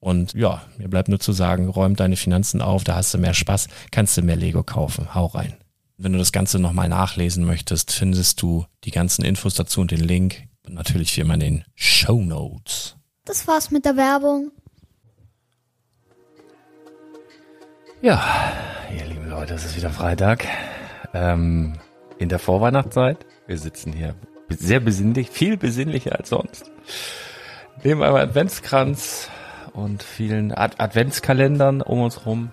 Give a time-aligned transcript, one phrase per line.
[0.00, 3.34] Und ja, mir bleibt nur zu sagen, räum deine Finanzen auf, da hast du mehr
[3.34, 5.14] Spaß, kannst du mehr Lego kaufen.
[5.14, 5.56] Hau rein.
[5.96, 10.00] Wenn du das Ganze nochmal nachlesen möchtest, findest du die ganzen Infos dazu und den
[10.00, 10.44] Link.
[10.64, 12.96] Und natürlich wie immer in den Show Notes.
[13.24, 14.52] Das war's mit der Werbung.
[18.00, 18.22] Ja,
[18.96, 20.46] ihr lieben Leute, es ist wieder Freitag.
[21.12, 21.74] Ähm,
[22.18, 23.26] in der Vorweihnachtszeit.
[23.46, 24.14] Wir sitzen hier
[24.50, 26.70] sehr besinnlich, viel besinnlicher als sonst.
[27.82, 29.30] Nehmen einmal Adventskranz,
[29.68, 32.50] und vielen Ad Adventskalendern um uns rum.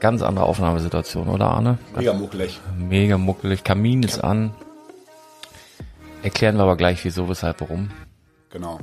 [0.00, 1.78] Ganz andere Aufnahmesituation, oder Arne?
[1.96, 2.60] Mega muckelig.
[2.76, 3.64] Mega muckelig.
[3.64, 4.52] Kamin ist an.
[6.22, 7.90] Erklären wir aber gleich wieso, weshalb, warum.
[8.50, 8.78] Genau.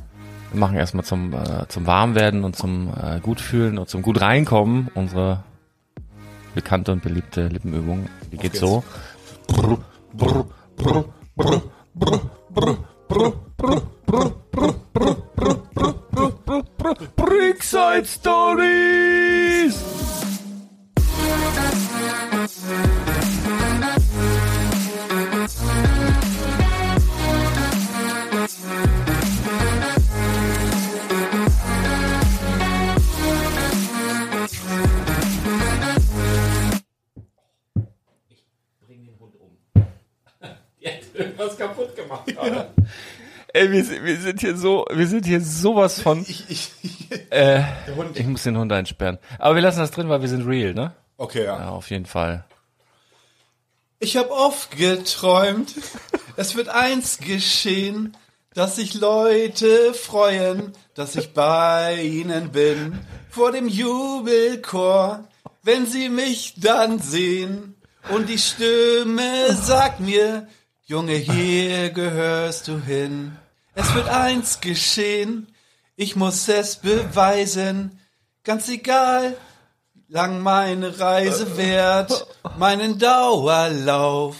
[0.51, 4.89] Wir machen erstmal zum, äh, zum Warmwerden und zum äh, Gutfühlen und zum gut reinkommen
[4.93, 5.43] unsere
[6.53, 8.07] bekannte und beliebte Lippenübung.
[8.31, 8.83] Die geht so.
[9.47, 9.77] Brr,
[10.13, 10.45] brr,
[10.77, 11.61] brr, brr,
[11.93, 15.15] brr, brr, brr, brr, brr, brr, brr, brr,
[16.93, 19.75] Brickside Stories!
[38.29, 38.45] Ich
[38.85, 39.57] bring den Hund um.
[40.81, 42.31] Der hat irgendwas kaputt gemacht.
[42.35, 42.69] Ja.
[43.55, 46.25] Ey, wir, wir sind hier so, wir sind hier sowas von.
[46.27, 46.71] Ich, ich,
[47.29, 47.63] äh,
[48.13, 49.17] ich muss den Hund einsperren.
[49.39, 50.93] Aber wir lassen das drin, weil wir sind real, ne?
[51.15, 51.57] Okay, ja.
[51.57, 52.43] Ja, auf jeden Fall.
[53.99, 55.73] Ich habe oft geträumt,
[56.35, 58.17] es wird eins geschehen,
[58.53, 62.99] dass sich Leute freuen, dass ich bei ihnen bin,
[63.29, 65.29] vor dem Jubelchor,
[65.63, 67.75] wenn sie mich dann sehen.
[68.09, 70.45] Und die Stimme sagt mir,
[70.87, 73.37] Junge, hier gehörst du hin.
[73.75, 75.47] Es wird eins geschehen,
[75.97, 77.99] ich muss es beweisen,
[78.43, 79.35] ganz egal,
[80.07, 82.25] lang meine Reise wert,
[82.57, 84.35] meinen Dauerlauf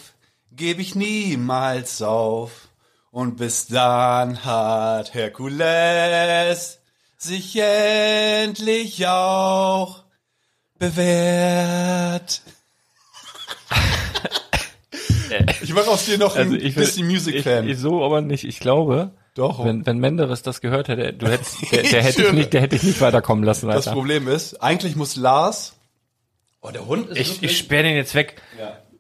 [0.52, 2.70] gebe ich niemals auf.
[3.12, 6.80] Und bis dann hat Herkules
[7.18, 10.04] sich endlich auch
[10.78, 12.42] bewährt.
[15.62, 17.76] Ich mache aus dir noch ein Also will- bisschen Music-Fan.
[17.76, 18.44] So aber nicht.
[18.46, 19.64] Ich glaube, Doch.
[19.66, 22.78] wenn, wenn Menderes das gehört hätte, du hättest, der, der hätte ich nicht, der hätte
[22.78, 23.68] ich nicht weiterkommen lassen.
[23.68, 23.92] Das Alter.
[23.92, 25.76] Problem ist, eigentlich muss Lars.
[26.62, 28.42] Oh, der Hund ist Ich, ich sperre den jetzt weg.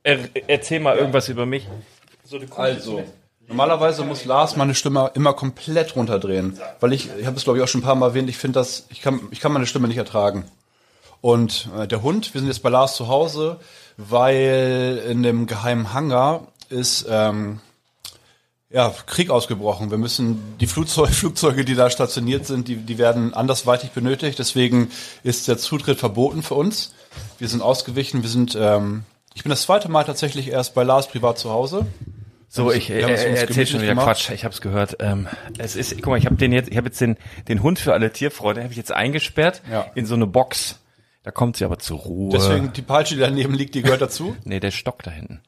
[0.03, 1.67] Er, erzähl mal irgendwas über mich.
[2.55, 3.03] Also,
[3.47, 7.63] normalerweise muss Lars meine Stimme immer komplett runterdrehen, weil ich, ich habe es glaube ich
[7.63, 9.87] auch schon ein paar Mal erwähnt, ich finde das, ich kann, ich kann meine Stimme
[9.87, 10.45] nicht ertragen.
[11.21, 13.59] Und äh, der Hund, wir sind jetzt bei Lars zu Hause,
[13.97, 17.61] weil in dem geheimen Hangar ist ähm,
[18.75, 19.89] ja, Krieg ausgebrochen.
[19.89, 24.37] Wir müssen die Flugzeuge, Flugzeuge, die da stationiert sind, die, die werden andersweitig benötigt.
[24.37, 24.89] Deswegen
[25.23, 26.93] ist der Zutritt verboten für uns.
[27.39, 28.21] Wir sind ausgewichen.
[28.21, 31.85] Wir sind, ähm, ich bin das zweite Mal tatsächlich erst bei Lars privat zu Hause.
[32.49, 34.07] So, ich äh, erzähl schon wieder gemacht.
[34.07, 34.29] Quatsch.
[34.31, 34.97] Ich habe es gehört.
[34.99, 37.15] Ähm, es ist, guck mal, ich habe den jetzt, ich habe jetzt den
[37.47, 39.85] den Hund für alle Tierfreunde, habe ich jetzt eingesperrt Ja.
[39.95, 40.79] in so eine Box.
[41.23, 42.29] Da kommt sie aber zur Ruhe.
[42.31, 44.35] Deswegen die Peitsche, die daneben liegt, die gehört dazu.
[44.43, 45.41] nee, der Stock da hinten.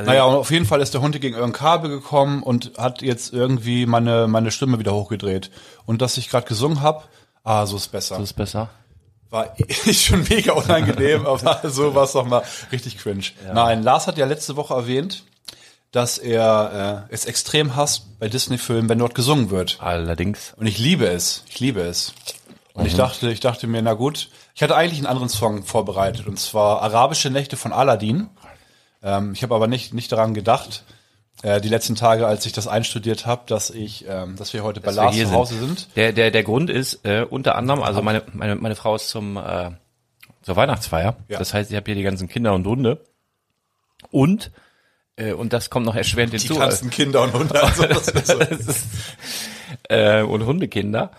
[0.00, 3.02] Also, Naja, und auf jeden Fall ist der Hund gegen irgendein Kabel gekommen und hat
[3.02, 5.50] jetzt irgendwie meine, meine Stimme wieder hochgedreht.
[5.86, 7.02] Und dass ich gerade gesungen habe,
[7.44, 8.16] ah, so ist besser.
[8.16, 8.68] das ist besser.
[9.30, 9.54] War
[9.92, 12.42] schon mega unangenehm, aber so war es doch mal
[12.72, 13.24] richtig cringe.
[13.52, 15.24] Nein, Lars hat ja letzte Woche erwähnt,
[15.92, 19.78] dass er äh, es extrem hasst bei Disney-Filmen, wenn dort gesungen wird.
[19.80, 20.54] Allerdings.
[20.56, 21.44] Und ich liebe es.
[21.48, 22.12] Ich liebe es.
[22.74, 22.86] Und Mhm.
[22.88, 26.38] ich dachte, ich dachte mir, na gut, ich hatte eigentlich einen anderen Song vorbereitet und
[26.38, 28.28] zwar Arabische Nächte von Aladdin.
[29.02, 30.84] Ähm, ich habe aber nicht nicht daran gedacht,
[31.42, 34.80] äh, die letzten Tage, als ich das einstudiert habe, dass ich, ähm, dass wir heute
[34.80, 35.88] bei dass wir Lars hier zu Hause sind.
[35.96, 39.36] Der, der, der Grund ist äh, unter anderem, also meine, meine, meine Frau ist zum
[39.36, 39.70] äh,
[40.42, 41.16] zur Weihnachtsfeier.
[41.28, 41.38] Ja.
[41.38, 43.04] Das heißt, ich habe hier die ganzen Kinder und Hunde.
[44.10, 44.50] Und
[45.16, 46.58] äh, und das kommt noch erschwerend Die hinzu.
[46.58, 47.62] ganzen Kinder und Hunde.
[47.62, 48.86] Also das ist
[49.88, 51.10] äh, und Hundekinder.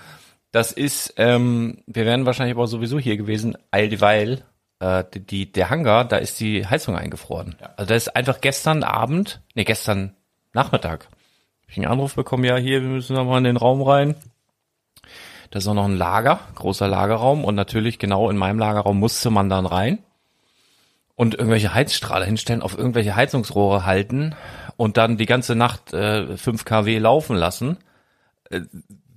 [0.52, 4.44] Das ist, ähm, wir wären wahrscheinlich aber sowieso hier gewesen, all weil
[4.82, 7.56] äh, die, die, der Hangar, da ist die Heizung eingefroren.
[7.78, 10.16] Also da ist einfach gestern Abend, nee, gestern
[10.54, 11.08] Nachmittag,
[11.68, 14.16] ich einen Anruf bekommen, ja, hier, wir müssen noch mal in den Raum rein.
[15.52, 19.30] Da ist auch noch ein Lager, großer Lagerraum und natürlich genau in meinem Lagerraum musste
[19.30, 20.00] man dann rein
[21.16, 24.36] und irgendwelche Heizstrahler hinstellen, auf irgendwelche Heizungsrohre halten
[24.78, 27.78] und dann die ganze Nacht äh, 5 kW laufen lassen.
[28.50, 28.62] Äh,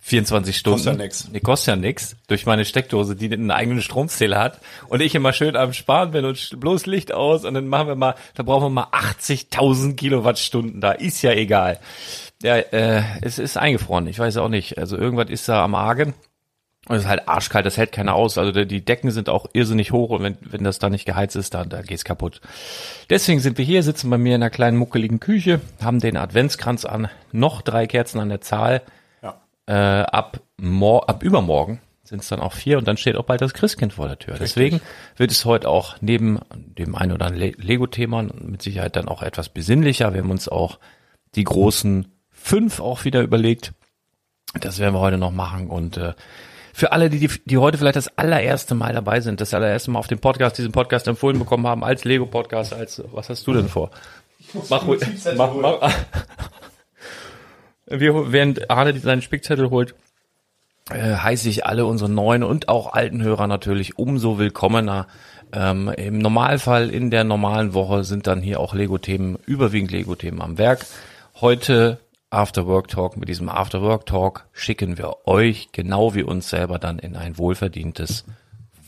[0.07, 0.77] 24 Stunden.
[0.77, 1.29] Kostet ja nix.
[1.33, 2.17] Nee, kostet ja nix.
[2.27, 4.61] Durch meine Steckdose, die einen eigenen Stromzähler hat.
[4.89, 7.95] Und ich immer schön am Sparen bin und bloß Licht aus und dann machen wir
[7.95, 10.93] mal, da brauchen wir mal 80.000 Kilowattstunden da.
[10.93, 11.79] Ist ja egal.
[12.43, 14.07] Ja, äh, es ist eingefroren.
[14.07, 14.77] Ich weiß auch nicht.
[14.77, 16.13] Also irgendwas ist da am Argen.
[16.87, 18.37] Und es ist halt arschkalt, das hält keiner aus.
[18.37, 21.55] Also die Decken sind auch irrsinnig hoch und wenn, wenn das da nicht geheizt ist,
[21.55, 22.43] dann da geht's kaputt.
[23.09, 26.85] Deswegen sind wir hier, sitzen bei mir in einer kleinen muckeligen Küche, haben den Adventskranz
[26.85, 28.83] an, noch drei Kerzen an der Zahl.
[29.67, 33.41] Äh, ab, mor ab übermorgen sind es dann auch vier und dann steht auch bald
[33.41, 34.37] das Christkind vor der Tür.
[34.39, 34.83] Deswegen
[35.17, 39.23] wird es heute auch neben dem einen oder anderen Le- Lego-Thema mit Sicherheit dann auch
[39.23, 40.13] etwas besinnlicher.
[40.13, 40.79] Wir haben uns auch
[41.35, 43.73] die großen fünf auch wieder überlegt.
[44.61, 46.13] Das werden wir heute noch machen und äh,
[46.75, 50.09] für alle, die, die, heute vielleicht das allererste Mal dabei sind, das allererste Mal auf
[50.09, 53.91] dem Podcast, diesen Podcast empfohlen bekommen haben, als Lego-Podcast, als, was hast du denn vor?
[54.69, 54.85] Mach,
[55.37, 55.81] mach, mach,
[57.87, 59.95] wir, während Arne seinen Spickzettel holt,
[60.91, 65.07] äh, heiße ich alle unsere neuen und auch alten Hörer natürlich umso willkommener.
[65.53, 70.59] Ähm, Im Normalfall in der normalen Woche sind dann hier auch Lego-Themen, überwiegend Lego-Themen am
[70.59, 70.85] Werk.
[71.41, 71.99] Heute
[72.31, 73.17] After Work Talk.
[73.17, 77.39] Mit diesem After Work Talk schicken wir euch genau wie uns selber dann in ein
[77.39, 78.25] wohlverdientes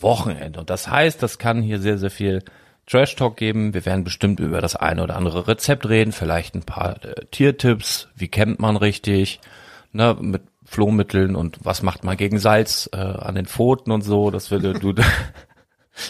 [0.00, 0.60] Wochenende.
[0.60, 2.42] Und das heißt, das kann hier sehr, sehr viel
[2.86, 3.74] Trash Talk geben.
[3.74, 8.08] Wir werden bestimmt über das eine oder andere Rezept reden, vielleicht ein paar äh, Tiertipps,
[8.14, 9.40] wie kämmt man richtig,
[9.92, 14.30] ne, mit Flohmitteln und was macht man gegen Salz äh, an den Pfoten und so.
[14.30, 14.92] Das würde du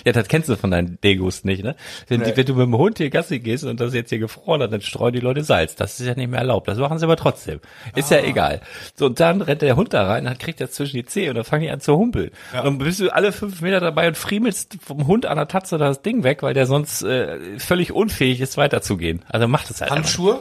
[0.04, 1.76] Ja, das kennst du von deinen Degos nicht, ne?
[2.08, 2.36] Wenn, die, Nee.
[2.36, 4.80] wenn du mit dem Hund hier Gassi gehst und das jetzt hier gefroren hat, dann
[4.80, 5.76] streuen die Leute Salz.
[5.76, 6.68] Das ist ja nicht mehr erlaubt.
[6.68, 7.60] Das machen sie aber trotzdem.
[7.94, 8.60] Ist ja egal.
[8.94, 11.36] So, und dann rennt der Hund da rein, dann kriegt er zwischen die Zehe und
[11.36, 12.30] dann fangen die an zu humpeln.
[12.52, 15.78] Und dann bist du alle fünf Meter dabei und friemelst vom Hund an der Tatze
[15.78, 19.24] das Ding weg, weil der sonst äh, völlig unfähig ist, weiterzugehen.
[19.28, 19.90] Also macht es halt.
[19.90, 20.40] Handschuhe?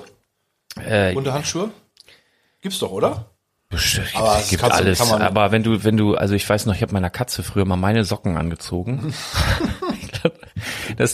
[0.77, 0.91] einfach.
[0.91, 1.69] Äh, Unterhandschuhe?
[2.61, 3.31] Gibt's doch, oder?
[3.69, 5.01] Bestimmt, Aber gibt du- alles.
[5.11, 7.75] aber wenn du, wenn du, also ich weiß noch, ich habe meiner Katze früher mal
[7.77, 9.13] meine Socken angezogen.
[10.97, 11.13] Das,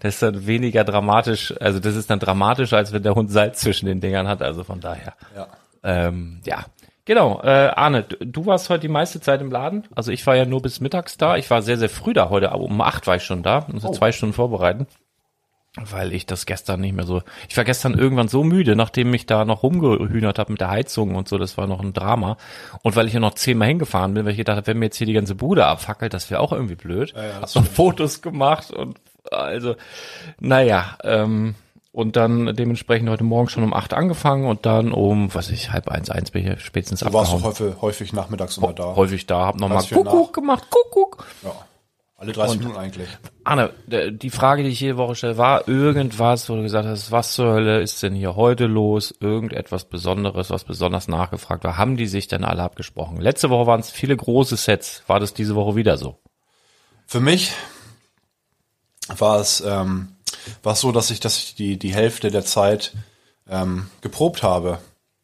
[0.00, 3.60] das ist dann weniger dramatisch, also das ist dann dramatischer, als wenn der Hund Salz
[3.60, 4.42] zwischen den Dingern hat.
[4.42, 5.14] Also von daher.
[5.34, 5.46] Ja.
[5.82, 6.64] Ähm, ja.
[7.04, 9.84] Genau, äh, Arne, du, du warst heute die meiste Zeit im Laden.
[9.94, 11.36] Also ich war ja nur bis mittags da.
[11.36, 13.88] Ich war sehr, sehr früh da heute, aber um acht war ich schon da, musste
[13.88, 13.92] Oh.
[13.92, 14.86] zwei Stunden vorbereiten.
[15.80, 17.22] Weil ich das gestern nicht mehr so.
[17.48, 21.14] Ich war gestern irgendwann so müde, nachdem ich da noch rumgehühnert habe mit der Heizung
[21.14, 22.36] und so, das war noch ein Drama.
[22.82, 24.98] Und weil ich ja noch zehnmal hingefahren bin, weil ich gedacht habe, wenn mir jetzt
[24.98, 27.14] hier die ganze Bude abfackelt, das wäre auch irgendwie blöd.
[27.16, 28.98] ja, hab das noch Fotos gemacht und
[29.30, 29.76] also,
[30.40, 31.54] naja, ähm,
[31.92, 35.72] und dann dementsprechend heute Morgen schon um acht angefangen und dann um, was weiß ich,
[35.72, 37.54] halb eins, eins bin ich spätestens Du warst abgehauen.
[37.54, 38.94] doch häufig, häufig nachmittags immer da.
[38.96, 41.26] Häufig da, hab nochmal Kuckuck nach- gemacht, Kuckuck.
[41.42, 41.52] Ja.
[42.22, 43.08] Alle 30 Minuten eigentlich.
[43.42, 47.10] Anne, d- die Frage, die ich jede Woche stelle, war irgendwas, wo du gesagt hast,
[47.10, 49.12] was zur Hölle ist denn hier heute los?
[49.18, 51.76] Irgendetwas Besonderes, was besonders nachgefragt war.
[51.78, 53.20] Haben die sich denn alle abgesprochen?
[53.20, 55.02] Letzte Woche waren es viele große Sets.
[55.08, 56.16] War das diese Woche wieder so?
[57.08, 57.50] Für mich
[59.08, 60.12] war es, ähm,
[60.62, 62.92] war es so, dass ich, dass ich die, die Hälfte der Zeit
[63.48, 64.78] ähm, geprobt habe.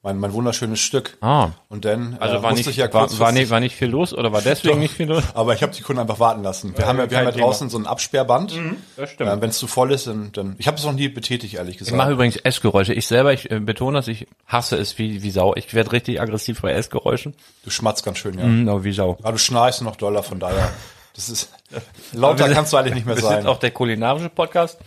[0.09, 1.19] Mein, mein wunderschönes Stück.
[1.21, 1.51] Ah.
[1.69, 3.89] Und dann Also äh, war musste nicht, ich ja war, war, nicht, war nicht viel
[3.89, 5.23] los oder war deswegen nicht viel los?
[5.35, 6.73] Aber ich habe die Kunden einfach warten lassen.
[6.79, 8.59] Wir haben ja, wir haben ja draußen so ein Absperrband.
[8.97, 11.57] Das Äh, Wenn es zu voll ist, dann, dann ich habe es noch nie betätigt,
[11.57, 11.93] ehrlich gesagt.
[11.93, 12.95] Ich mache übrigens Essgeräusche.
[12.95, 15.55] Ich selber, ich äh, betone das, ich hasse es wie, wie Sau.
[15.57, 17.35] Ich werde richtig aggressiv bei Essgeräuschen.
[17.65, 18.47] du schmatzt ganz schön, ja.
[18.47, 19.19] Mhm, aber wie Sau.
[19.21, 20.71] Aber du schnarchst noch doller, von daher.
[21.15, 21.53] Das ist
[22.13, 23.43] lauter kannst du eigentlich nicht mehr wir sein.
[23.43, 24.79] sind auch der kulinarische Podcast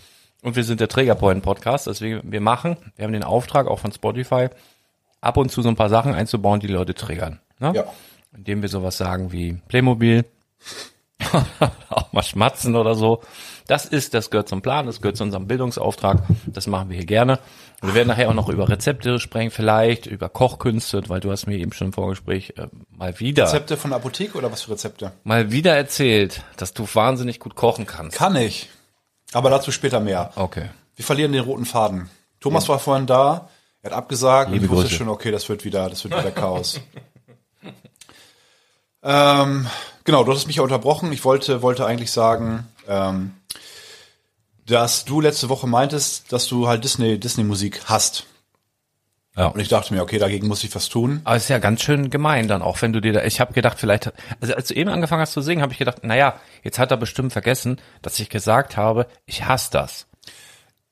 [0.42, 1.88] und wir sind der Trägerpoint Podcast.
[1.88, 4.50] Deswegen, wir machen, wir haben den Auftrag auch von Spotify,
[5.22, 7.40] ab und zu so ein paar Sachen einzubauen, die Leute triggern.
[7.60, 7.74] Ne?
[7.76, 7.86] Ja.
[8.36, 10.26] Indem wir sowas sagen wie Playmobil,
[11.90, 13.22] auch mal schmatzen oder so.
[13.68, 16.24] Das ist, das gehört zum Plan, das gehört zu unserem Bildungsauftrag.
[16.48, 17.40] Das machen wir hier gerne.
[17.82, 21.48] Und wir werden nachher auch noch über Rezepte sprechen, vielleicht über Kochkünste, weil du hast
[21.48, 24.72] mir eben schon im Vorgespräch äh, mal wieder, Rezepte von der Apotheke oder was für
[24.72, 25.12] Rezepte?
[25.24, 28.18] mal wieder erzählt, dass du wahnsinnig gut kochen kannst.
[28.18, 28.70] Kann ich.
[29.34, 30.32] Aber dazu später mehr.
[30.36, 30.70] Okay.
[30.96, 32.10] Wir verlieren den roten Faden.
[32.40, 33.50] Thomas war vorhin da,
[33.82, 34.96] er hat abgesagt Liebe und ich wusste Grüße.
[34.98, 36.80] schon, okay, das wird wieder, das wird wieder Chaos.
[39.04, 39.68] ähm,
[40.04, 41.12] genau, du hast mich ja unterbrochen.
[41.12, 43.34] Ich wollte, wollte eigentlich sagen, ähm,
[44.66, 48.26] dass du letzte Woche meintest, dass du halt Disney, Disney-Musik hast.
[49.36, 49.48] Ja.
[49.48, 51.22] Und ich dachte mir, okay, dagegen muss ich was tun.
[51.24, 53.54] Aber es ist ja ganz schön gemein dann auch, wenn du dir da, ich habe
[53.54, 54.12] gedacht, vielleicht,
[54.42, 56.98] also als du eben angefangen hast zu singen, habe ich gedacht, naja, jetzt hat er
[56.98, 60.08] bestimmt vergessen, dass ich gesagt habe, ich hasse das.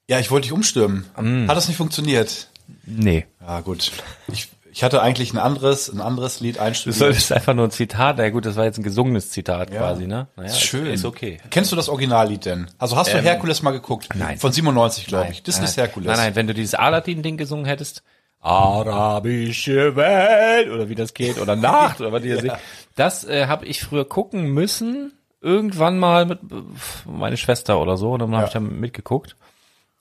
[0.08, 1.05] Ja, ich wollte dich umstimmen.
[1.22, 1.48] Mm.
[1.48, 2.49] Hat das nicht funktioniert?
[2.86, 3.26] Nee.
[3.42, 3.92] Ja, gut.
[4.28, 6.98] Ich, ich hatte eigentlich ein anderes, ein anderes Lied einstudiert.
[6.98, 10.08] solltest einfach nur ein Zitat, na ja, gut, das war jetzt ein gesungenes Zitat quasi,
[10.08, 10.28] ne?
[10.36, 10.86] Naja, ist schön.
[10.88, 11.40] Ist okay.
[11.50, 12.68] Kennst du das Originallied denn?
[12.78, 14.10] Also hast du Herkules mal geguckt?
[14.16, 14.38] nein.
[14.38, 15.38] Von 97, glaube ich.
[15.38, 16.08] Nein, Disney's nein, Herkules.
[16.08, 18.04] Nein, nein, wenn du dieses Aladdin-Ding gesungen hättest,
[18.42, 22.58] arabische Welt, oder wie das geht, oder Nacht, oder was die da singen,
[22.96, 26.56] das äh, habe ich früher gucken müssen, irgendwann mal mit äh,
[27.06, 29.36] meine Schwester oder so, und dann habe ich dann mitgeguckt.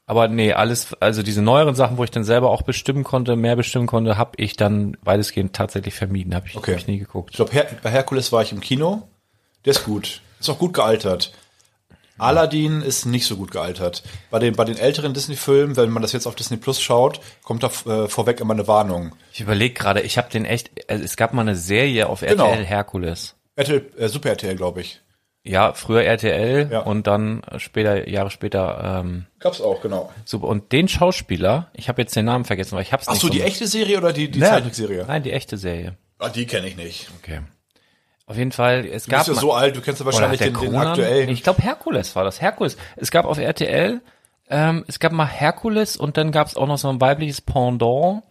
[0.08, 3.56] Aber nee, alles, also diese neueren Sachen, wo ich dann selber auch bestimmen konnte, mehr
[3.56, 6.72] bestimmen konnte, habe ich dann weitestgehend tatsächlich vermieden, habe ich, Okay.
[6.72, 7.30] hab ich nie geguckt.
[7.32, 9.06] Ich glaube, Her bei Herkules war ich im Kino.
[9.66, 10.22] Der ist gut.
[10.40, 11.32] Ist auch gut gealtert.
[12.16, 14.02] Aladdin ist nicht so gut gealtert.
[14.30, 17.62] Bei den, bei den älteren Disney-Filmen, wenn man das jetzt auf Disney Plus schaut, kommt
[17.62, 19.14] da äh, vorweg immer eine Warnung.
[19.32, 22.46] Ich überlege gerade, ich habe den echt, also es gab mal eine Serie auf Genau.
[22.50, 23.36] RTL Herkules.
[23.56, 25.00] RTL, äh, Super RTL, glaube ich.
[25.44, 26.80] Ja, früher RTL Ja.
[26.80, 30.12] und dann später, Jahre später, ähm, Gab's auch, genau.
[30.24, 30.46] super.
[30.48, 33.28] Und den Schauspieler, ich habe jetzt den Namen vergessen, weil ich hab's Ach nicht so,
[33.28, 35.04] die echte Serie oder die, die Ja, Zeichentrickserie?
[35.06, 35.96] Nein, die echte Serie.
[36.18, 37.08] Ah, die kenne ich nicht.
[37.22, 37.40] Okay.
[38.26, 40.52] Auf jeden Fall, es Du gab bist ja so alt, du kennst ja wahrscheinlich den,
[40.52, 40.88] der den Conan?
[40.88, 41.28] aktuellen.
[41.30, 42.42] Ich glaube Herkules war das.
[42.42, 42.76] Herkules.
[42.96, 44.02] Es gab auf RTL,
[44.50, 48.22] ähm, es gab mal Herkules und dann gab es auch noch so ein weibliches Pendant.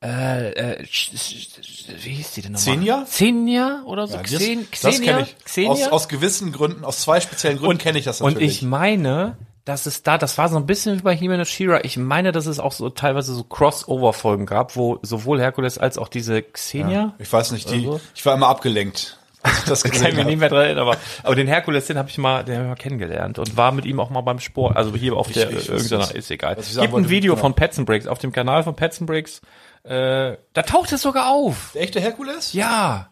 [0.00, 2.74] Äh, äh, wie hieß die denn nochmal?
[2.76, 3.04] Xenia?
[3.04, 4.14] Xenia oder so?
[4.16, 5.12] Ja, das Xen das Xenia?
[5.12, 5.44] kenne ich.
[5.44, 5.70] Xenia?
[5.70, 8.56] Aus, aus gewissen Gründen, aus zwei speziellen Gründen kenne ich das Und natürlich.
[8.58, 11.80] ich meine, dass es da, das war so ein bisschen wie bei He-Man und She-Ra.
[11.82, 16.08] Ich meine, dass es auch so teilweise so Crossover-Folgen gab, wo sowohl Herkules als auch
[16.08, 17.14] diese Xenia.
[17.18, 18.00] ich weiß nicht, die, so?
[18.14, 19.18] ich war immer abgelenkt.
[19.44, 22.08] ich Das Kann ich mich nicht mehr dran erinnern, aber, aber den Herkules, den habe
[22.08, 24.76] ich mal, den hab ich mal kennengelernt und war mit ihm auch mal beim Sport,
[24.76, 26.56] also hier auf der, ich- irgendeiner, ist egal.
[26.58, 27.42] ich sagen Gibt ein Video genau.
[27.42, 29.42] von Pets Bricks auf dem Kanal von Pets Bricks,
[29.84, 31.70] äh, da taucht es sogar auf.
[31.74, 32.52] Der echte Herkules?
[32.52, 33.10] Ja.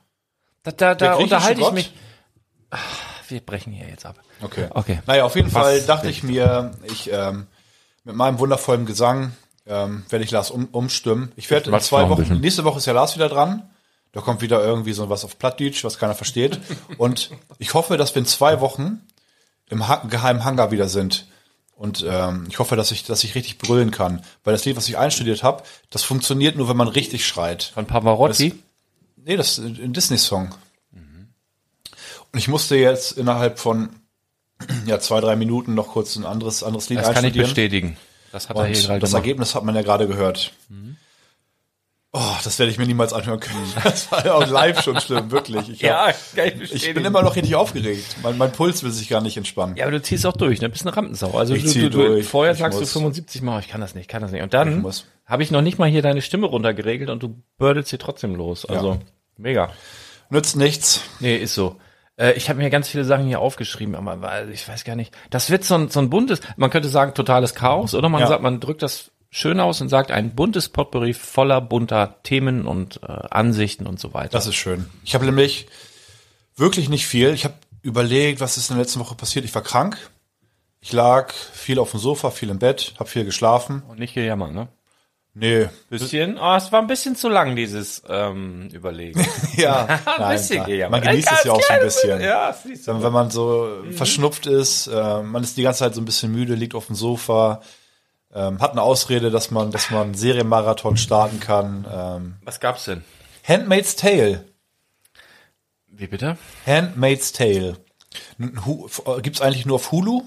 [0.63, 1.75] Da, da, da unterhalte ich Gott?
[1.75, 1.95] mich.
[2.71, 2.81] Ach,
[3.29, 4.17] wir brechen hier jetzt ab.
[4.43, 4.69] Okay.
[4.71, 5.01] Okay.
[5.07, 7.47] Naja, auf jeden Was Fall dachte ich mir, ich ähm,
[8.05, 9.33] mit meinem wundervollen Gesang
[9.67, 11.33] ähm, werde ich Lars um, umstimmen.
[11.37, 13.71] Ich werde in zwei Wochen, nächste Woche ist ja Lars wieder dran.
[14.13, 16.61] Da kommt wieder irgendwie so was auf Plattdeutsch, was keiner versteht.
[16.99, 19.07] Und ich hoffe, dass wir in zwei Wochen
[19.69, 21.27] im ha geheimen Hangar wieder sind.
[21.77, 24.23] Und ähm, ich hoffe, dass ich, dass ich richtig brüllen kann.
[24.45, 27.65] Weil das Lied, was ich einstudiert habe, das funktioniert nur, wenn man richtig schreit.
[27.75, 28.55] Von Pavarotti.
[29.17, 30.55] Nee, das ist ein Disney-Song.
[32.33, 33.91] Und ich musste jetzt innerhalb von
[34.87, 37.47] ja, zwei, drei Minuten noch kurz ein anderes, anderes Lied das kann ich einstudieren.
[37.47, 37.97] bestätigen.
[38.33, 39.25] Das hat er hier Und gerade das gemacht.
[39.25, 40.53] Ergebnis hat man ja gerade gehört.
[42.19, 43.71] Oh, das werde ich mir niemals anhören können.
[43.85, 45.69] Das war ja auch live schon schlimm, wirklich.
[45.69, 48.17] Ich, hab, kann ich ich bin immer noch richtig aufgeregt.
[48.23, 49.77] Mein, mein Puls will sich gar nicht entspannen.
[49.77, 50.69] Ja, aber du ziehst auch durch, ne?
[50.71, 51.37] Bist eine Rampensau.
[51.37, 52.27] Also Ich du, zieh du, du, durch.
[52.27, 52.89] vorher Ich sagst muss.
[52.93, 54.43] du 75 Mal, ich kann das nicht, kann das nicht.
[54.43, 54.85] Und dann
[55.27, 58.65] habe ich noch nicht mal hier deine Stimme runtergeregelt und du bürdelst sie trotzdem los.
[58.65, 58.99] Also Ja.
[59.37, 59.71] mega.
[60.31, 61.03] Nützt nichts.
[61.21, 61.77] Nee, ist so.
[62.17, 65.15] Äh, Ich habe mir ganz viele Sachen hier aufgeschrieben, aber ich weiß gar nicht.
[65.29, 68.27] Das wird so ein, so ein buntes, man könnte sagen, totales Chaos, oder man Ja.
[68.29, 73.01] sagt, man drückt das schön aus und sagt, ein buntes Potpourri voller bunter Themen und
[73.03, 74.31] äh, Ansichten und so weiter.
[74.31, 74.87] Das ist schön.
[75.05, 75.67] Ich habe nämlich
[76.57, 77.35] wirklich nicht viel.
[77.35, 79.45] Ich habe überlegt, was ist in der letzten Woche passiert.
[79.45, 79.99] Ich war krank.
[80.81, 83.83] Ich lag viel auf dem Sofa, viel im Bett, habe viel geschlafen.
[83.89, 84.69] und nicht gejammern, ne?
[85.35, 85.69] Nee.
[85.91, 89.23] Bisschen, ah, es war ein bisschen zu lang, dieses ähm, Überlegen.
[89.57, 89.85] Ja,
[90.17, 90.67] ein bisschen klar.
[90.67, 91.05] gejammert.
[91.05, 92.21] man genießt es ja auch so ein bisschen.
[92.23, 92.87] Ja, du.
[92.87, 96.33] Wenn, wenn man so verschnupft ist, äh, man ist die ganze Zeit so ein bisschen
[96.33, 97.61] müde, liegt auf dem Sofa,
[98.37, 101.87] ähm, hat eine Ausrede, dass man, dass man Serienmarathon starten kann.
[101.91, 103.03] Ähm, Was gab's denn?
[103.47, 104.45] Handmaid's Tale.
[105.89, 106.37] Wie bitte?
[106.67, 107.77] Handmaid's Tale.
[108.39, 110.23] Äh, Gibt's eigentlich nur auf Hulu?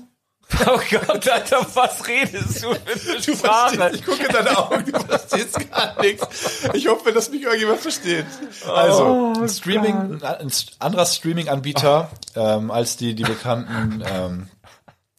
[0.65, 5.69] Oh Gott, Alter, was redest du für eine Ich gucke in deine Augen, du verstehst
[5.69, 6.67] gar nichts.
[6.73, 8.25] Ich hoffe, dass mich irgendjemand versteht.
[8.67, 14.47] Also, Oh ein Streaming, ein anderer Streaming-Anbieter ähm, als die, die bekannten ähm,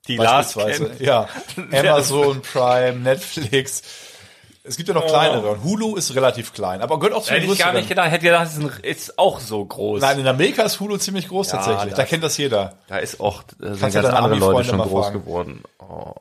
[0.08, 0.90] Die Lars beispielsweise.
[0.96, 1.00] kennt.
[1.00, 1.28] Ja,
[1.72, 3.82] Amazon Prime, Netflix.
[4.62, 5.50] Es gibt ja noch kleinere.
[5.52, 8.10] Und Hulu ist relativ klein, aber gehört auch zu den Hätte ich gar nicht gedacht.
[8.10, 10.00] Hätte gedacht, es ist, ist auch so groß.
[10.02, 11.90] Nein, in Amerika ist Hulu ziemlich groß tatsächlich.
[11.90, 12.74] das- Da kennt das jeder.
[12.88, 15.06] Da ist auch, da sind Kannst du ganz deine andere Leute Ami-Freunde schon mal groß
[15.06, 15.20] fragen.
[15.20, 15.62] geworden.
[15.78, 16.12] Oh.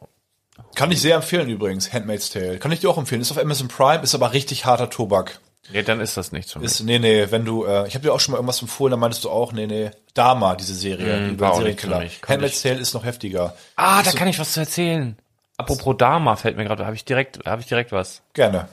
[0.76, 2.60] Kann ich sehr empfehlen übrigens, Handmaid's Tale.
[2.60, 3.22] Kann ich dir auch empfehlen.
[3.22, 5.40] Ist auf Amazon Prime, ist aber richtig harter Tobak.
[5.72, 6.54] Nee, dann ist das für mich.
[6.62, 8.98] Ist, nee, nee, wenn du, äh, ich habe dir auch schon mal irgendwas empfohlen, da
[8.98, 12.28] meintest du auch, nee, nee, Dama, diese Serie, die Mm, war nichts für Serienkiller.
[12.28, 13.56] Handmaid's Tale ist noch heftiger.
[13.76, 15.18] ah, da kann ich was zu erzählen.
[15.58, 18.22] Apropos Dama fällt mir gerade, habe ich direkt, habe ich direkt was.
[18.34, 18.68] Gerne.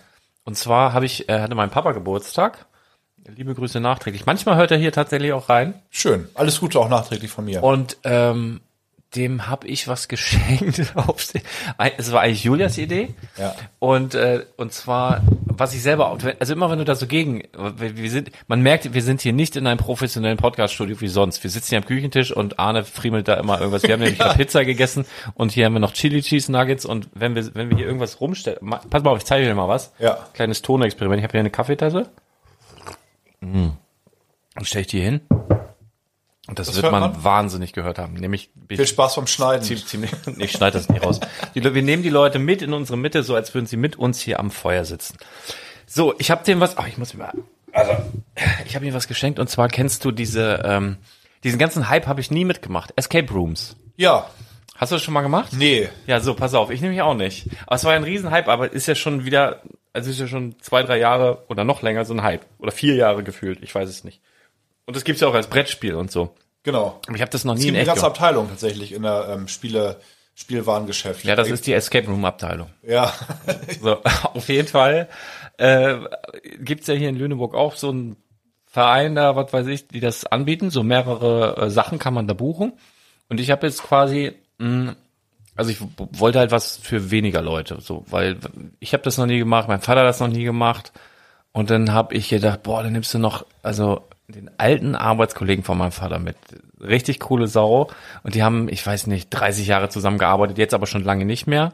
[0.44, 2.66] Und zwar habe ich, äh, hatte mein Papa Geburtstag.
[3.34, 4.24] Liebe Grüße nachträglich.
[4.24, 5.74] Manchmal hört er hier tatsächlich auch rein.
[5.90, 6.28] Schön.
[6.34, 7.64] Alles Gute auch nachträglich von mir.
[7.64, 8.60] Und ähm,
[9.16, 10.78] dem habe ich was geschenkt.
[10.78, 11.42] Die-
[11.98, 13.14] es war eigentlich Julias Idee.
[13.36, 13.56] Ja.
[13.80, 15.22] Und äh, und zwar,
[15.58, 17.42] was ich selber, auch- also immer wenn du da so gegen,
[17.76, 21.42] wir sind, man merkt, wir sind hier nicht in einem professionellen Podcaststudio wie sonst.
[21.42, 23.82] Wir sitzen hier am Küchentisch und Arne friemelt da immer irgendwas.
[23.82, 27.08] Wir haben nämlich gerade Pizza gegessen und hier haben wir noch Chili Cheese Nuggets und
[27.14, 28.58] wenn wir wenn wir hier irgendwas rumstellen,
[28.90, 29.92] pass mal auf, ich zeige dir mal was.
[29.98, 30.18] Ja.
[30.34, 31.20] Kleines Tonexperiment.
[31.20, 32.08] Ich habe hier eine Kaffeetasse.
[33.40, 33.68] Mm.
[34.58, 35.20] Und stelle ich die hin.
[36.48, 37.24] Und das, Das wird man, man?
[37.24, 38.14] wahnsinnig gehört haben.
[38.14, 39.62] Nämlich Viel Spaß beim Schneiden.
[39.64, 41.20] ziemlich, ziemlich ich schneide das nicht raus.
[41.54, 44.20] Die, wir nehmen die Leute mit in unsere Mitte, so als würden sie mit uns
[44.20, 45.16] hier am Feuer sitzen.
[45.86, 47.32] So, ich habe dem was, ach, ich muss mir mal,
[47.72, 47.92] also,
[48.64, 50.96] ich habe ihm was geschenkt und zwar kennst du diese, ähm,
[51.44, 52.92] diesen ganzen Hype habe ich nie mitgemacht.
[52.96, 53.76] Escape Rooms.
[53.96, 54.28] Ja.
[54.76, 55.52] Hast du das schon mal gemacht?
[55.52, 55.88] Nee.
[56.06, 57.48] Ja, so, pass auf, ich nämlich auch nicht.
[57.66, 60.56] Aber es war ja ein Riesenhype, aber ist ja schon wieder, also ist ja schon
[60.60, 62.44] zwei, drei Jahre oder noch länger so ein Hype.
[62.58, 64.20] Oder vier Jahre gefühlt, ich weiß es nicht.
[64.86, 66.34] Und das gibt's ja auch als Brettspiel und so.
[66.62, 67.00] Genau.
[67.06, 68.16] Aber ich habe das noch Es nie in gibt eine echt ganze gemacht.
[68.20, 70.00] Abteilung tatsächlich in der ähm, Spiele,
[70.34, 71.24] Spielwarengeschäft.
[71.24, 72.70] Ja, das ist die Escape Room Abteilung.
[72.82, 73.12] Ja.
[73.80, 74.02] So,
[74.34, 75.08] auf jeden Fall
[75.58, 75.96] äh,
[76.58, 78.16] gibt's ja hier in Lüneburg auch so einen
[78.66, 80.70] Verein da, was weiß ich, die das anbieten.
[80.70, 82.72] So mehrere äh, Sachen kann man da buchen.
[83.28, 84.94] Und ich habe jetzt quasi, mh,
[85.56, 88.38] also ich wollte halt was für weniger Leute, so, weil
[88.78, 90.92] ich habe das noch nie gemacht, mein Vater hat das noch nie gemacht.
[91.56, 95.78] Und dann habe ich gedacht, boah, dann nimmst du noch, also den alten Arbeitskollegen von
[95.78, 96.36] meinem Vater mit.
[96.82, 97.88] Richtig coole Sau.
[98.22, 101.72] Und die haben, ich weiß nicht, 30 Jahre zusammengearbeitet, jetzt aber schon lange nicht mehr.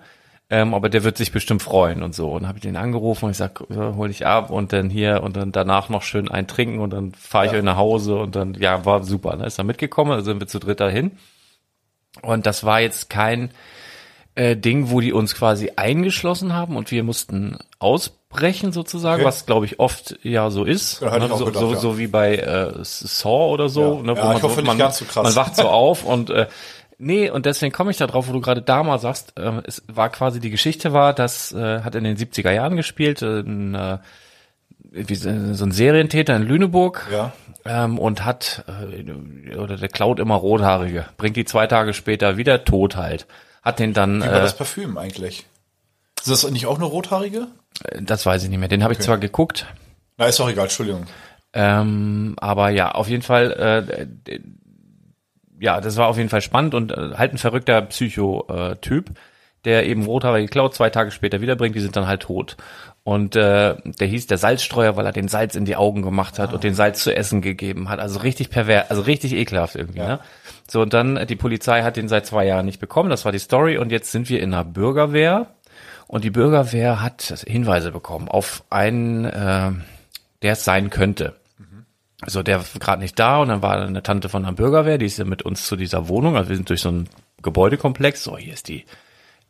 [0.51, 2.31] Ähm, aber der wird sich bestimmt freuen und so.
[2.31, 5.35] Und habe ich den angerufen und ich sag, hol dich ab und dann hier und
[5.37, 7.59] dann danach noch schön ein trinken und dann fahre ich Ja.
[7.59, 9.35] euch nach Hause und dann, ja, war super.
[9.35, 9.47] Ne?
[9.47, 11.11] Ist dann mitgekommen, also sind wir zu dritt dahin.
[12.23, 13.51] Und das war jetzt kein
[14.37, 17.59] äh, Ding, wo die uns quasi eingeschlossen haben und wir mussten
[18.33, 19.29] ausbrechen sozusagen, Okay.
[19.29, 21.01] was glaube ich oft ja so ist.
[21.01, 21.29] Ja, ich Ne?
[21.37, 21.79] so, gedacht, so, ja.
[21.79, 23.97] so wie bei äh, Saw oder so.
[23.97, 24.03] Ja.
[24.03, 24.15] Ne?
[24.17, 25.23] Ja, ich so, hoffe nicht man, so krass.
[25.25, 26.47] Man wacht so auf und äh,
[26.99, 30.09] nee, und deswegen komme ich da drauf, wo du gerade Dama sagst, äh, es war
[30.11, 33.99] quasi die Geschichte war, das äh, hat in den 70er Jahren gespielt, äh, äh,
[34.91, 37.33] wie, so ein Serientäter in Lüneburg Ja.
[37.65, 42.65] ähm, und hat äh, oder der klaut immer Rothaarige, bringt die zwei Tage später wieder
[42.65, 43.27] tot halt.
[43.63, 45.47] Hat den dann, Wie war äh, das Parfüm eigentlich?
[46.23, 47.49] Ist das nicht auch eine rothaarige?
[48.01, 49.67] das weiß ich nicht mehr, den habe ich zwar geguckt,
[50.17, 51.07] Na, ist doch egal, Entschuldigung.
[51.53, 53.87] ähm, aber ja, auf jeden Fall,
[54.29, 54.39] äh,
[55.59, 59.11] ja, das war auf jeden Fall spannend und äh, halt ein verrückter Psycho-Typ,
[59.65, 62.57] der eben Rothaarige klaut, zwei Tage später wiederbringt, die sind dann halt tot.
[63.05, 66.53] Und äh, der hieß der Salzstreuer, weil er den Salz in die Augen gemacht hat
[66.53, 67.99] und den Salz zu essen gegeben hat.
[67.99, 70.01] Also richtig pervers, also richtig ekelhaft irgendwie.
[70.01, 70.21] Ne?
[70.69, 73.33] So, und dann, äh, die Polizei hat den seit zwei Jahren nicht bekommen, das war
[73.33, 73.77] die Story.
[73.79, 75.49] Und jetzt sind wir in einer Bürgerwehr.
[76.13, 79.71] Und die Bürgerwehr hat Hinweise bekommen auf einen, äh,
[80.43, 81.37] der es sein könnte.
[82.21, 85.07] Also der war gerade nicht da und dann war eine Tante von einer Bürgerwehr, die
[85.07, 87.09] ist ja mit uns zu dieser Wohnung, also wir sind durch so einen
[87.41, 88.85] Gebäudekomplex, so hier ist die,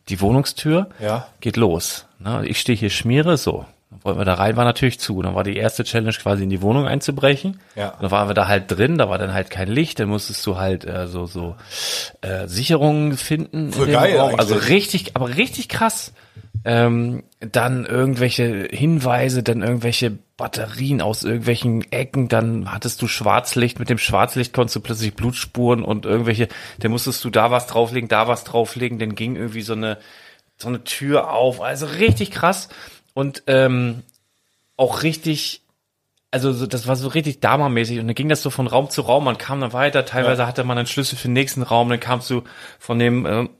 [0.08, 1.26] die Wohnungstür, Ja.
[1.40, 2.06] geht los.
[2.20, 2.46] Ne?
[2.46, 3.66] Ich stehe hier, schmiere, so.
[3.90, 5.20] Dann wollten wir da rein, war natürlich zu.
[5.20, 7.58] Dann war die erste Challenge quasi in die Wohnung einzubrechen.
[7.74, 7.94] Ja.
[8.00, 10.56] Dann waren wir da halt drin, da war dann halt kein Licht, dann musstest du
[10.56, 11.56] halt äh, so so
[12.22, 13.72] äh, Sicherungen finden.
[13.72, 14.38] dem geil Raum.
[14.38, 16.12] Also richtig, aber richtig krass.
[16.64, 23.90] Ähm, dann irgendwelche Hinweise, dann irgendwelche Batterien aus irgendwelchen Ecken, dann hattest du Schwarzlicht, mit
[23.90, 26.48] dem Schwarzlicht konntest du plötzlich Blutspuren und irgendwelche,
[26.78, 29.98] dann musstest du da was drauflegen, da was drauflegen, dann ging irgendwie so eine,
[30.56, 32.68] so eine Tür auf, also richtig krass.
[33.14, 34.02] Und ähm,
[34.76, 35.62] auch richtig,
[36.30, 39.02] also so, das war so richtig Dama-mäßig und dann ging das so von Raum zu
[39.02, 42.00] Raum, man kam dann weiter, teilweise hatte man einen Schlüssel für den nächsten Raum, dann
[42.00, 42.42] kamst du
[42.78, 43.50] von dem ähm,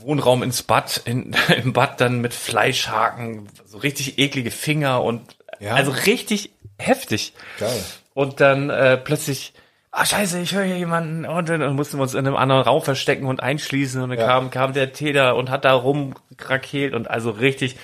[0.00, 5.22] Wohnraum ins Bad, in, im Bad dann mit Fleischhaken, so richtig eklige Finger und
[5.60, 5.74] Ja.
[5.74, 7.34] also richtig heftig.
[7.58, 7.84] Geil.
[8.14, 9.52] Und dann äh, plötzlich,
[9.90, 12.82] ah scheiße, ich höre hier jemanden und dann mussten wir uns in einem anderen Raum
[12.82, 14.26] verstecken und einschließen und dann Ja.
[14.26, 17.76] kam, kam der Täter und hat da rumkrakelt und also richtig,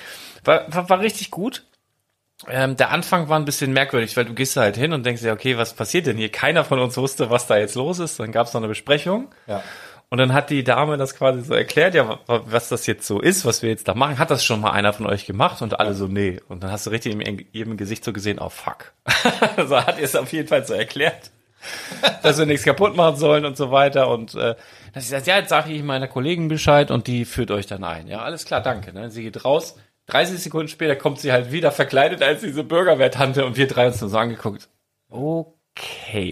[0.45, 1.65] war, war, war richtig gut.
[2.49, 5.23] Ähm, der Anfang war ein bisschen merkwürdig, weil du gehst da halt hin und denkst
[5.23, 6.31] dir, okay, was passiert denn hier?
[6.31, 8.21] Keiner von uns wusste, was da jetzt los ist.
[8.21, 9.27] Dann gab es noch eine Besprechung.
[9.49, 9.63] Ja.
[10.11, 13.21] Und dann hat die Dame das quasi so erklärt, ja, wa- was das jetzt so
[13.21, 14.19] ist, was wir jetzt da machen.
[14.19, 15.61] Hat das schon mal einer von euch gemacht?
[15.61, 16.41] Und alle so, nee.
[16.49, 18.93] Und dann hast du richtig in jedem Gesicht so gesehen, oh fuck.
[19.69, 21.31] so hat ihr es auf jeden Fall so erklärt,
[22.23, 24.09] dass wir nichts kaputt machen sollen und so weiter.
[24.09, 24.55] Und äh,
[24.95, 27.85] dass ich sage, ja, jetzt sage ich meiner Kollegen Bescheid und die führt euch dann
[27.85, 28.07] ein.
[28.09, 28.95] Ja, alles klar, danke.
[28.95, 29.11] Ne?
[29.11, 29.77] Sie geht raus.
[30.07, 34.01] 30 Sekunden später kommt sie halt wieder verkleidet als diese Bürgerwehrtante und wir drei uns
[34.01, 34.71] nur so angeguckt.
[35.11, 35.53] Okay.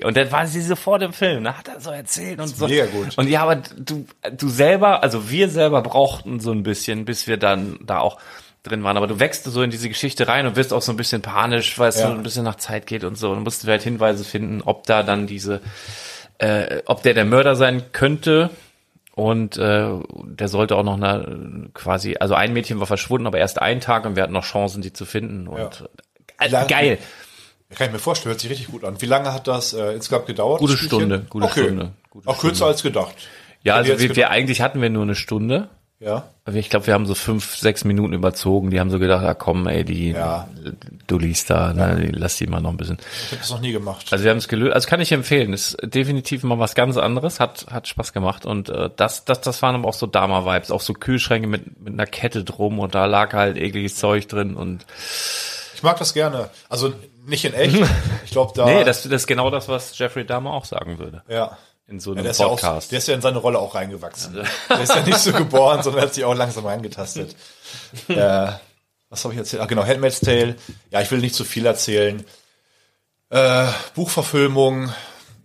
[0.05, 1.45] Und dann war sie sofort im Film.
[1.45, 2.67] Da hat er so erzählt und so.
[2.67, 3.17] mega gut.
[3.19, 4.07] Und ja, aber du,
[4.37, 8.19] du selber, also wir selber brauchten so ein bisschen, bis wir dann da auch
[8.63, 8.97] drin waren.
[8.97, 11.79] Aber du wächst so in diese Geschichte rein und wirst auch so ein bisschen panisch,
[11.79, 12.07] weil es Ja.
[12.09, 13.31] so ein bisschen nach Zeit geht und so.
[13.31, 15.61] Und mussten wir halt Hinweise finden, ob da dann diese,
[16.39, 18.51] äh, ob der der Mörder sein könnte.
[19.15, 19.89] Und äh,
[20.25, 24.05] der sollte auch noch eine quasi, also ein Mädchen war verschwunden, aber erst einen Tag
[24.05, 25.49] und wir hatten noch Chancen, die zu finden.
[25.49, 25.89] Und
[26.39, 26.99] äh, Lang- geil.
[27.75, 29.01] Kann ich mir vorstellen, hört sich richtig gut an.
[29.03, 30.61] Wie lange hat das äh, insgesamt gedauert?
[30.61, 30.77] Gute?
[30.77, 31.65] Stunde, gute okay.
[31.65, 33.15] Stunde, gute Auch kürzer als gedacht.
[33.63, 35.69] Ja, Hätte also wir, wir gedacht- eigentlich hatten wir nur eine Stunde.
[35.99, 36.29] Ja.
[36.45, 38.71] Aber Ich glaube, wir haben so fünf, sechs Minuten überzogen.
[38.71, 40.47] Die haben so gedacht, ah komm, ey, die Ja.
[41.07, 42.99] du liest da, ne, die, lass die mal noch ein bisschen.
[43.25, 44.07] Ich habe das noch nie gemacht.
[44.13, 44.75] Also wir haben es gelöst.
[44.75, 45.53] Also kann ich empfehlen.
[45.55, 47.41] Ist definitiv mal was ganz anderes.
[47.41, 50.83] Hat hat Spaß gemacht und äh, das das das waren aber auch so Dama-Vibes, auch
[50.83, 54.85] so Kühlschränke mit mit einer Kette drum und da lag halt ekliges Zeug drin und
[55.75, 56.51] ich mag das gerne.
[56.69, 56.93] Also
[57.27, 57.77] nicht in echt.
[58.25, 58.65] Ich glaube da.
[58.67, 61.57] nee, das das ist genau das, was Jeffrey Dahmer auch sagen würde ja.
[61.87, 62.91] in so Ja, einem der, ist ja auch, Podcast.
[62.93, 64.45] der ist ja in seine Rolle auch reingewachsen.
[64.69, 67.37] Der ist ja nicht so geboren, sondern hat sich auch langsam reingetastet.
[68.09, 68.49] äh,
[69.09, 69.63] was habe ich erzählt?
[69.63, 70.57] Ah, genau, Handmaid's Tale.
[70.91, 72.25] Ja, ich will nicht zu viel erzählen.
[73.31, 74.93] Äh, Buchverfilmung,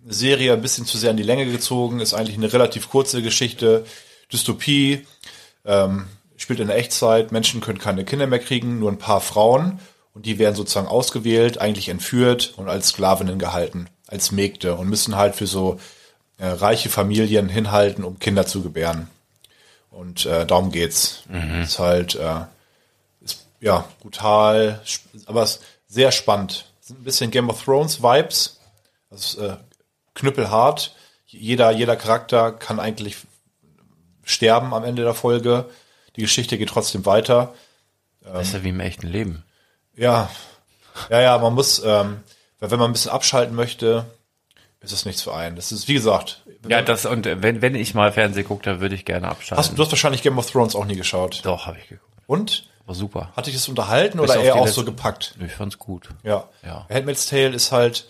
[0.07, 3.85] Serie ein bisschen zu sehr in die Länge gezogen, ist eigentlich eine relativ kurze Geschichte.
[4.33, 5.05] Dystopie,
[5.65, 9.79] ähm, spielt in der Echtzeit, Menschen können keine Kinder mehr kriegen, nur ein paar Frauen.
[10.13, 15.15] Und die werden sozusagen ausgewählt, eigentlich entführt und als Sklavinnen gehalten, als Mägde und müssen
[15.15, 15.79] halt für so
[16.37, 19.07] äh, reiche Familien hinhalten, um Kinder zu gebären.
[19.89, 21.23] Und äh, darum geht's.
[21.63, 22.45] Ist halt, äh,
[23.21, 24.81] ist, ja, brutal,
[25.25, 26.65] aber ist sehr spannend.
[26.79, 28.59] Sind ein bisschen Game of Thrones Vibes.
[29.09, 29.57] Das ist äh,
[30.15, 30.95] knüppelhart.
[31.27, 33.17] Jeder, jeder Charakter kann eigentlich
[34.23, 35.69] sterben am Ende der Folge.
[36.15, 37.53] Die Geschichte geht trotzdem weiter.
[38.21, 39.43] das ist ja wie im echten Leben.
[40.01, 40.29] Ja,
[41.09, 42.21] ja, ja, man muss, ähm,
[42.59, 44.05] wenn man ein bisschen abschalten möchte,
[44.81, 45.55] ist es nichts für einen.
[45.55, 48.95] Das ist, wie gesagt, Ja, das und wenn wenn ich mal Fernsehen gucke, dann würde
[48.95, 49.57] ich gerne abschalten.
[49.57, 51.41] hast, du hast wahrscheinlich Game of Thrones auch nie geschaut.
[51.43, 52.11] Doch, habe ich geguckt.
[52.27, 52.67] Und?
[52.85, 53.31] War super.
[53.35, 55.35] Hat dich das unterhalten Bis oder eher auch letzte- so gepackt?
[55.45, 56.09] Ich fand's gut.
[56.23, 56.49] Ja.
[56.65, 56.87] Ja.
[56.89, 58.07] Handmaid's Tale ist halt,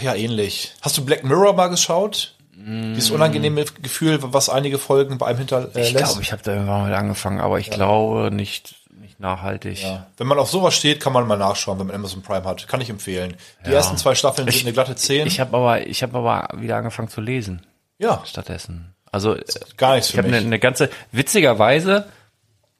[0.00, 0.72] ja, ähnlich.
[0.82, 2.34] Hast du Black Mirror mal geschaut?
[2.60, 5.76] Dieses unangenehme Gefühl, was einige Folgen bei einem hinterlässt?
[5.76, 9.82] Ich glaube, ich habe da irgendwann mal angefangen, aber ich glaube nicht, nicht nachhaltig.
[9.82, 10.06] Ja.
[10.16, 12.68] Wenn man auf sowas steht, kann man mal nachschauen, wenn man Amazon Prime hat.
[12.68, 13.34] Kann ich empfehlen.
[13.66, 15.26] Die ersten zwei Staffeln sind eine glatte 10.
[15.26, 17.62] Ich habe aber, ich habe aber wieder angefangen zu lesen
[17.98, 18.94] ja, stattdessen.
[19.10, 19.36] Also
[19.76, 22.08] gar nichts ich für habe eine, eine ganze, witzigerweise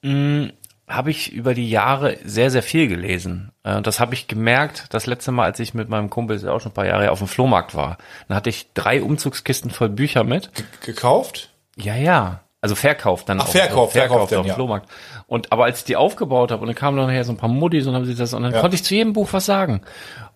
[0.01, 0.51] mh,
[0.87, 3.51] habe ich über die Jahre sehr, sehr viel gelesen.
[3.63, 6.51] Äh, das habe ich gemerkt, das letzte Mal, als ich mit meinem Kumpel, ist ja
[6.51, 7.97] auch schon ein paar Jahre auf dem Flohmarkt war.
[8.27, 10.51] Dann hatte ich drei Umzugskisten voll Bücher mit.
[10.81, 11.51] Gekauft?
[11.75, 12.41] Ja, ja.
[12.61, 13.39] Also verkauft dann.
[13.39, 14.53] Ach, auf- verkauft, verkauft verkauft dann, auf dem ja.
[14.55, 14.89] Flohmarkt.
[15.27, 17.49] Und aber als ich die aufgebaut habe und dann kamen dann nachher so ein paar
[17.49, 18.59] Muttis und haben sie das und dann Ja.
[18.61, 19.81] konnte ich zu jedem Buch was sagen.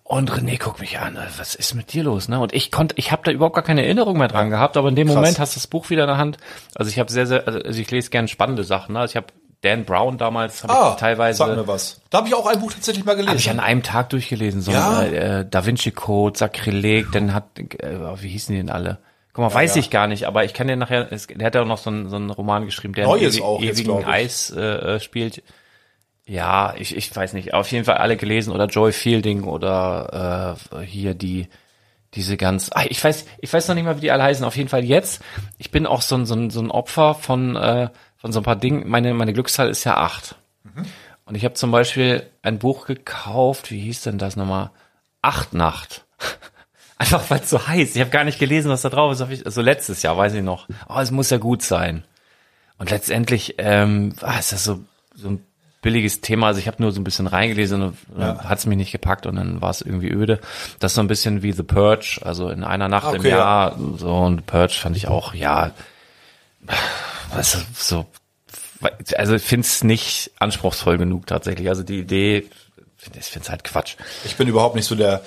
[0.03, 2.39] Und René guckt mich an, was ist mit dir los, ne?
[2.39, 4.95] Und ich konnte, ich habe da überhaupt gar keine Erinnerung mehr dran gehabt, aber in
[4.95, 5.15] dem Krass.
[5.15, 6.37] Moment hast du das Buch wieder in der Hand.
[6.75, 8.93] Also ich habe sehr, sehr, also ich lese gerne spannende Sachen.
[8.93, 8.99] Ne?
[8.99, 9.27] Also ich habe
[9.61, 12.01] Dan Brown damals habe Ah, ich teilweise sag mir was.
[12.09, 13.29] Da habe ich auch ein Buch tatsächlich mal gelesen.
[13.29, 14.61] habe ich an einem Tag durchgelesen.
[14.61, 15.03] So Ja?
[15.03, 18.99] äh, Da Vinci Code, Sakrileg, dann hat äh, wie hießen die denn alle?
[19.33, 19.79] Guck mal, weiß ja.
[19.79, 21.89] ich gar nicht, aber ich kann dir nachher, es, der hat ja auch noch so
[21.89, 24.07] einen, so einen Roman geschrieben, der Neues im auch jetzt, ewigen ich.
[24.07, 25.41] Eis äh, äh, spielt.
[26.25, 30.81] Ja, ich, ich weiß nicht, auf jeden Fall alle gelesen oder Joy Fielding oder äh,
[30.85, 31.47] hier die
[32.13, 34.45] diese ganz, ah, ich weiß, ich weiß noch nicht mal, wie die alle heißen.
[34.45, 35.23] Auf jeden Fall jetzt.
[35.57, 38.43] Ich bin auch so ein, so ein, so ein Opfer von äh, von so ein
[38.43, 38.87] paar Dingen.
[38.87, 40.35] Meine meine Glückszahl ist ja acht.
[41.25, 43.71] Und ich habe zum Beispiel ein Buch gekauft.
[43.71, 44.69] Wie hieß denn das nochmal?
[45.21, 46.05] Acht Nacht.
[47.03, 47.95] Einfach weil es so heiß.
[47.95, 49.45] Ich habe gar nicht gelesen, was da drauf ist.
[49.45, 50.69] Also letztes Jahr, weiß ich noch.
[50.87, 52.05] Oh, es muss ja gut sein.
[52.77, 54.79] Und letztendlich ähm, ah, ist das so,
[55.13, 55.45] so ein
[55.81, 56.47] billiges Thema.
[56.47, 58.45] Also ich habe nur so ein bisschen reingelesen und ja.
[58.45, 60.39] hat es mich nicht gepackt und dann war es irgendwie öde.
[60.79, 63.77] Das ist so ein bisschen wie The Purge, also in einer Nacht okay, im Jahr.
[63.97, 65.71] So und Purge fand ich auch, ja,
[67.33, 68.05] was so,
[69.17, 71.67] also ich finde es nicht anspruchsvoll genug tatsächlich.
[71.67, 72.49] Also die Idee,
[72.97, 73.97] ich finde es halt Quatsch.
[74.23, 75.21] Ich bin überhaupt nicht so der,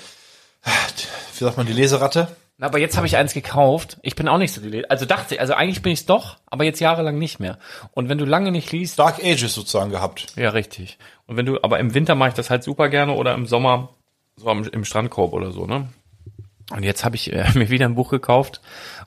[1.37, 2.27] wie sagt man, die Leseratte.
[2.57, 3.97] Na, Aber jetzt habe ich eins gekauft.
[4.01, 6.05] Ich bin auch nicht so die Le Also dachte, ich, also eigentlich bin ich es
[6.05, 7.59] doch, aber jetzt jahrelang nicht mehr.
[7.91, 10.27] Und wenn du lange nicht liest, Dark Ages sozusagen gehabt.
[10.35, 10.97] ja richtig.
[11.27, 13.89] Und wenn du, aber im Winter mache ich das halt super gerne oder im Sommer
[14.37, 15.87] so am, im Strandkorb oder so, ne?
[16.71, 18.61] Und jetzt habe ich äh, mir wieder ein Buch gekauft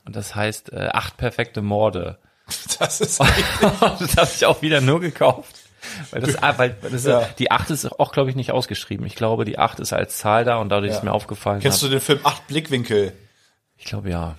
[0.05, 2.19] und das heißt äh, acht perfekte Morde.
[2.81, 3.21] Das ist
[4.01, 5.60] das habe ich auch wieder nur gekauft.
[6.11, 7.29] Weil das, ah, weil das Ja.
[7.39, 9.07] die acht ist auch, glaube ich, nicht ausgeschrieben.
[9.07, 11.61] Ich glaube, die acht ist als Zahl da und dadurch ist mir aufgefallen.
[11.61, 13.13] Kennst du den Film Acht Blickwinkel?
[13.79, 14.37] Ich glaube ja.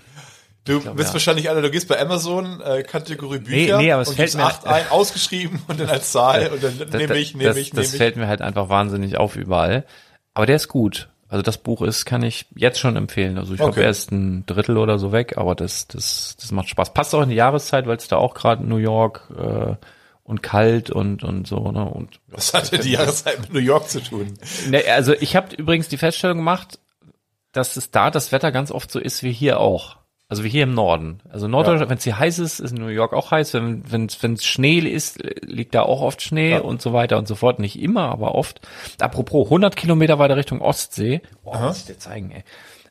[0.65, 1.13] Du glaub, bist ja.
[1.13, 4.37] wahrscheinlich einer, du gehst bei Amazon, äh, Kategorie Bücher nee, aber es und fällt gibst
[4.37, 7.57] mir- acht ein, ausgeschrieben und dann als Zahl und dann Das, nehme ich, nehme das,
[7.57, 7.97] ich, das nehme ich.
[7.97, 9.85] fällt mir halt einfach wahnsinnig auf überall.
[10.35, 11.09] Aber der ist gut.
[11.29, 13.39] Also das Buch ist, kann ich jetzt schon empfehlen.
[13.39, 13.83] Also ich glaube, Okay.
[13.83, 16.93] er ist ein Drittel oder so weg, aber das, das, das macht Spaß.
[16.93, 19.75] Passt auch in die Jahreszeit, weil es da auch gerade New York äh,
[20.23, 21.71] und kalt und und so.
[21.71, 21.83] Ne?
[21.85, 24.33] Und Was hatte die Jahreszeit mit New York zu tun?
[24.69, 26.79] ne, also ich habe übrigens die Feststellung gemacht,
[27.51, 29.97] dass es da das Wetter ganz oft so ist wie hier auch.
[30.29, 31.21] Also wie hier im Norden.
[31.29, 33.53] Also Norddeutschland, wenn es hier heiß ist, ist New York auch heiß.
[33.53, 37.27] Wenn wenn wenn es Schnee ist, liegt da auch oft Schnee und so weiter und
[37.27, 37.59] so fort.
[37.59, 38.61] Nicht immer, aber oft.
[39.01, 41.19] Apropos 100 Kilometer weiter Richtung Ostsee.
[41.43, 42.43] Oh, muss ich dir zeigen, ey.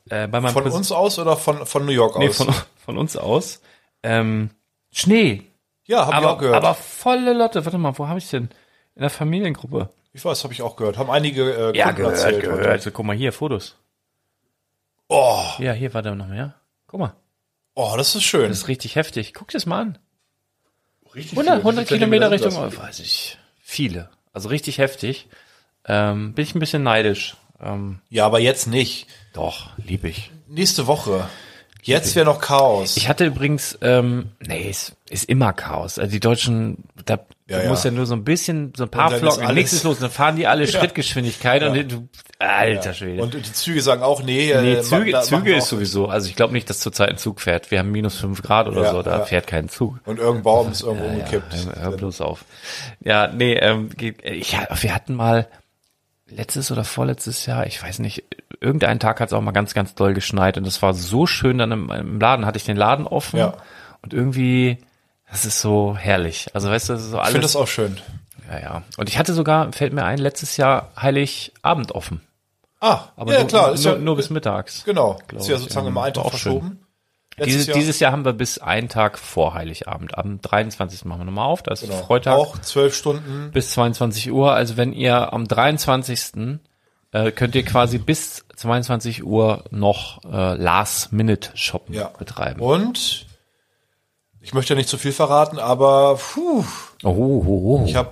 [0.09, 2.37] Äh, bei meinem Von Cousin- uns aus oder von, von New York nee, aus?
[2.37, 2.53] von,
[2.85, 3.61] von uns aus.
[4.03, 4.51] Ähm,
[4.91, 5.43] Schnee.
[5.91, 6.55] Ja, habe ich auch gehört.
[6.55, 7.63] aber volle Lotte.
[7.65, 8.49] Warte mal, wo habe ich denn?
[8.95, 9.89] In der Familiengruppe.
[10.13, 10.97] ich weiß, habe ich auch gehört.
[10.97, 12.65] Haben einige äh, Ja, gehört, erzählt gehört.
[12.67, 13.77] Also, guck mal hier, Fotos.
[15.07, 16.55] Oh, Ja, hier war da noch mehr.
[16.87, 17.13] Guck mal,
[17.75, 18.47] oh, das ist schön.
[18.49, 19.33] das ist richtig heftig.
[19.33, 19.97] Guck dir das mal an.
[21.13, 21.59] richtig 100, viel.
[21.61, 24.09] 100 Wie viele Kilometer Richtung, oh, weiß ich, viele.
[24.33, 25.27] Also richtig heftig.
[25.85, 27.35] Ähm, bin ich ein bisschen neidisch.
[27.59, 29.07] Ähm, Ja, aber jetzt nicht.
[29.33, 30.31] doch, lieb ich.
[30.47, 31.27] Nächste Woche.
[31.83, 32.97] Jetzt wäre noch Chaos.
[32.97, 35.97] Ich hatte übrigens, ähm, nee, es ist immer Chaos.
[35.99, 37.83] Also die Deutschen, da Ja, du ja.
[37.83, 40.47] ja nur so ein bisschen, so ein paar Flocken, nichts ist los, dann fahren die
[40.47, 42.07] alle Schrittgeschwindigkeit und du,
[42.39, 43.21] alter Schwede.
[43.21, 46.35] Und die Züge sagen auch, nee, äh, nee, Züge, machen Züge ist sowieso, also ich
[46.35, 47.71] glaube nicht, dass zurzeit ein Zug fährt.
[47.71, 49.25] Wir haben minus fünf Grad oder Ja, so, da ja.
[49.25, 49.99] fährt kein Zug.
[50.05, 51.53] Und irgendein Baum ist irgendwo umgekippt.
[51.75, 52.45] Hör, hör bloß auf.
[53.01, 55.47] Ja, nee, ähm, ich, wir hatten mal
[56.31, 58.23] letztes oder vorletztes Jahr, ich weiß nicht,
[58.59, 61.57] irgendeinen Tag hat es auch mal ganz, ganz doll geschneit und es war so schön
[61.57, 63.53] dann im, im Laden, hatte ich den Laden offen Ja.
[64.01, 64.77] und irgendwie,
[65.29, 66.47] das ist so herrlich.
[66.53, 67.53] Also weißt du, das ist so Ich finde alles.
[67.53, 67.97] das auch schön.
[68.51, 68.81] ja, ja.
[68.97, 72.21] Und ich hatte sogar, fällt mir ein, letztes Jahr Heiligabend offen.
[72.79, 73.67] Ah, Aber ja, nur, klar.
[73.75, 74.83] Nur, ja, nur bis mittags.
[74.85, 75.19] genau.
[75.35, 76.79] Ist ja sozusagen einen Tag auch schön.
[77.43, 80.17] Dieses, Jahr dieses Jahr haben wir bis einen Tag vor Heiligabend.
[80.17, 81.05] Am 23.
[81.05, 82.03] machen wir nochmal auf, das ist genau.
[82.03, 82.35] Freitag.
[82.37, 83.51] auch zwölf Stunden.
[83.51, 84.53] bis 22 Uhr.
[84.53, 86.59] Also wenn ihr am 23.
[87.13, 92.07] Äh, könnt ihr quasi bis 22 Uhr noch äh, Last-Minute-Shoppen Ja.
[92.17, 92.61] betreiben.
[92.61, 93.25] Und
[94.39, 96.63] ich möchte ja nicht zu viel verraten, aber puh,
[97.03, 97.85] Oh, oh, oh.
[97.85, 98.11] ich habe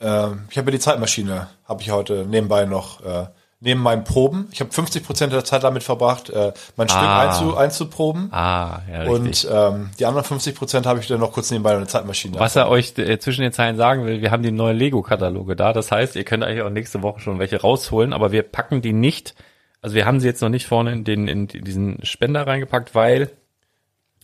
[0.00, 3.26] ähm, ich habe ja die Zeitmaschine, habe ich heute nebenbei noch äh,
[3.64, 4.48] neben meinen Proben.
[4.52, 7.28] Ich habe 50 Prozent der Zeit damit verbracht, äh, mein Stück Ah.
[7.28, 8.28] einzu, einzuproben.
[8.32, 9.48] Ah, ja, richtig.
[9.48, 12.38] Und ähm, die anderen 50 Prozent habe ich dann noch kurz nebenbei eine Zeitmaschine.
[12.40, 15.72] Was er euch äh, zwischen den Zeilen sagen will, wir haben die neuen Lego-Kataloge da.
[15.72, 18.92] Das heißt, ihr könnt eigentlich auch nächste Woche schon welche rausholen, aber wir packen die
[18.92, 19.34] nicht.
[19.80, 23.30] Also wir haben sie jetzt noch nicht vorne in, den, in diesen Spender reingepackt, weil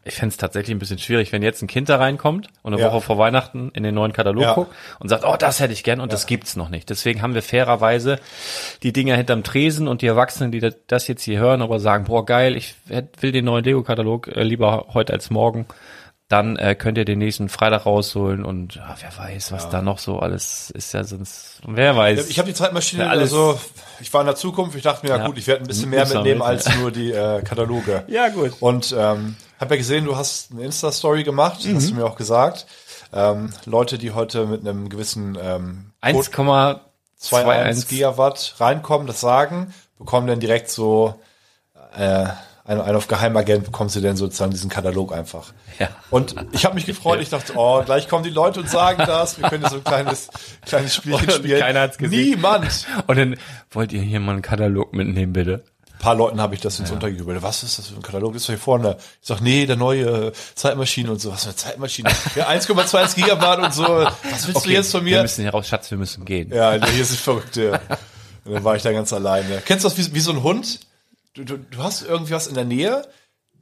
[0.05, 2.81] ich fände es tatsächlich ein bisschen schwierig, wenn jetzt ein Kind da reinkommt und eine
[2.83, 2.89] Ja.
[2.93, 4.55] Woche vor Weihnachten in den neuen Katalog Ja.
[4.55, 6.89] guckt und sagt, oh, das hätte ich gern und das gibt's noch nicht.
[6.89, 8.19] Deswegen haben wir fairerweise
[8.83, 12.25] die Dinger hinterm Tresen und die Erwachsenen, die das jetzt hier hören, aber sagen, boah,
[12.25, 12.75] geil, ich
[13.21, 15.67] will den neuen Lego-Katalog äh, lieber heute als morgen,
[16.29, 19.99] dann äh, könnt ihr den nächsten Freitag rausholen und ja, wer weiß, was da noch
[19.99, 22.29] so alles ist ja sonst, wer weiß.
[22.29, 23.59] Ich habe die Zeitmaschine, Ja, alles- also
[24.01, 25.27] ich war in der Zukunft, ich dachte mir, ja, Ja.
[25.27, 28.05] gut, ich werde ein bisschen mehr mitnehmen wissen, als nur die äh, Kataloge.
[28.09, 28.53] ja, gut.
[28.61, 32.67] Und ähm, Hab ja gesehen, du hast eine Insta-Story gemacht, hast du mir auch gesagt.
[33.13, 36.81] Ähm, Leute, die heute mit einem gewissen ähm, Code 1,21
[37.21, 41.21] 2,1 Gigawatt reinkommen, das sagen, bekommen dann direkt so
[41.97, 42.27] äh,
[42.69, 45.53] ein, ein auf Geheimagent bekommst du denn sozusagen diesen Katalog einfach.
[45.79, 45.89] Ja.
[46.11, 49.41] Und ich habe mich gefreut, ich dachte, oh, gleich kommen die Leute und sagen das,
[49.41, 50.29] wir können so ein kleines,
[50.67, 51.61] kleines Spielchen spielen.
[51.61, 52.31] keiner hat's gesehen.
[52.35, 52.87] Niemand.
[53.07, 53.37] Und dann
[53.71, 55.65] wollt ihr hier mal einen Katalog mitnehmen, bitte.
[55.99, 57.43] Ein paar Leuten habe ich das ins Untergejubelt.
[57.43, 58.33] Was ist das für ein Katalog?
[58.33, 58.97] Das ist doch hier vorne.
[59.21, 61.33] Ich sag, nee, der neue Zeitmaschine und so.
[61.33, 62.09] Was für eine Zeitmaschine?
[62.37, 63.83] Ja, 1,21 Gigawatt und so.
[63.83, 65.23] Was willst du jetzt von Wir mir?
[65.23, 66.53] müssen hier raus, Schatz, wir müssen gehen.
[66.53, 67.81] Ja, hier sind Verrückte.
[68.45, 69.61] Und dann war ich da ganz alleine.
[69.67, 70.79] Kennst du das wie, wie so ein Hund?
[71.35, 73.03] Du, du, du hast irgendwie was in der Nähe,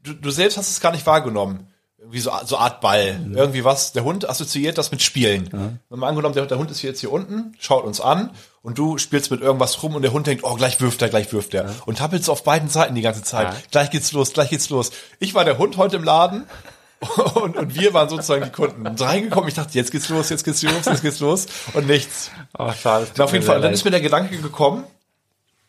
[0.03, 1.73] du, du selbst hast es gar nicht wahrgenommen.
[2.07, 3.19] Irgendwie so, so Art Ball.
[3.35, 3.93] Irgendwie was.
[3.93, 5.49] Der Hund assoziiert das mit Spielen.
[5.89, 8.31] Wenn man angenommen, der, der Hund ist jetzt hier unten, schaut uns an
[8.63, 11.33] und du spielst mit irgendwas rum und der Hund denkt, oh, gleich wirft er, gleich
[11.33, 11.69] wirft er.
[11.85, 13.49] Und tappelst auf beiden Seiten die ganze Zeit.
[13.49, 13.57] Ja.
[13.73, 14.93] Gleich geht's los, gleich geht's los.
[15.19, 16.45] Ich war der Hund heute im Laden
[17.35, 18.87] und, und wir waren sozusagen die Kunden.
[18.87, 22.31] Und reingekommen, ich dachte, jetzt geht's los, jetzt geht's los, jetzt geht's los und nichts.
[22.57, 23.09] Oh, schade.
[23.17, 23.57] Na, auf jeden Fall.
[23.57, 24.85] Und dann ist mir der Gedanke gekommen,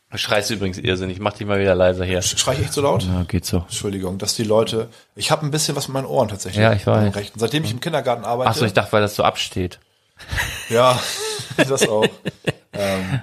[0.10, 1.20] Du schreist übrigens irrsinnig.
[1.20, 2.22] Mach dich mal wieder leiser hier.
[2.22, 3.04] schrei ich echt so laut?
[3.04, 3.58] Ja, geht so.
[3.58, 6.62] Entschuldigung, dass die Leute, ich habe ein bisschen was mit meinen Ohren tatsächlich.
[6.62, 7.14] Ja, ich weiß.
[7.14, 7.40] Rechten.
[7.40, 8.50] Seitdem ich im Kindergarten arbeite.
[8.50, 9.80] Ach so, ich dachte, weil das so absteht.
[10.70, 11.00] Ja,
[11.58, 12.06] das auch.
[12.74, 13.22] ähm,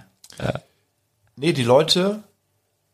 [1.36, 2.22] Nee, die Leute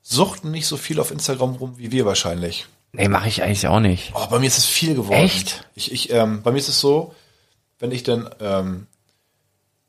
[0.03, 2.67] suchten nicht so viel auf Instagram rum wie wir wahrscheinlich.
[2.93, 4.13] Nee, mache ich eigentlich auch nicht.
[4.15, 5.21] Oh, bei mir ist es viel geworden.
[5.21, 5.69] Echt?
[5.75, 7.15] Ich, ich, ähm, bei mir ist es so,
[7.79, 8.87] wenn ich dann, ähm,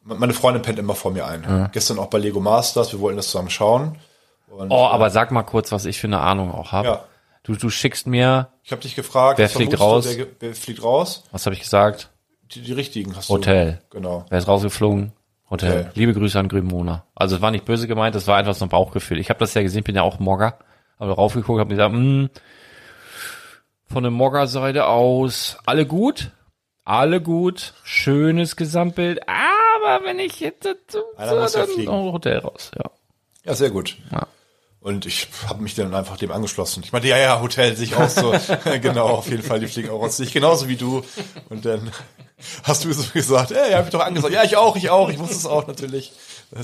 [0.03, 1.69] meine Freundin pennt immer vor mir ein.
[1.71, 3.97] Gestern auch bei Lego Masters, wir wollten das zusammen schauen.
[4.49, 6.87] Und, Oh, aber sag mal kurz, was ich für eine Ahnung auch habe.
[6.87, 7.03] Ja.
[7.43, 10.05] Du, du schickst mir, Ich habe dich gefragt, Wer fliegt raus?
[10.05, 11.23] du, Wer, wer fliegt raus?
[11.31, 12.09] was habe ich gesagt?
[12.53, 13.79] Die, die richtigen hast Hotel.
[13.89, 13.97] du.
[13.97, 14.25] Genau.
[14.29, 15.13] Wer ist rausgeflogen?
[15.49, 15.69] Hotel.
[15.69, 15.91] Hotel.
[15.95, 17.05] Liebe Grüße an Grünmona.
[17.15, 19.19] Also es war nicht böse gemeint, das war einfach so ein Bauchgefühl.
[19.19, 20.59] Ich habe das ja gesehen, bin ja auch Mogger.
[20.99, 22.29] Habe raufgeguckt, habe gesagt, mh,
[23.87, 26.31] von der Mogger-Seite aus, alle gut,
[26.85, 29.27] alle gut, schönes Gesamtbild,
[29.95, 31.91] aber wenn ich jetzt dazu, Einer muss ja fliegen.
[31.91, 32.89] oh, Hotel raus, ja.
[33.43, 33.97] Ja, sehr gut.
[34.12, 34.27] Ja.
[34.82, 36.82] Und ich habe mich dann einfach dem angeschlossen.
[36.84, 38.34] Ich meinte, ja, ja, Hotel sich auch so.
[38.82, 41.04] genau, auf jeden Fall, die fliegen auch aus sich, genauso wie du.
[41.49, 41.91] Und dann
[42.63, 44.34] hast du so gesagt, ey, hab ich doch angesagt.
[44.34, 46.12] Ja, ich auch, ich auch, ich wusste es auch natürlich.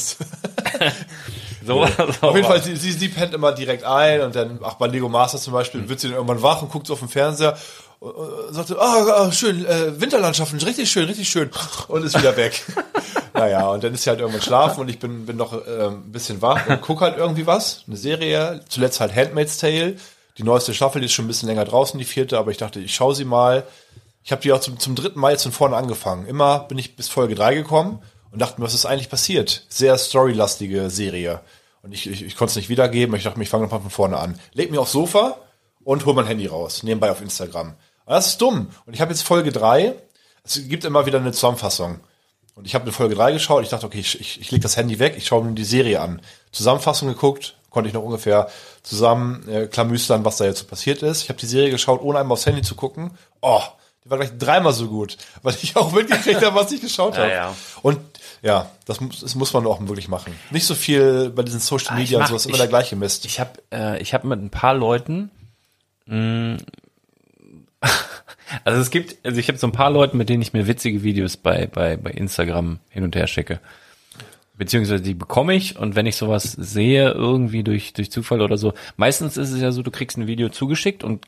[1.66, 4.88] So, auf jeden Fall, sie, sie, sie pennt immer direkt ein und dann, ach, bei
[4.88, 7.58] Lego Masters zum Beispiel, wird sie dann irgendwann wach und guckt so auf den Fernseher
[8.00, 11.50] und, und sagte, ah, ah, schön, äh, Winterlandschaften, richtig schön, richtig schön.
[11.88, 12.64] Und ist wieder weg.
[13.34, 16.12] naja, und dann ist sie halt irgendwann schlafen und ich bin, bin noch äh, ein
[16.12, 17.84] bisschen wach und guck halt irgendwie was.
[17.88, 19.96] Eine Serie, zuletzt halt Handmaid's Tale.
[20.38, 22.80] Die neueste Staffel, die ist schon ein bisschen länger draußen, die vierte, aber ich dachte,
[22.80, 23.64] ich schaue sie mal.
[24.24, 26.28] Ich habe die auch zum, zum dritten Mal jetzt von vorne angefangen.
[26.28, 28.00] Immer bin ich bis Folge drei gekommen
[28.32, 29.66] und dachte mir, was ist eigentlich passiert?
[29.70, 31.40] Sehr storylastige Serie.
[31.82, 33.16] Und ich, ich, ich konnte es nicht wiedergeben.
[33.16, 34.40] Ich dachte mir, ich fange nochmal von vorne an.
[34.54, 35.38] Leg mich aufs Sofa
[35.84, 36.84] und hol mein Handy raus.
[36.84, 37.76] Nebenbei auf Instagram.
[38.08, 38.70] Und das ist dumm.
[38.88, 39.94] Und ich habe jetzt Folge drei.
[40.44, 42.00] Es gibt immer wieder eine Zusammenfassung.
[42.56, 43.62] Und ich habe eine Folge drei geschaut.
[43.64, 45.14] Ich dachte, okay, ich, ich, ich lege das Handy weg.
[45.18, 46.22] Ich schaue mir die Serie an.
[46.52, 47.54] Zusammenfassung geguckt.
[47.70, 48.50] Konnte ich noch ungefähr
[48.82, 51.22] zusammen äh, klamüstern, was da jetzt so passiert ist.
[51.24, 53.12] Ich habe die Serie geschaut, ohne einmal aufs Handy zu gucken.
[53.42, 53.62] Oh,
[54.04, 57.30] die war gleich dreimal so gut, weil ich auch mitgekriegt habe, was ich geschaut habe.
[57.30, 57.54] ja.
[57.84, 58.00] Und
[58.42, 60.34] ja, das muss, das muss man auch wirklich machen.
[60.50, 62.96] Nicht so viel bei diesen Social Ah, Media und mach- sowas, immer ich- der gleiche
[62.96, 63.26] Mist.
[63.26, 65.30] Ich habe äh, ich hab mit ein paar Leuten,
[66.06, 66.58] mh,
[68.64, 71.04] also es gibt, also ich habe so ein paar Leuten, mit denen ich mir witzige
[71.04, 73.60] Videos bei bei bei Instagram hin und her schicke.
[74.58, 78.74] Beziehungsweise die bekomme ich und wenn ich sowas sehe, irgendwie durch, durch Zufall oder so,
[78.96, 81.26] meistens ist es ja so, du kriegst ein Video zugeschickt und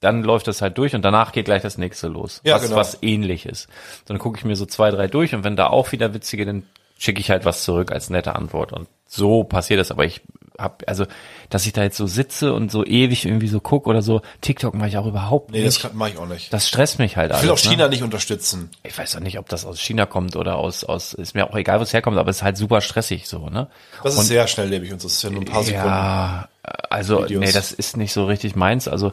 [0.00, 2.40] dann läuft das halt durch und danach geht gleich das nächste los.
[2.44, 2.76] Ja, was, genau.
[2.76, 3.68] was ähnlich ist.
[4.06, 6.62] Dann gucke ich mir so zwei, drei durch und wenn da auch wieder witzige, dann
[6.98, 8.72] schicke ich halt was zurück als nette Antwort.
[8.72, 10.22] Und so passiert das, aber ich
[10.58, 11.04] hab, also,
[11.50, 14.74] dass ich da jetzt so sitze und so ewig irgendwie so guck oder so, TikTok
[14.74, 15.82] mache ich auch überhaupt Nee, das nicht.
[15.82, 16.52] kann- mach ich auch nicht.
[16.52, 17.62] Das stresst mich halt ich will auch alles.
[17.62, 17.90] China Ne?
[17.90, 18.70] nicht unterstützen.
[18.82, 21.56] Ich weiß auch nicht, ob das aus China kommt oder aus, aus, ist mir auch
[21.56, 23.68] egal, wo es herkommt, aber es ist halt super stressig so, ne?
[24.02, 25.86] Das ist sehr schnelllebig und das ist ja nur ein paar Sekunden.
[25.88, 26.48] Ja,
[26.88, 27.40] also Videos.
[27.44, 28.86] nee, das ist nicht so richtig meins.
[28.88, 29.12] Also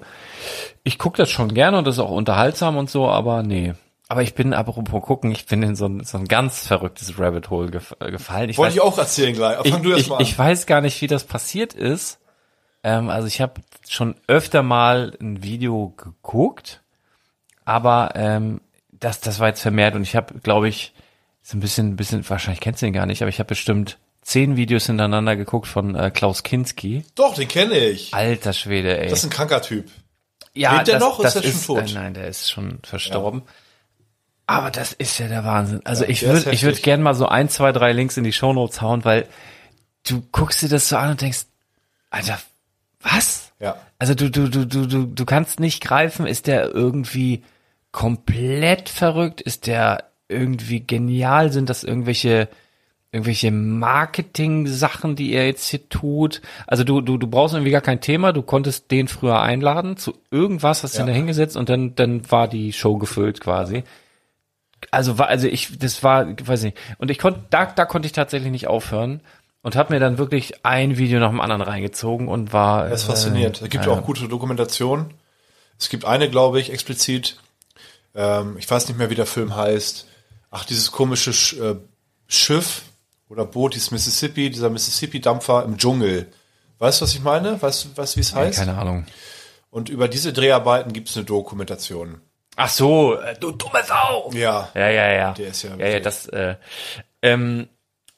[0.84, 3.73] ich gucke das schon gerne und das ist auch unterhaltsam und so, aber nee.
[4.12, 7.50] Aber ich bin, apropos gucken, ich bin in so ein, so ein ganz verrücktes Rabbit
[7.50, 8.50] Hole gef äh, gefallen.
[8.50, 9.56] Ich, Wollte weiß, ich auch erzählen gleich.
[9.56, 10.21] Aber ich, fang du erst mal an.
[10.21, 12.20] ich weiß gar nicht, wie das passiert ist.
[12.84, 16.82] Ähm, also ich habe schon öfter mal ein Video geguckt,
[17.64, 18.59] aber ähm,
[18.91, 20.93] das, das war jetzt vermehrt und ich habe, glaube ich,
[21.41, 23.97] so ein bisschen, ein bisschen, wahrscheinlich kennst du ihn gar nicht, aber ich habe bestimmt
[24.24, 27.05] zehn Videos hintereinander geguckt von äh, Klaus Kinski.
[27.16, 28.14] Doch, den kenne ich.
[28.14, 29.07] Alter Schwede, ey.
[29.07, 29.89] Das ist ein kranker Typ.
[30.53, 31.20] ja, lebt der das, noch?
[31.24, 31.91] Ist das der schon tot?
[31.91, 33.43] Äh, nein, der ist schon verstorben.
[34.52, 35.80] Aber das ist ja der Wahnsinn.
[35.86, 38.26] Also ich der ist würde, ich würde gerne mal so ein, zwei, drei Links in
[38.26, 39.28] die Shownotes hauen, weil
[40.06, 41.45] du guckst dir das so an und denkst,
[42.10, 42.38] Alter,
[42.99, 43.54] was?
[43.62, 43.78] Ja.
[43.97, 47.43] Also du, du, du, du, du, du kannst nicht greifen, ist der irgendwie
[47.93, 49.39] komplett verrückt?
[49.39, 51.52] Ist der irgendwie genial?
[51.54, 52.49] Sind das irgendwelche,
[53.14, 56.41] irgendwelche Marketing-Sachen, die er jetzt hier tut?
[56.68, 60.14] Also du, du, du brauchst irgendwie gar kein Thema, du konntest den früher einladen zu
[60.30, 61.02] irgendwas, hast Ja.
[61.04, 63.84] ihn da hingesetzt und dann, dann war die Show gefüllt quasi.
[64.89, 66.77] Also war, also ich, das war, weiß nicht.
[66.97, 69.21] Und ich konnte, da, da konnte ich tatsächlich nicht aufhören
[69.61, 72.88] und habe mir dann wirklich ein Video nach dem anderen reingezogen und war.
[72.88, 73.61] Er ist fasziniert.
[73.61, 75.13] Es gibt ja auch gute Dokumentationen.
[75.77, 77.38] Es gibt eine, glaube ich, explizit.
[78.15, 80.07] Ähm, ich weiß nicht mehr, wie der Film heißt.
[80.49, 81.75] Ach, dieses komische Sch äh,
[82.27, 82.84] Schiff
[83.29, 86.27] oder Boot, dieses Mississippi, dieser Mississippi-Dampfer im Dschungel.
[86.79, 87.61] Weißt du, was ich meine?
[87.61, 88.59] Weißt du, weißt, wie es Äh, heißt?
[88.59, 89.05] keine Ahnung.
[89.69, 92.19] Und über diese Dreharbeiten gibt es eine Dokumentation.
[92.56, 94.30] Ach so, äh, du dumme Sau.
[94.34, 94.70] Ja.
[94.74, 95.34] Ja, ja, ja.
[95.34, 96.56] Der ist ja Ja, ja, das, äh,
[97.22, 97.70] ähm,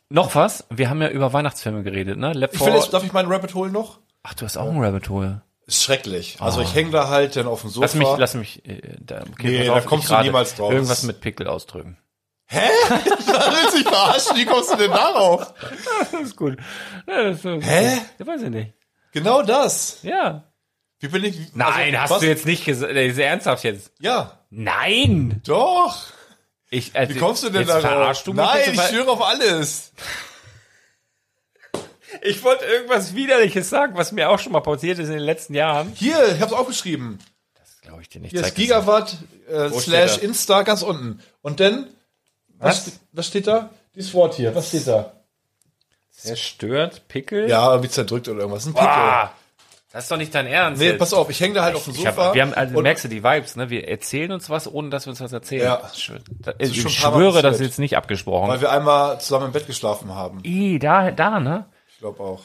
[0.10, 0.66] noch was?
[0.70, 2.34] Wir haben ja über Weihnachtsfilme geredet, ne?
[2.34, 4.00] Left Ich will 4 jetzt, darf ich meinen Rabbit Hole noch?
[4.24, 5.42] Ach, du hast auch ein Rabbit Hole.
[5.66, 6.38] Ist schrecklich.
[6.40, 7.86] Also ich hänge da halt dann auf dem Sofa.
[7.86, 10.72] Lass mich, lass mich, äh, da, okay, Nee, da auf, kommst du niemals drauf.
[10.72, 11.98] Irgendwas mit Pickel ausdrücken.
[12.50, 14.38] willst dich verarschen?
[14.38, 15.54] Wie kommst du denn darauf?
[16.12, 16.58] Das ist gut.
[17.08, 17.98] Ja, das ist, Hä?
[18.20, 18.74] Ja, weiß ich nicht.
[19.14, 20.00] Genau das.
[20.04, 20.44] Ja.
[21.04, 21.54] Wie bin ich?
[21.54, 22.20] Nein, also, hast was?
[22.22, 23.92] du jetzt nicht gesagt, äh, ist ernsthaft jetzt?
[24.00, 25.42] Ja, Nein!
[25.44, 25.98] doch.
[26.70, 29.92] Ich, also, Wie kommst du denn du mich Nein, ich schwöre auf alles.
[32.22, 35.56] Ich wollte irgendwas Widerliches sagen, was mir auch schon mal passiert ist in den letzten
[35.56, 35.92] Jahren.
[35.96, 37.18] Hier, ich hab's aufgeschrieben.
[37.56, 38.30] Das glaube ich dir nicht.
[38.30, 39.18] Hier ist Zeig Gigawatt
[39.50, 40.20] äh, slash?
[40.20, 41.24] Insta ganz unten.
[41.42, 41.88] Und dann,
[42.60, 43.00] was, Was?
[43.14, 43.28] was?
[43.28, 43.72] steht da?
[43.96, 45.24] Dieses Wort hier, was steht da?
[46.12, 47.50] Zerstört, Pickel.
[47.50, 48.68] Ja, irgendwie zerdrückt oder irgendwas.
[48.68, 48.88] Ein Pickel.
[48.88, 49.34] Ah,
[49.94, 50.82] das ist doch nicht dein Ernst.
[50.82, 51.00] Nee, jetzt.
[51.00, 52.26] pass auf, ich hänge da halt auf dem Ich Sofa.
[52.26, 53.70] hab, wir haben, also und merkst du die Vibes, ne?
[53.70, 55.64] Wir erzählen uns was, ohne dass wir uns was erzählen.
[55.64, 55.78] Ja.
[55.78, 56.24] Das ist schön.
[56.42, 58.50] Da, ist ich schwöre, das ist jetzt nicht abgesprochen.
[58.50, 60.42] weil wir einmal zusammen im Bett geschlafen haben.
[60.44, 61.66] I, da, da, ne?
[61.90, 62.42] Ich glaube auch.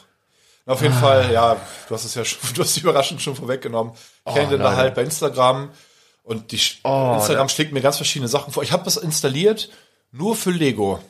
[0.67, 1.57] Na, auf jeden Fall, ja,
[1.89, 3.95] du hast es ja schon, du hast die überraschend schon vorweggenommen.
[4.29, 5.71] Ich hänge dann da halt bei Instagram
[6.25, 8.63] und die Oh, Instagram schlägt mir ganz verschiedene Sachen vor.
[8.63, 9.71] Ich habe das installiert
[10.13, 11.01] nur für Lego.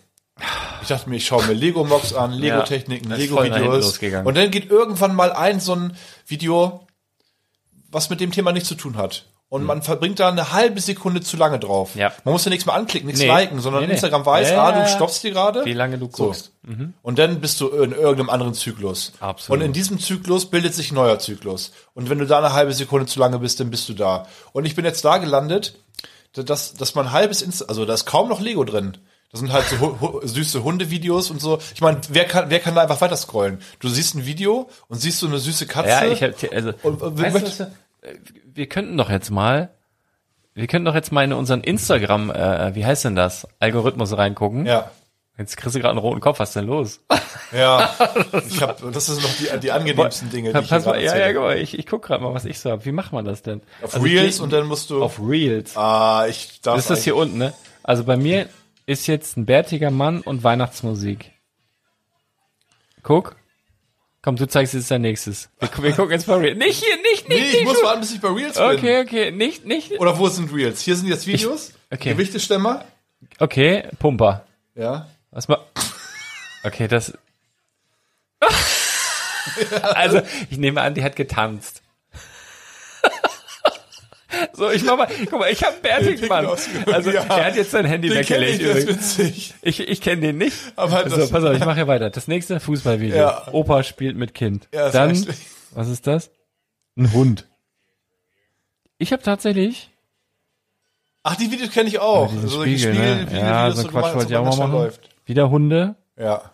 [0.82, 3.98] Ich dachte mir, ich schaue mir Lego-Mocks an, Lego-Techniken, hinten Lego-Videos.
[4.24, 6.86] Und dann geht irgendwann mal ein so ein Video,
[7.90, 9.26] was mit dem Thema nichts zu tun hat.
[9.50, 11.94] Und man verbringt da eine halbe Sekunde zu lange drauf.
[11.94, 12.00] Hm.
[12.02, 12.12] Ja.
[12.24, 13.28] Man muss ja nichts mehr anklicken, nichts Nee.
[13.28, 13.94] liken, sondern Nee, nee.
[13.94, 14.88] Instagram weiß, Ja, ah, ja, du ja.
[14.88, 15.64] stoppst dir gerade.
[15.64, 16.26] Wie lange du So.
[16.26, 16.52] guckst.
[17.00, 19.12] Und dann bist du in irgendeinem anderen Zyklus.
[19.20, 19.58] Absolut.
[19.60, 21.72] Und in diesem Zyklus bildet sich ein neuer Zyklus.
[21.94, 24.26] Und wenn du da eine halbe Sekunde zu lange bist, dann bist du da.
[24.52, 25.78] Und ich bin jetzt da gelandet,
[26.34, 28.98] dass, dass man ein halbes Insta, also da ist kaum noch Lego drin.
[29.30, 31.58] Das sind halt so hu hu süße Hundevideos und so.
[31.74, 33.60] Ich meine, wer kann, wer kann da einfach weiter scrollen?
[33.78, 35.90] Du siehst ein Video und siehst so eine süße Katze.
[35.90, 38.14] Ja, ich hab, also, Und, äh, weißt wir- du, äh,
[38.54, 39.70] wir könnten doch jetzt mal,
[40.54, 44.66] wir könnten doch jetzt mal in unseren Instagram, äh, wie heißt denn das, Algorithmus reingucken.
[44.66, 44.90] ja.
[45.40, 46.98] Jetzt kriegst du gerade einen roten Kopf, was ist denn los?
[47.52, 47.94] Ja,
[48.48, 51.16] ich hab, das sind noch die, die angenehmsten Dinge, die ich Pass hier mal, ja,
[51.16, 52.84] ja, guck mal, ich, ich guck gerade mal, was ich so hab.
[52.84, 53.60] Wie macht man das denn?
[53.80, 55.76] Auf Also ich Reels und dann musst du, auf Reels.
[55.76, 57.52] ah, ich darf Das ist das hier unten, ne?
[57.84, 58.48] Also bei mir
[58.88, 61.32] ist jetzt ein bärtiger Mann und Weihnachtsmusik.
[63.02, 63.36] Guck.
[64.22, 65.50] Komm, du zeigst jetzt dein nächstes.
[65.60, 66.58] Wir, wir gucken jetzt mal Reels.
[66.58, 67.64] Nicht hier, nicht, nicht, Nee, ich nicht.
[67.66, 68.64] muss warten, bis ich bei Reels bin.
[68.64, 69.92] Okay, okay, nicht, nicht.
[70.00, 70.80] Oder wo sind Reels?
[70.80, 71.74] Hier sind jetzt Videos.
[71.90, 72.12] okay.
[72.12, 72.86] Gewichtestemmer.
[73.38, 74.46] Okay, Pumper.
[74.74, 75.08] Ja.
[75.32, 75.58] Was mal.
[76.64, 77.12] Okay, das.
[79.82, 81.82] also, ich nehme an, die hat getanzt.
[84.52, 86.46] So, ich mach mal, guck mal, ich habe einen bärtigen Den Mann.
[86.46, 87.22] ausgehört, Also, ja.
[87.24, 88.62] er hat jetzt sein Handy Den kenn weggelegt.
[88.62, 89.18] ich, übrigens.
[89.18, 89.54] witzig.
[89.62, 90.56] Ich, ich kenne den nicht.
[90.76, 92.10] Aber so, das- pass auf, ich mache hier weiter.
[92.10, 93.16] Das nächste Fußballvideo.
[93.16, 93.48] Ja.
[93.52, 94.68] Opa spielt mit Kind.
[94.72, 95.40] Ja, das Dann, ist echt-
[95.72, 96.30] was ist das?
[96.96, 97.46] Ein Hund.
[98.98, 99.90] Ich habe tatsächlich,
[101.22, 102.30] Ach, die Videos kenne ich auch.
[102.32, 103.20] diesen Solche Spiegel, Spiel- ne?
[103.26, 104.72] Videos, Ja, so Quatsch wollte ich auch mal machen.
[104.72, 105.08] läuft.
[105.26, 105.94] Wieder Hunde.
[106.16, 106.50] Ja.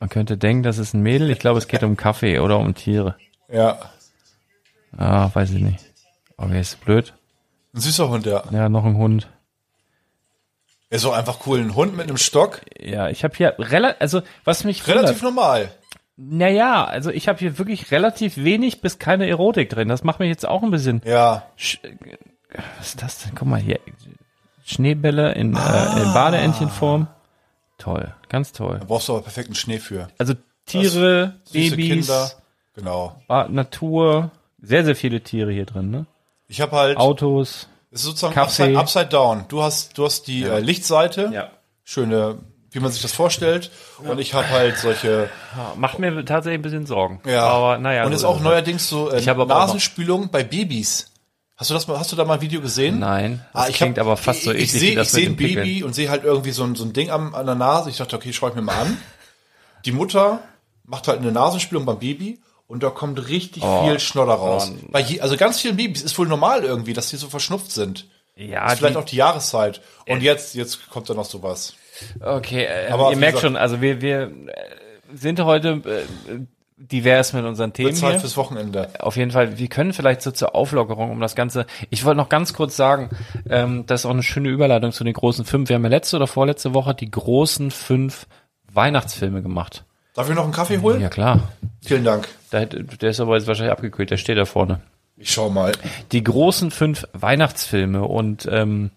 [0.00, 1.30] Man könnte denken, das ist ein Mädel.
[1.30, 3.16] Ich glaube, es geht um Kaffee oder um Tiere.
[3.50, 3.78] Ja.
[4.96, 5.83] Ah, weiß ich nicht.
[6.36, 7.14] Okay, ist blöd.
[7.74, 8.42] Ein süßer Hund, ja.
[8.50, 9.28] Ja, noch ein Hund.
[10.90, 11.58] Er ist auch einfach cool.
[11.60, 12.60] Ein Hund mit einem Stock.
[12.78, 15.70] Ja, ich habe hier relativ, also was mich Relativ wundert, normal.
[16.16, 19.88] naja, also ich habe hier wirklich relativ wenig bis keine Erotik drin.
[19.88, 21.02] Das macht mich jetzt auch ein bisschen.
[21.04, 21.46] Ja.
[21.56, 21.78] Sch
[22.78, 23.32] was ist das denn?
[23.34, 23.80] Guck mal hier,
[24.64, 27.08] Schneebälle in, äh, in Badeentchenform.
[27.78, 28.78] Toll, ganz toll.
[28.78, 30.06] Da brauchst du aber perfekten Schnee für.
[30.18, 30.34] Also
[30.66, 32.30] Tiere, Süße Babys, Kinder.
[32.76, 33.20] Genau.
[33.48, 34.30] Natur,
[34.62, 36.06] sehr sehr viele Tiere hier drin, ne?
[36.48, 37.68] Ich habe halt, Autos.
[37.90, 38.62] es ist sozusagen Kaffee.
[38.76, 39.44] upside, upside down.
[39.48, 41.30] Du hast, du hast die äh, Lichtseite.
[41.32, 41.50] Ja.
[41.84, 42.38] Schöne,
[42.70, 43.70] wie man sich das vorstellt.
[43.98, 45.28] Und ich habe halt solche,
[45.76, 47.20] Macht mir tatsächlich ein bisschen Sorgen.
[47.26, 47.42] ja.
[47.46, 48.04] Aber naja.
[48.04, 48.42] Und so ist auch es.
[48.42, 51.10] neuerdings so äh, auch Nasenspülung bei Babys.
[51.56, 52.98] Hast du das mal, hast du da mal ein Video gesehen?
[52.98, 55.08] Nein, das Ah, ich klingt hab, aber fast so ich, eklig ich wie sehe, das
[55.08, 55.64] ich mit sehe ein Pickeln.
[55.64, 57.90] Baby und sehe halt irgendwie so ein, so ein Ding am, an der Nase.
[57.90, 58.98] Ich dachte, okay, schau ich mir mal an.
[59.84, 60.40] Die Mutter
[60.84, 63.84] macht halt eine Nasenspülung beim Baby und da kommt richtig Oh.
[63.86, 64.72] viel Schnodder raus.
[64.74, 64.86] Oh.
[64.90, 68.06] Bei je, also ganz vielen Babys ist wohl normal irgendwie, dass die so verschnupft sind.
[68.36, 69.80] Ja, ist vielleicht die- auch die Jahreszeit.
[70.08, 71.74] Und jetzt, jetzt kommt da noch sowas.
[72.20, 74.28] Okay, äh, Aber ihr merkt gesagt- schon, also wir, wir äh,
[75.14, 75.80] sind heute
[76.28, 76.40] äh,
[76.76, 78.18] divers mit unseren Themen hier.
[78.18, 78.88] fürs Wochenende.
[78.98, 81.66] Auf jeden Fall, wir können vielleicht so zur Auflockerung um das Ganze.
[81.90, 83.10] Ich wollte noch ganz kurz sagen,
[83.48, 85.68] ähm, das ist auch eine schöne Überleitung zu den großen fünf.
[85.68, 88.26] Wir haben ja letzte oder vorletzte Woche die großen fünf
[88.72, 89.84] Weihnachtsfilme gemacht.
[90.14, 91.00] Darf ich noch einen Kaffee holen?
[91.00, 91.52] Ja klar.
[91.82, 92.28] Vielen Dank.
[92.52, 94.80] Der, der ist aber jetzt wahrscheinlich abgekühlt, der steht da vorne.
[95.16, 95.72] Ich schau mal.
[96.12, 98.02] Die großen fünf Weihnachtsfilme.
[98.02, 98.90] Und ähm,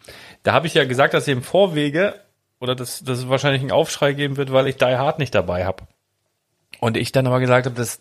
[0.43, 2.15] da habe ich ja gesagt, dass ich im Vorwege
[2.59, 5.65] oder dass, dass es wahrscheinlich einen Aufschrei geben wird, weil ich Die Hard nicht dabei
[5.65, 5.84] habe.
[6.80, 7.99] Und ich dann aber gesagt habe, das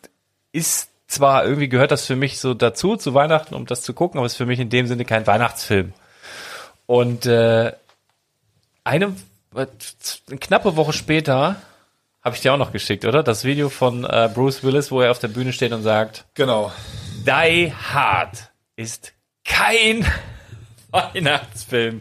[0.52, 4.18] ist zwar irgendwie gehört das für mich so dazu zu Weihnachten, um das zu gucken,
[4.18, 5.92] aber es ist für mich in dem Sinne kein Weihnachtsfilm.
[6.86, 7.72] Und äh,
[8.84, 9.04] eine,
[9.54, 9.66] äh,
[10.28, 11.56] eine knappe Woche später
[12.26, 13.22] habe ich dir auch noch geschickt, oder?
[13.22, 16.72] Das Video von äh, Bruce Willis, wo er auf der Bühne steht und sagt, Genau.
[17.24, 19.12] Die Hard ist
[19.44, 20.04] kein
[20.90, 22.00] Weihnachtsfilm.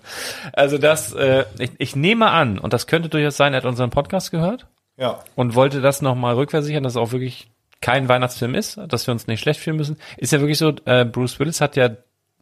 [0.54, 3.92] Also das, äh, ich, ich nehme an, und das könnte durchaus sein, er hat unseren
[3.92, 4.66] Podcast gehört
[4.98, 5.20] Ja.
[5.36, 7.48] und wollte das nochmal rückversichern, dass es auch wirklich
[7.82, 9.98] kein Weihnachtsfilm ist, dass wir uns nicht schlecht fühlen müssen.
[10.18, 11.90] Ist ja wirklich so, äh, Bruce Willis hat ja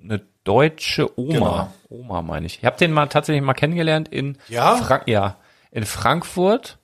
[0.01, 1.73] eine deutsche Oma.
[1.89, 2.59] Oma meine ich.
[2.59, 4.77] Ich habe den mal tatsächlich mal kennengelernt in Ja?
[4.77, 5.35] Frank ja,
[5.71, 6.77] in Frankfurt.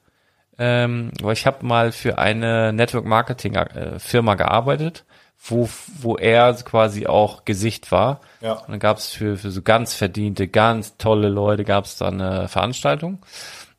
[0.59, 5.05] Ähm, weil ich habe mal für eine Network Marketing äh, Firma gearbeitet,
[5.41, 8.19] wo wo er quasi auch Gesicht war.
[8.41, 8.53] Ja.
[8.53, 12.19] Und dann gab es für für so ganz verdiente, ganz tolle Leute gab es dann
[12.21, 13.19] eine Veranstaltung.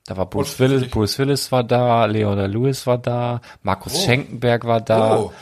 [0.07, 0.89] Da war Bruce Willis?
[0.91, 3.99] Bruce Willis war da, Leona Lewis war da, Markus Oh.
[4.07, 5.33] Schenkenberg war da, Oh.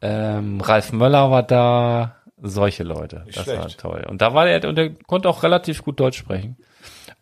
[0.00, 3.22] ähm, Ralf Möller war da, solche Leute.
[3.26, 3.60] Nicht das schlecht.
[3.84, 4.06] war toll.
[4.08, 6.56] Und da war er und er konnte auch relativ gut Deutsch sprechen.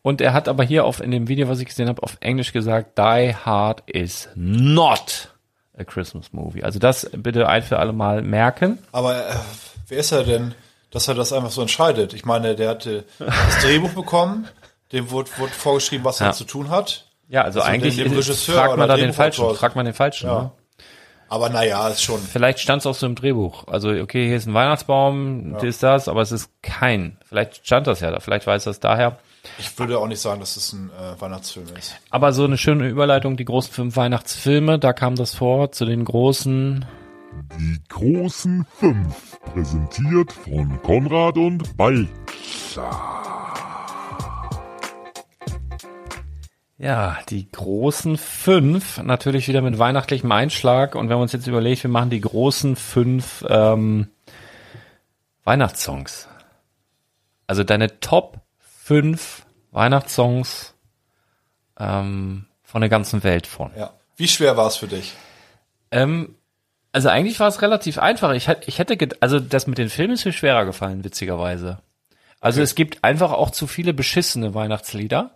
[0.06, 2.52] Und er hat aber hier auf in dem Video, was ich gesehen habe, auf Englisch
[2.52, 5.30] gesagt, Die Hard is not
[5.78, 6.62] a Christmas movie.
[6.62, 8.78] Also das bitte ein für alle Mal merken.
[8.92, 9.34] Aber äh,
[9.88, 10.54] wer ist er denn,
[10.90, 12.12] dass er das einfach so entscheidet?
[12.12, 14.46] Ich meine, der hatte das Drehbuch bekommen,
[14.92, 16.32] dem wurde, wurde vorgeschrieben, was er Ja.
[16.34, 17.06] zu tun hat.
[17.28, 19.54] Ja, also, Also eigentlich dem- dem ist, Regisseur fragt man da den falschen.
[19.54, 20.26] Fragt man den falschen.
[20.26, 20.38] Ja.
[20.42, 20.50] Ne?
[21.30, 22.20] Aber naja, ist schon.
[22.20, 23.66] Vielleicht stand es auch so im Drehbuch.
[23.68, 27.16] Also okay, hier ist ein Weihnachtsbaum, das ist das, aber es ist kein.
[27.26, 28.20] Vielleicht stand das ja da.
[28.20, 29.16] Vielleicht weiß das daher.
[29.58, 31.96] Ich würde auch nicht sagen, dass es ein äh, Weihnachtsfilm ist.
[32.10, 36.04] Aber so eine schöne Überleitung, die großen fünf Weihnachtsfilme, da kam das vor zu den
[36.04, 36.84] großen.
[37.58, 42.08] Die großen fünf, präsentiert von Konrad und Ball.
[46.78, 50.94] Ja, die großen fünf, natürlich wieder mit weihnachtlichem Einschlag.
[50.94, 54.08] Und wir haben uns jetzt überlegt, wir machen die großen fünf ähm,
[55.44, 56.28] Weihnachtssongs.
[57.46, 58.43] Also deine Top
[58.84, 60.74] fünf Weihnachtssongs
[61.80, 63.70] ähm, von der ganzen Welt von.
[63.78, 63.94] Ja.
[64.16, 65.14] Wie schwer war es für dich?
[65.90, 66.34] Ähm,
[66.92, 68.32] also eigentlich war es relativ einfach.
[68.34, 71.78] Ich, ich hätte, also das mit den Filmen ist mir schwerer gefallen, witzigerweise.
[72.40, 75.30] Also es gibt einfach auch zu viele beschissene Weihnachtslieder.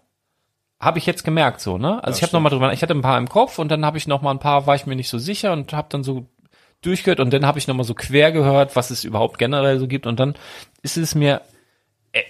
[0.79, 2.05] Habe ich jetzt gemerkt so, ne?
[2.05, 3.97] Also ich habe noch mal drüber, ich hatte ein paar im Kopf und dann habe
[3.97, 6.27] ich noch mal ein paar, war ich mir nicht so sicher und habe dann so
[6.83, 9.89] durchgehört und dann habe ich noch mal so quer gehört, was es überhaupt generell so
[9.89, 10.35] gibt und dann
[10.83, 11.41] ist es mir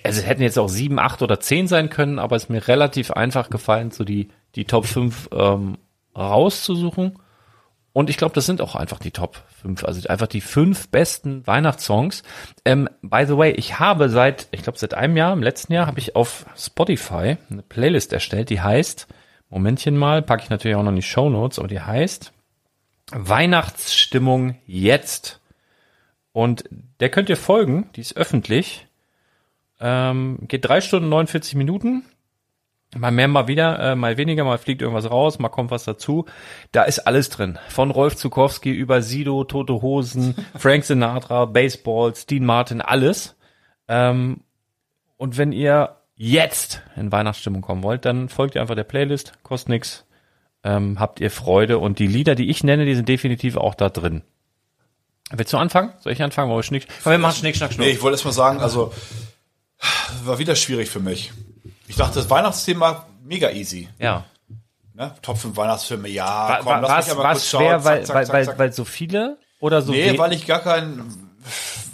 [0.03, 2.67] also es hätten jetzt auch sieben, acht oder zehn sein können, aber es ist mir
[2.67, 5.79] relativ einfach gefallen, so die, die Top 5 ähm,
[6.17, 7.19] rauszusuchen.
[7.93, 11.47] Und ich glaube, das sind auch einfach die Top 5, also einfach die fünf besten
[11.47, 12.23] Weihnachtssongs.
[12.65, 15.87] Ähm, by the way, ich habe seit, ich glaube seit einem Jahr, im letzten Jahr,
[15.87, 19.09] habe ich auf Spotify eine Playlist erstellt, die heißt,
[19.51, 22.33] Momentchen mal, packe ich natürlich auch noch in die Show Notes, aber die heißt
[23.11, 25.41] Weihnachtsstimmung jetzt.
[26.33, 26.65] Und
[27.01, 28.88] der könnt ihr folgen, die ist öffentlich.
[29.81, 32.05] Ähm, geht drei Stunden 49 Minuten.
[32.97, 36.25] Mal mehr, mal wieder, äh, mal weniger, mal fliegt irgendwas raus, mal kommt was dazu.
[36.73, 37.59] Da ist alles drin.
[37.69, 43.37] Von Rolf Zukowski über Sido, Tote Hosen, Frank Sinatra, Baseballs, Dean Martin, alles.
[43.89, 44.41] Ähm,
[45.19, 49.69] und wenn ihr jetzt in Weihnachtsstimmung kommen wollt, dann folgt ihr einfach der Playlist, kostet
[49.69, 50.07] nix,
[50.65, 53.91] ähm, habt ihr Freude und die Lieder, die ich nenne, die sind definitiv auch da
[53.91, 54.23] drin.
[55.31, 55.93] Willst du anfangen?
[56.01, 56.49] Soll ich anfangen?
[56.49, 56.87] Wollen wir Schnick?
[57.03, 57.87] Komm, wir machen Schnick, Schnack, Schnuck.
[57.87, 58.93] Nee, ich wollte erst mal sagen, also
[60.25, 61.33] war wieder schwierig für mich.
[61.87, 63.89] Ich dachte, das Weihnachtsthema mega easy.
[63.99, 64.25] Ja.
[64.95, 65.15] Ne?
[65.23, 67.85] Top 5 Weihnachtsfilme, ja, War, komm, lass mich aber war's kurz schwer, schauen.
[67.85, 68.59] weil, Zack, weil, zack, weil, zack.
[68.59, 71.29] weil so viele oder so Nee, we- weil ich gar keinen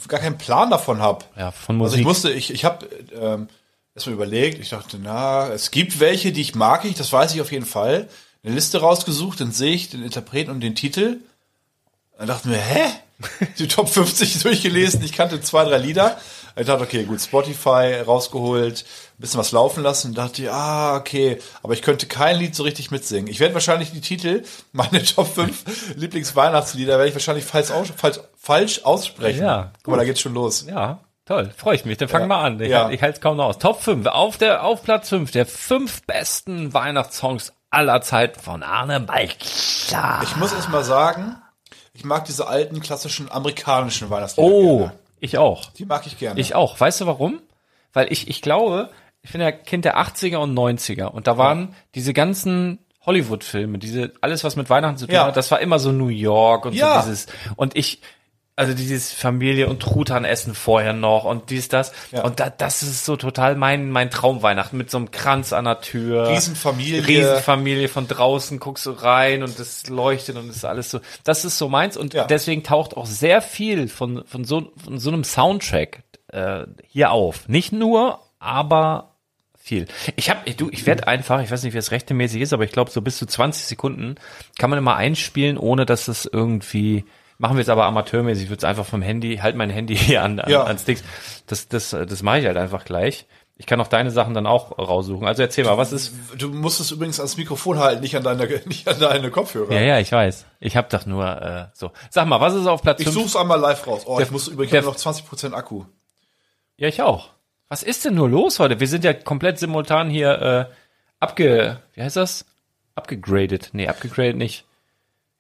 [0.09, 1.25] gar keinen Plan davon habe.
[1.37, 2.07] Ja, von Also ich Musik.
[2.07, 2.87] musste, ich, ich habe
[3.19, 3.49] ähm,
[3.95, 7.41] erstmal überlegt, ich dachte, na, es gibt welche, die ich mag, ich, das weiß ich
[7.41, 8.09] auf jeden Fall.
[8.43, 11.19] Eine Liste rausgesucht, dann sehe ich den Interpreten und den Titel.
[12.19, 12.85] Dann dachte ich mir, hä?
[13.59, 16.19] Die Top 50 durchgelesen, ich kannte zwei, drei Lieder.
[16.57, 18.85] Ich dachte, okay, gut, Spotify rausgeholt,
[19.19, 22.63] ein bisschen was laufen lassen und dachte, ah, okay, aber ich könnte kein Lied so
[22.63, 23.27] richtig mitsingen.
[23.29, 28.21] Ich werde wahrscheinlich die Titel, meine Top 5 Lieblingsweihnachtslieder, werde ich wahrscheinlich falsch, aus, falsch,
[28.37, 29.43] falsch aussprechen.
[29.45, 30.65] Ja, Guck mal, da geht's schon los.
[30.69, 31.51] Ja, toll.
[31.57, 31.99] Freue ich mich.
[31.99, 32.37] Dann fangen Ja.
[32.37, 32.61] wir an.
[32.61, 32.91] Ich, Ja.
[32.91, 33.59] ich halte es kaum noch aus.
[33.59, 34.07] Top 5.
[34.07, 40.21] Auf, der, auf Platz 5 der fünf besten Weihnachtssongs aller Zeiten von Arne Balkler.
[40.23, 41.37] Ich muss erst mal sagen,
[41.93, 44.93] ich mag diese alten, klassischen amerikanischen Weihnachtslieder Oh, gerne.
[45.25, 45.71] Ich auch.
[45.73, 46.39] Die mag ich gerne.
[46.41, 46.79] Ich auch.
[46.79, 47.41] Weißt du warum?
[47.93, 48.91] Weil ich, ich glaube,
[49.23, 54.13] ich bin ja Kind der 80er und 90er und da waren diese ganzen Hollywood-Filme, diese,
[54.21, 55.27] alles was mit Weihnachten zu tun Ja.
[55.27, 57.03] hat, das war immer so New York und Ja.
[57.03, 58.01] so dieses, und ich,
[58.57, 61.93] also dieses Familie und Truthahn essen vorher noch und dies, das.
[62.13, 62.23] Ja.
[62.23, 65.81] Und da, das ist so total mein, mein Traumweihnachten mit so einem Kranz an der
[65.81, 66.29] Tür.
[66.29, 67.07] Riesenfamilie.
[67.07, 71.01] Riesenfamilie von draußen, guckst du rein und es leuchtet und es ist alles so.
[71.25, 72.27] Das ist so meins und Ja.
[72.27, 77.49] deswegen taucht auch sehr viel von, von, so, von so einem Soundtrack äh, hier auf.
[77.49, 79.17] Nicht nur, aber
[79.59, 79.87] viel.
[80.15, 82.71] Ich habe, du, ich werde einfach, ich weiß nicht, wie es rechtmäßig ist, aber ich
[82.73, 84.15] glaube, so bis zu 20 Sekunden
[84.59, 87.05] kann man immer einspielen, ohne dass es irgendwie,
[87.39, 90.23] machen wir es aber amateurmäßig, ich würde es einfach vom Handy, halt mein Handy hier
[90.23, 90.65] an, an, Ja.
[90.65, 91.03] an Sticks.
[91.47, 93.27] Das, das, das mache ich halt einfach gleich.
[93.57, 95.29] Ich kann auch deine Sachen dann auch raussuchen.
[95.29, 98.47] Also erzähl mal, was ist Du musst es übrigens ans Mikrofon halten, nicht an deine,
[98.67, 99.73] nicht an deine Kopfhörer.
[99.73, 100.45] Ja, ja, ich weiß.
[100.59, 101.93] Ich habe doch nur äh, so.
[102.11, 103.15] Sag mal, was ist auf Platz Ich 5?
[103.17, 104.03] such's einmal live raus.
[104.07, 105.85] Oh, Der- ich muss übrigens der- ich hab noch 20% Akku.
[106.77, 107.31] Ja, ich auch.
[107.69, 108.81] Was ist denn nur los heute?
[108.81, 110.75] Wir sind ja komplett simultan hier äh,
[111.21, 112.45] abge wie heißt das?
[112.97, 113.71] Abgegradet.
[113.73, 114.65] Nee, abgegradet nicht.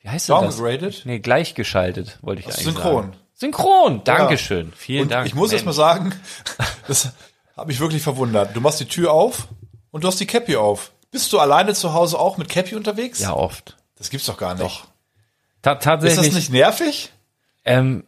[0.05, 0.57] Wie heißt das?
[0.57, 1.03] Downgraded?
[1.07, 3.05] Nee, gleichgeschaltet, wollte ich eigentlich Synchron.
[3.05, 3.17] sagen.
[3.33, 4.05] Synchron.
[4.05, 4.73] Dankeschön.
[4.77, 5.27] Vielen Und Dank.
[5.27, 5.77] ich muss jetzt mal Mensch.
[5.79, 6.15] sagen,
[6.87, 7.13] das
[7.57, 8.55] hat mich wirklich verwundert.
[8.55, 9.49] Du machst die Tür auf
[9.91, 10.93] und du hast die Cappy auf.
[11.11, 13.21] Bist du alleine zu Hause auch mit Cappy unterwegs?
[13.21, 13.79] Ja, oft.
[13.97, 14.63] Das gibt's doch gar nicht.
[14.63, 14.87] Doch.
[15.63, 16.27] Ta Ist tatsächlich.
[16.27, 17.11] das nicht nervig?
[17.65, 18.05] Ähm,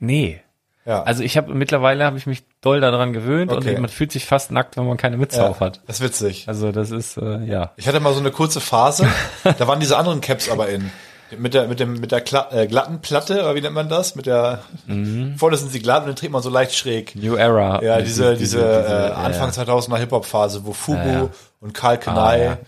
[0.00, 0.42] nee.
[0.84, 1.02] Ja.
[1.04, 3.74] Also ich habe mittlerweile habe ich mich doll daran gewöhnt Okay.
[3.74, 5.80] und man fühlt sich fast nackt, wenn man keine Mütze ja, auf hat.
[5.86, 6.44] Das ist witzig.
[6.48, 7.72] Also das ist äh, ja.
[7.76, 9.06] Ich hatte mal so eine kurze Phase,
[9.44, 10.90] da waren diese anderen Caps aber in.
[11.38, 14.14] Mit der, mit dem, mit der Kla äh, glatten Platte, oder wie nennt man das?
[14.14, 15.36] Mit der, Mhm.
[15.36, 17.16] vorne sind sie glatt und dann dreht man so leicht schräg.
[17.16, 17.82] New Era.
[17.82, 19.62] Ja, Mit diese, diese, äh, ja, Anfang ja.
[19.62, 21.28] 2000er Hip-Hop-Phase, wo Fubu Ja,
[21.60, 22.58] und Karl Kanai, Ah, ja.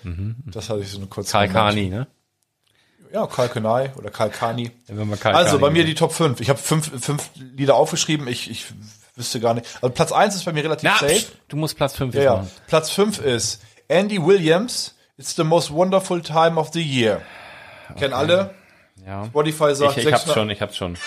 [0.46, 1.48] das hatte ich so eine kurze Karl.
[1.48, 2.06] Kani, ne?
[3.12, 4.72] Ja, Karl Kanai oder Karl Kani.
[5.22, 5.88] Also bei mir nimmt.
[5.90, 6.40] die Top 5.
[6.40, 8.26] Ich habe fünf, fünf Lieder aufgeschrieben.
[8.26, 8.66] Ich, ich
[9.16, 9.66] wüsste gar nicht.
[9.82, 11.26] Also Platz 1 ist bei mir relativ Na, safe.
[11.48, 12.46] du musst Platz 5 Ja, ja.
[12.66, 14.94] Platz 5 ist Andy Williams.
[15.18, 17.22] It's the most wonderful time of the year.
[17.98, 18.54] Kennen alle?
[19.06, 19.24] Ja.
[19.26, 20.98] Spotify sagt Ich, ich hab's 600 schon, ich hab's schon.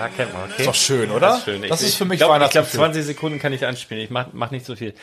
[0.00, 0.62] Ja, kennt man, okay.
[0.62, 1.20] Ist doch schön, oder?
[1.28, 1.62] Das ist, schön.
[1.68, 2.80] Das ich, ist für mich ich glaub, Ich glaube, Weihnachtsgefühl.
[2.80, 4.02] 20 Sekunden kann ich anspielen.
[4.02, 4.94] Ich mach, mach nicht so viel.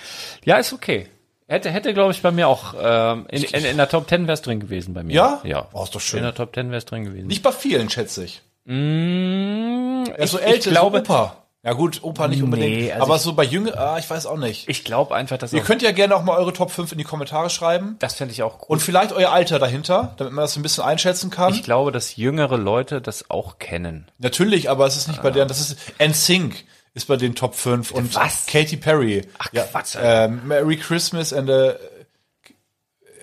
[0.45, 1.07] Ja, ist okay.
[1.47, 4.41] Hätte, hätte glaube ich, bei mir auch, ähm, in, in, in der Top 10 wär's
[4.41, 5.13] drin gewesen bei mir.
[5.13, 5.41] Ja?
[5.45, 5.67] Ja.
[5.71, 6.17] Oh, ist doch schön.
[6.19, 7.27] In der Top 10 wär's drin gewesen.
[7.27, 8.41] Nicht bei vielen, schätze ich.
[8.65, 11.46] Mm, Ja, so ich, älter, ich glaube, so Opa.
[11.67, 12.77] Ja gut, Opa nicht unbedingt.
[12.77, 14.69] Nee, also aber ich- so bei Jünger, ah, ich weiß auch nicht.
[14.69, 17.03] ich glaube einfach, dass Ihr könnt ja gerne auch mal eure Top 5 in die
[17.03, 17.97] Kommentare schreiben.
[17.99, 18.69] das fände ich auch gut.
[18.69, 21.53] Und vielleicht euer Alter dahinter, damit man das ein bisschen einschätzen kann.
[21.53, 24.07] ich glaube, dass jüngere Leute das auch kennen.
[24.17, 26.63] Natürlich, aber es ist nicht bei deren, das ist NSYNC
[26.93, 28.45] ist bei den Top 5 und Was?
[28.45, 29.27] Katy Perry.
[29.37, 31.73] Ach, ja, Quatsch, ähm, Merry Christmas and a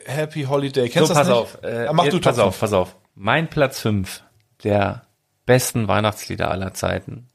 [0.07, 0.89] Happy Holiday.
[0.91, 1.37] Kennst So, du das pass nicht?
[1.37, 1.59] auf.
[1.65, 2.95] Äh, ja, mach jetzt du pass Top auf, pass auf.
[3.15, 4.23] Mein Platz 5
[4.65, 5.07] der
[5.47, 7.29] besten Weihnachtslieder aller Zeiten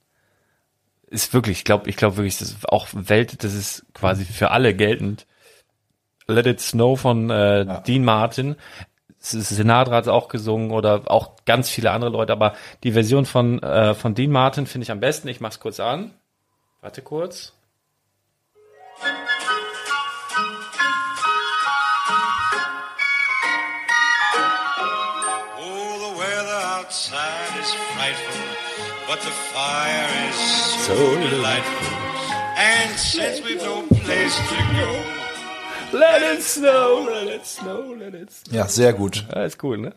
[1.09, 4.51] ist wirklich, ich glaube, ich glaube wirklich, das ist auch Welt, das ist quasi für
[4.51, 5.25] alle geltend.
[6.27, 8.55] Let It Snow von äh, Dean Martin.
[9.19, 12.53] Sinatra hat auch gesungen oder auch ganz viele andere Leute, aber
[12.83, 15.27] die Version von, äh, von Dean Martin finde ich am besten.
[15.27, 16.13] Ich mach's kurz an.
[16.81, 17.53] Warte kurz.
[29.09, 30.35] But the fire is
[30.85, 31.97] so delightful.
[32.55, 34.89] And since we've no place to go,
[35.91, 38.55] Let it snow, let it snow, let it snow.
[38.55, 39.25] Ja, sehr gut.
[39.35, 39.95] Ist cool, ne?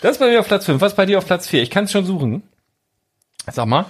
[0.00, 0.80] Das ist bei mir auf Platz 5.
[0.80, 1.62] Was ist bei dir auf Platz 4?
[1.62, 2.42] Ich kann es schon suchen.
[3.52, 3.84] Sag mal.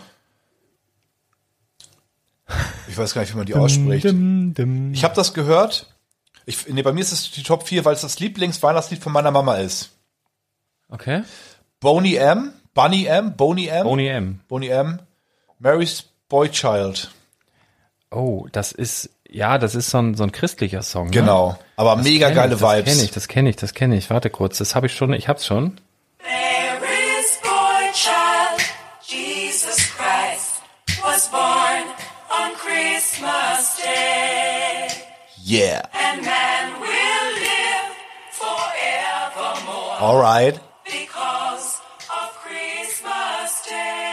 [2.89, 4.05] Ich weiß gar nicht, wie man die ausspricht.
[4.05, 5.87] Ich habe das gehört.
[6.45, 9.31] Ich, nee, bei mir ist es die Top 4, weil es das Lieblingsweihnachtslied von meiner
[9.31, 9.91] Mama ist.
[10.89, 11.23] Okay.
[11.79, 14.99] Boney M, Bunny M, Boney M, Boney M, Boney M,
[15.61, 17.11] Mary's Boy Child.
[18.11, 21.07] Oh, das ist ja, das ist so ein, so ein christlicher Song.
[21.07, 21.13] Ne?
[21.13, 21.59] Genau, ne?
[21.77, 22.85] aber das mega geile ich, Vibes.
[22.85, 24.11] Das kenne ich, das kenne ich, das kenne ich.
[24.11, 25.81] Warte kurz, das habe ich schon, ich hab's schon.
[26.23, 28.63] Mary's Boy Child,
[29.03, 30.55] Jesus Christ
[31.03, 31.85] was born
[32.41, 34.89] on Christmas Day.
[35.45, 35.83] Yeah.
[35.93, 37.93] And man will live
[38.33, 40.01] forevermore.
[40.01, 40.61] Alright.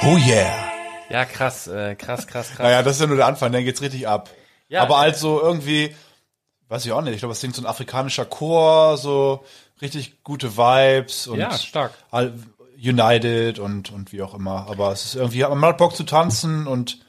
[0.03, 0.71] Oh yeah.
[1.09, 2.59] Ja, krass, äh, krass, krass, krass.
[2.59, 4.29] Naja, das ist ja nur der Anfang, dann geht's richtig ab.
[4.69, 5.93] Ja, Aber äh, halt so irgendwie,
[6.69, 9.43] weiß ich auch nicht, ich glaube, es singt so ein afrikanischer Chor, so
[9.81, 11.91] richtig gute Vibes und Ja, stark.
[12.11, 12.33] all-
[12.83, 14.65] United und, und wie auch immer.
[14.67, 16.99] Aber es ist irgendwie, man hat Bock zu tanzen und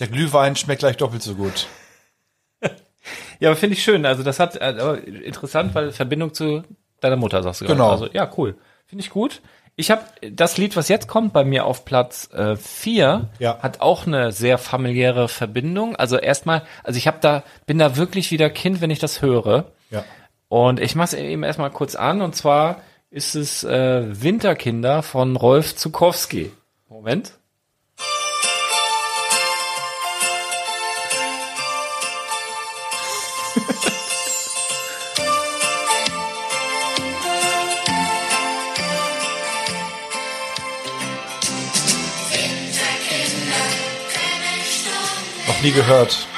[0.00, 1.66] der Glühwein schmeckt gleich doppelt so gut.
[3.40, 4.04] Ja, aber finde ich schön.
[4.04, 6.64] Also das hat äh, aber interessant, weil Verbindung zu
[7.00, 7.76] deiner Mutter sagst du gerade.
[7.76, 7.90] Genau.
[7.90, 8.56] Also ja, cool.
[8.86, 9.40] Finde ich gut.
[9.80, 10.02] Ich habe
[10.32, 13.60] das Lied, was jetzt kommt bei mir auf Platz äh, vier, Ja.
[13.60, 15.94] hat auch eine sehr familiäre Verbindung.
[15.94, 19.66] Also erstmal, also ich habe da bin da wirklich wieder Kind, wenn ich das höre.
[19.90, 20.04] Ja.
[20.48, 22.22] Und ich mache es eben erstmal kurz an.
[22.22, 26.50] Und zwar ist es äh, Winterkinder von Rolf Zukowski.
[26.88, 27.37] Moment.
[45.58, 46.28] Noch nie gehört.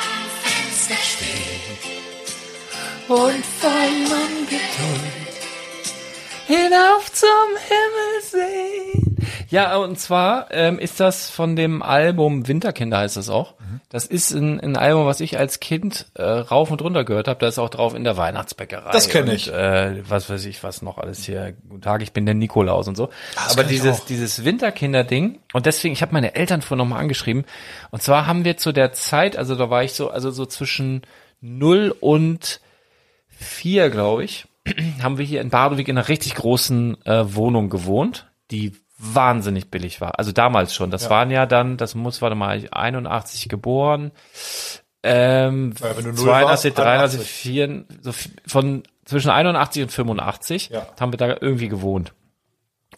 [3.09, 3.71] und voll
[4.07, 5.11] Ungeduld
[6.47, 7.29] hinauf zum
[7.69, 9.17] Himmel sehen.
[9.51, 13.55] Ja, und zwar ähm, ist das von dem Album Winterkinder heißt das auch.
[13.93, 17.41] Das ist ein, ein Album, was ich als Kind äh, rauf und runter gehört habe.
[17.41, 18.93] Da ist auch drauf in der Weihnachtsbäckerei.
[18.93, 19.53] Das kenn und, ich.
[19.53, 21.55] Äh, was weiß ich, was noch alles hier.
[21.69, 23.11] Guten Tag, ich bin der Nikolaus und so.
[23.35, 27.45] das Aber dieses dieses Winterkinder-Ding und deswegen, ich habe meine Eltern vorhin nochmal angeschrieben.
[27.91, 31.03] Und zwar haben wir zu der Zeit, also da war ich so, also so zwischen
[31.41, 32.61] null und
[33.27, 34.47] vier, glaube ich,
[35.03, 38.73] haben wir hier in Badewig in einer richtig großen äh, Wohnung gewohnt, die
[39.03, 40.19] wahnsinnig billig war.
[40.19, 40.91] Also damals schon.
[40.91, 44.13] Das waren ja dann, das muss, warte mal, 81 geboren.
[45.03, 47.31] Ähm, Ja, wenn du null 82, warst, 83, 81.
[47.31, 48.13] 4, so
[48.47, 50.87] von zwischen 81 und 85 Ja.
[51.01, 52.13] haben wir da irgendwie gewohnt.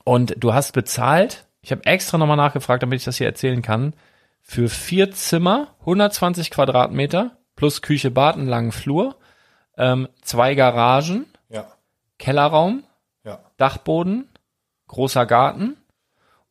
[0.04, 3.94] Und du hast bezahlt, ich habe extra nochmal nachgefragt, damit ich das hier erzählen kann,
[4.42, 9.14] für vier Zimmer, 120 Quadratmeter, plus Küche, Bad, einen langen Flur,
[9.78, 11.66] ähm, zwei Garagen, Ja.
[12.18, 12.82] Kellerraum,
[13.24, 13.38] Ja.
[13.58, 14.28] Dachboden,
[14.88, 15.76] großer Garten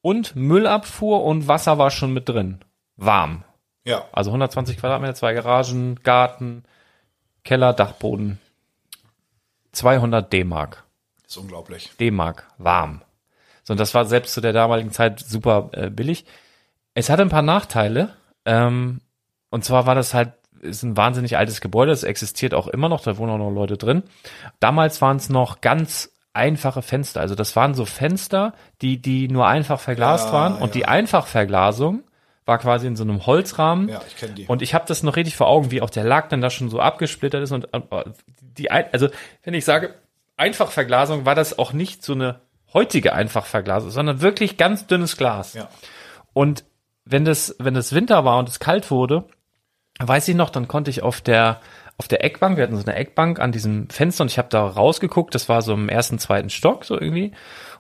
[0.02, 2.60] und Müllabfuhr und Wasser war schon mit drin.
[2.97, 3.43] Warm.
[3.84, 4.06] Ja.
[4.12, 6.64] Also 120 Quadratmeter, zwei Garagen, Garten,
[7.43, 8.39] Keller, Dachboden.
[9.72, 10.84] 200 D-Mark.
[11.26, 11.91] Ist unglaublich.
[11.99, 13.02] D-Mark, warm.
[13.64, 16.26] So, und das war selbst zu der damaligen Zeit super äh, billig.
[16.93, 18.16] Es hatte ein paar Nachteile.
[18.45, 19.02] Ähm,
[19.49, 23.02] und zwar war das halt, ist ein wahnsinnig altes Gebäude, es existiert auch immer noch,
[23.02, 24.04] da wohnen auch noch Leute drin.
[24.60, 27.22] Damals waren es noch ganz einfache Fenster.
[27.22, 30.56] Also das waren so Fenster, die, die nur einfach verglast Ja, waren.
[30.56, 30.74] Und ja.
[30.74, 32.04] die Einfachverglasung
[32.46, 33.90] war quasi in so einem Holzrahmen.
[33.90, 34.46] Ja, ich kenne die.
[34.46, 36.70] Und ich habe das noch richtig vor Augen, wie auch der Lack dann da schon
[36.70, 37.80] so abgesplittert ist und äh,
[38.40, 39.10] die also
[39.44, 39.96] wenn ich sage
[40.38, 42.42] Einfachverglasung war das auch nicht so eine
[42.74, 45.54] heutige Einfachverglasung, sondern wirklich ganz dünnes Glas.
[45.54, 45.70] ja.
[46.34, 46.64] Und
[47.06, 49.26] wenn das wenn das Winter war und es kalt wurde,
[50.00, 51.60] weiß ich noch, dann konnte ich auf der
[52.02, 54.66] auf der Eckbank, wir hatten so eine Eckbank an diesem Fenster und ich habe da
[54.66, 57.32] rausgeguckt, das war so im ersten, zweiten Stock so irgendwie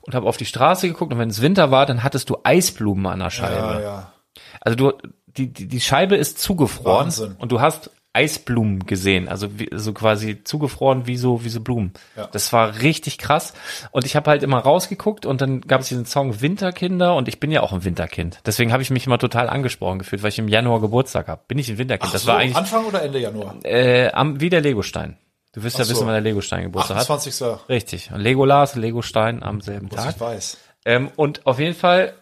[0.01, 3.07] und habe auf die Straße geguckt und wenn es Winter war, dann hattest du Eisblumen
[3.07, 3.55] an der Scheibe.
[3.55, 4.13] Ja, ja.
[4.59, 4.91] Also du,
[5.25, 7.35] die, die, die Scheibe ist zugefroren Wahnsinn.
[7.39, 11.93] und du hast Eisblumen gesehen, also wie, so quasi zugefroren wie so wie so Blumen.
[12.17, 12.27] Ja.
[12.27, 13.53] Das war richtig krass
[13.91, 17.39] und ich habe halt immer rausgeguckt und dann gab es diesen Song Winterkinder und ich
[17.39, 18.39] bin ja auch ein Winterkind.
[18.45, 21.41] Deswegen habe ich mich immer total angesprochen gefühlt, weil ich im Januar Geburtstag habe.
[21.47, 22.09] Bin ich ein Winterkind.
[22.09, 23.55] Ach das so, war eigentlich Anfang oder Ende Januar?
[23.63, 25.17] äh, am, wie der Legostein.
[25.53, 25.93] Du wirst ja Ach so.
[25.93, 27.09] wissen, wann der Legostein Geburtstag hat.
[27.09, 27.69] 28.
[27.69, 28.11] Richtig.
[28.11, 30.15] Und Legolas, Legostein am selben Was Tag.
[30.15, 30.57] ich weiß.
[30.85, 32.13] Ähm, und auf jeden Fall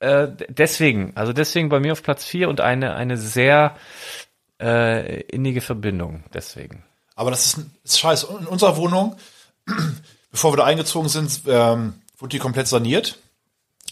[0.00, 3.76] äh, deswegen, also deswegen bei mir auf Platz vier und eine eine sehr
[4.62, 6.22] äh, innige Verbindung.
[6.32, 6.84] Deswegen.
[7.14, 8.28] Aber das ist, ist scheiße.
[8.40, 9.16] In unserer Wohnung,
[10.30, 13.18] bevor wir da eingezogen sind, ähm, wurde die komplett saniert,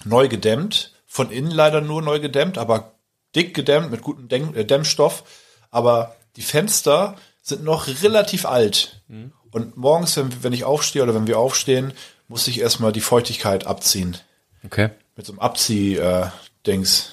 [0.04, 0.92] neu gedämmt.
[1.06, 2.92] Von innen leider nur neu gedämmt, aber
[3.34, 5.24] dick gedämmt mit gutem Dämm, äh, Dämmstoff.
[5.70, 9.02] Aber die Fenster sind noch relativ alt.
[9.50, 11.92] Und morgens, wenn, wenn ich aufstehe oder wenn wir aufstehen,
[12.28, 14.16] muss ich erstmal die Feuchtigkeit abziehen.
[14.64, 14.90] Okay.
[15.16, 17.10] Mit so einem Abzieh-Dings.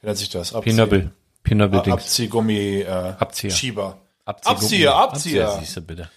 [0.00, 0.54] Wie nennt sich das?
[0.54, 1.12] Abzieh-.
[1.42, 1.94] Pinöbel Dings.
[2.02, 2.86] Abziehgummi, äh,
[3.18, 3.50] Abzieher.
[3.50, 3.98] Schieber.
[4.24, 4.62] Abziehgummi.
[4.64, 5.56] Abzieher, Abzieher.
[5.60, 6.10] siehst du bitte.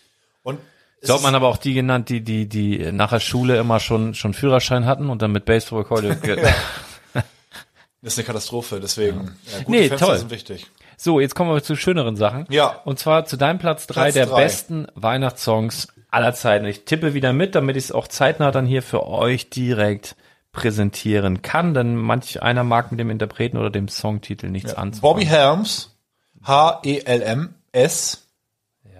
[0.43, 0.59] Und
[1.01, 4.13] So hat man aber auch die genannt, die, die, die nach der Schule immer schon,
[4.13, 6.15] schon Führerschein hatten und dann mit Baseballkeule.
[6.21, 6.41] ge-
[8.01, 9.35] Das ist eine Katastrophe, deswegen.
[9.51, 10.17] Ja, gute Nee, Fenster toll.
[10.19, 10.67] sind wichtig.
[10.95, 12.45] So, jetzt kommen wir zu schöneren Sachen.
[12.49, 12.79] Ja.
[12.85, 14.43] Und zwar zu deinem Platz drei Platz der drei.
[14.43, 16.65] besten Weihnachtssongs aller Zeiten.
[16.65, 20.15] Ich tippe wieder mit, damit ich es auch zeitnah dann hier für euch direkt
[20.55, 25.01] präsentieren kann, denn manch einer mag mit dem Interpreten oder dem Songtitel nichts anfangen.
[25.01, 25.95] Bobby Helms,
[26.43, 28.23] H-E-L-M-S,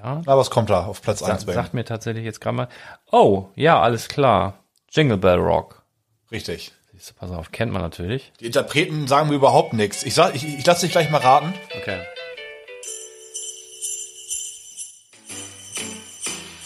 [0.04, 2.68] Aber es kommt da auf Platz Sa 1 bei sagt mir tatsächlich jetzt gerade mal.
[3.12, 4.60] Oh, ja, alles klar.
[4.92, 5.84] Jingle Bell Rock.
[6.32, 6.74] Richtig.
[6.92, 8.32] Siehst du, pass auf, kennt man natürlich.
[8.40, 10.04] Die Interpreten sagen mir überhaupt nichts.
[10.04, 11.54] Ich, sag, ich, ich lasse dich gleich mal raten.
[11.82, 12.00] Okay.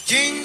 [0.06, 0.39] Jingle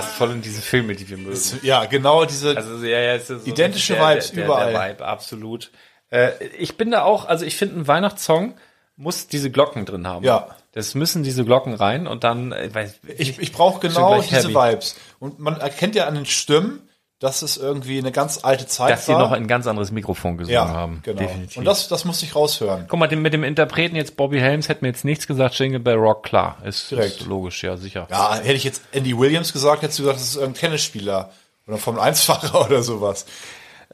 [0.00, 1.38] Passt voll in diese Filme, die wir mögen.
[1.62, 2.56] Ja, genau diese.
[2.56, 4.72] Also ja, ja, so Identische der, Vibes der, der, überall.
[4.72, 5.70] Der Vibe, absolut.
[6.10, 8.54] Äh, ich bin da auch, also ich finde, ein Weihnachtssong
[8.96, 10.24] muss diese Glocken drin haben.
[10.24, 10.48] Ja.
[10.72, 14.48] Das müssen diese Glocken rein und dann, äh, weiß, ich ich brauche Schon genau diese
[14.48, 14.54] heavy.
[14.54, 14.96] Vibes.
[15.18, 16.87] Und man erkennt ja an den Stimmen,
[17.20, 19.18] dass es irgendwie eine ganz alte Zeit dass sie war.
[19.18, 21.00] noch ein ganz anderes Mikrofon gesungen ja, haben.
[21.02, 21.20] genau.
[21.20, 21.56] Definitiv.
[21.56, 22.84] Und das, das musste ich raushören.
[22.86, 25.96] Guck mal, mit dem Interpreten jetzt Bobby Helms hätte mir jetzt nichts gesagt, Jingle Bell
[25.96, 26.58] Rock, klar.
[26.64, 27.20] Ist, Direkt.
[27.20, 28.06] ist logisch, ja, sicher.
[28.10, 31.32] Ja, hätte ich jetzt Andy Williams gesagt, hättest du gesagt, das ist irgendein Tennisspieler
[31.66, 33.26] oder Formel 1-Fahrer oder sowas.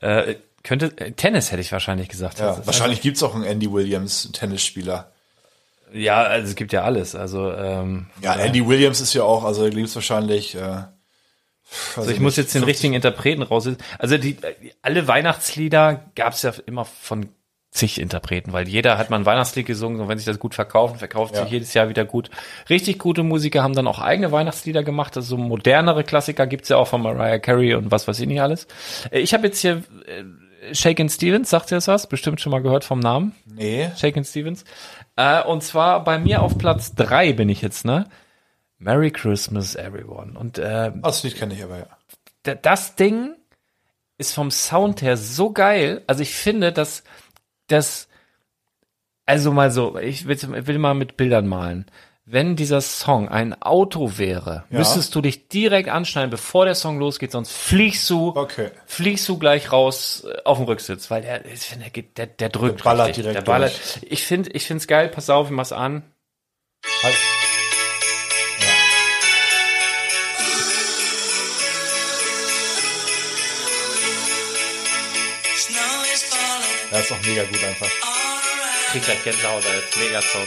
[0.02, 2.40] Äh, könnte, äh, Tennis hätte ich wahrscheinlich gesagt.
[2.40, 5.10] Ja, Das ist wahrscheinlich gibt's auch einen Andy Williams Tennisspieler.
[5.94, 7.14] Ja, also es gibt ja alles.
[7.14, 10.54] Also, ähm, Ja, Andy Williams ist ja auch, also gibt's wahrscheinlich.
[10.56, 10.82] Äh,
[11.96, 13.68] Also ich muss jetzt den richtigen Interpreten raus.
[13.98, 14.36] Also die
[14.82, 17.28] alle Weihnachtslieder gab es ja immer von
[17.70, 20.98] zig Interpreten, weil jeder hat mal ein Weihnachtslied gesungen und wenn sich das gut verkauft,
[20.98, 21.42] verkauft Ja.
[21.42, 22.30] sich jedes Jahr wieder gut.
[22.70, 25.16] Richtig gute Musiker haben dann auch eigene Weihnachtslieder gemacht.
[25.16, 28.40] Also so modernere Klassiker gibt's ja auch von Mariah Carey und was weiß ich nicht
[28.40, 28.68] alles.
[29.10, 32.06] Äh, Ich habe jetzt hier äh, Shakin' Stevens, sagt ihr das was?
[32.08, 33.34] Bestimmt schon mal gehört vom Namen.
[33.44, 33.90] Nee.
[33.98, 34.64] Shakin' Stevens.
[35.16, 38.06] Äh, und zwar bei mir auf Platz drei bin ich jetzt, ne?
[38.84, 40.38] Merry Christmas, everyone.
[40.38, 41.86] Und äh, Das Lied kenne ich aber ja.
[42.42, 43.34] da- das Ding
[44.18, 46.02] ist vom Sound her so geil.
[46.06, 47.02] Also ich finde, dass
[47.68, 48.08] das,
[49.26, 51.86] also mal so, ich will, will mal mit Bildern malen.
[52.26, 54.78] Wenn dieser Song ein Auto wäre, Ja.
[54.78, 58.70] müsstest du dich direkt anschneiden, bevor der Song losgeht, sonst fliegst du, Okay.
[58.86, 62.26] fliegst du gleich raus äh, auf den Rücksitz, weil der, ich finde, der, geht- der,
[62.26, 63.24] der drückt Der ballert richtig.
[63.24, 63.72] direkt der ballert.
[63.72, 64.12] durch.
[64.12, 65.08] Ich finde, ich finde es geil.
[65.08, 66.02] Pass auf, ich mach's an.
[67.02, 67.14] Halt.
[76.94, 77.88] Ja, ist auch mega gut einfach.
[78.02, 78.92] all around.
[78.92, 80.42] Krieg gleich Gänsehaut, als mega Song.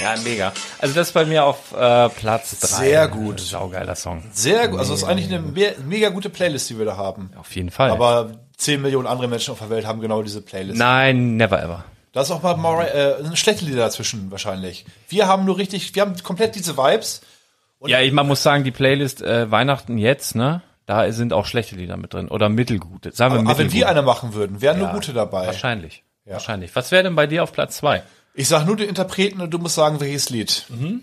[0.00, 0.52] Ja, mega.
[0.78, 2.66] Also das ist bei mir auf äh, Platz drei.
[2.66, 3.40] Sehr gut.
[3.40, 4.22] Saugeiler Song.
[4.32, 4.78] Sehr gut.
[4.78, 7.30] Also es ist eigentlich eine me mega gute Playlist, die wir da haben.
[7.38, 7.90] Auf jeden Fall.
[7.90, 10.78] Aber 10 Millionen andere Menschen auf der Welt haben genau diese Playlist.
[10.78, 11.84] Nein, never ever.
[12.12, 14.84] Da ist auch mal Mari- äh, eine schlechte Lieder dazwischen wahrscheinlich.
[15.08, 17.20] Wir haben nur richtig, wir haben komplett diese Vibes.
[17.86, 20.62] Ja, ich, man muss sagen, die Playlist äh, Weihnachten jetzt, ne?
[20.86, 22.28] Da sind auch schlechte Lieder mit drin.
[22.28, 23.12] Oder mittelgute.
[23.12, 25.46] Sagen wir Aber, aber wenn wir eine machen würden, wären nur Ja, gute dabei.
[25.46, 26.02] Wahrscheinlich.
[26.24, 26.74] Wahrscheinlich.
[26.74, 28.02] Was wäre denn bei dir auf Platz zwei?
[28.34, 30.64] Ich sag nur den Interpreten und du musst sagen, welches Lied.
[30.70, 31.02] Mhm.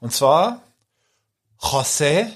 [0.00, 0.62] Und zwar
[1.60, 2.26] José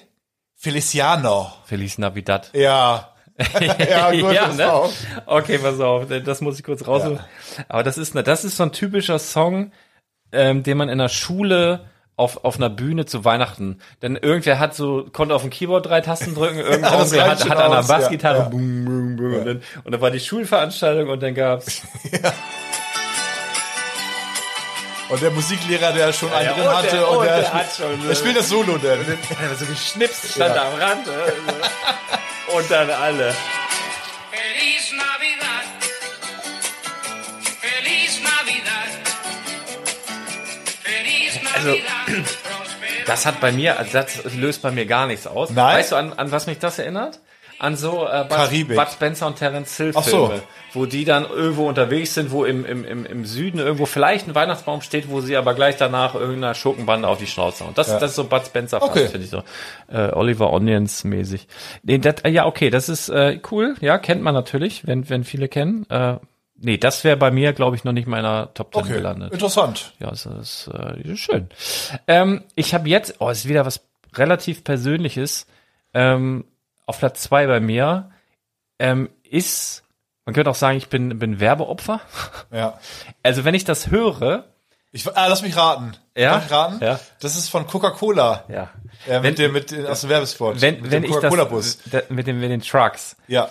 [0.56, 1.52] Feliciano.
[1.64, 2.50] Feliz Navidad.
[2.52, 3.11] Ja.
[3.90, 4.88] ja, gut, ja, ne?
[5.26, 7.20] Okay, pass auf, das muss ich kurz rausholen.
[7.68, 9.72] Aber das ist, ne, das ist so ein typischer Song,
[10.32, 14.74] ähm, den man in der Schule auf, auf einer Bühne zu Weihnachten, denn irgendwer hat
[14.74, 17.86] so, konnte auf dem Keyboard drei Tasten drücken, irgendwer reicht hat, hat an der ja,
[17.86, 18.48] Bassgitarre, ja.
[18.48, 21.82] Boom, boom, boom, und, dann, und dann war die Schulveranstaltung und dann gab's,
[25.08, 27.52] Und der Musiklehrer, der schon einen Ja, drin und hatte, der- und und der, der
[27.52, 28.16] hat schon, der ne?
[28.16, 29.00] spielt das Solo denn.
[29.50, 30.62] also so geschnipst, stand Ja.
[30.62, 33.34] da am Rand, äh, und dann alle.
[34.30, 35.66] Feliz Navidad.
[37.60, 38.90] Feliz Navidad.
[40.82, 41.68] Feliz Also,
[42.06, 42.26] Navidad.
[43.06, 45.50] Das hat bei mir, also das löst bei mir gar nichts aus.
[45.50, 45.78] Nein?
[45.78, 47.18] Weißt du, an, an was mich das erinnert?
[47.62, 48.76] An so äh, Bud.
[48.76, 50.42] Bud Spencer und Terence Hill Filme, so.
[50.72, 54.34] wo die dann irgendwo unterwegs sind, wo im, im, im, im Süden irgendwo vielleicht ein
[54.34, 57.72] Weihnachtsbaum steht, wo sie aber gleich danach irgendeiner Schurkenbande auf die Schnauze hauen.
[57.76, 58.00] Das, Ja.
[58.00, 59.06] das ist so Bud Spencer Okay.
[59.06, 59.44] finde ich so.
[59.86, 61.46] Äh, Oliver Onions mäßig.
[61.84, 63.76] Nee, das, äh, ja, okay, das ist äh, cool.
[63.80, 65.86] Ja, kennt man natürlich, wenn, wenn viele kennen.
[65.88, 66.16] Äh,
[66.58, 69.32] nee, das wäre bei mir, glaube ich, noch nicht meiner Top 10 Okay, gelandet.
[69.32, 69.92] interessant.
[70.00, 71.48] Ja, das ist äh, schön.
[72.08, 73.82] Ähm, ich habe jetzt, oh, ist wieder was
[74.16, 75.46] relativ Persönliches.
[75.94, 76.44] Ähm,
[76.92, 78.10] auf Platz zwei bei mir
[78.78, 79.82] ähm, ist,
[80.24, 82.00] man könnte auch sagen, ich bin, bin Werbeopfer.
[82.52, 82.78] Ja.
[83.22, 84.44] Also wenn ich das höre,
[84.92, 85.96] Ich, ah, lass mich raten.
[86.16, 86.34] Ja?
[86.34, 86.84] Darf ich raten?
[86.84, 87.00] Ja.
[87.20, 88.44] Das ist von Coca-Cola.
[88.48, 88.70] ja,
[89.08, 90.60] Äh, mit dem, mit aus dem Werbespot.
[90.60, 91.78] wenn, mit wenn dem Coca-Cola-Bus.
[92.10, 93.48] mit, dem, mit den Trucks, Ja.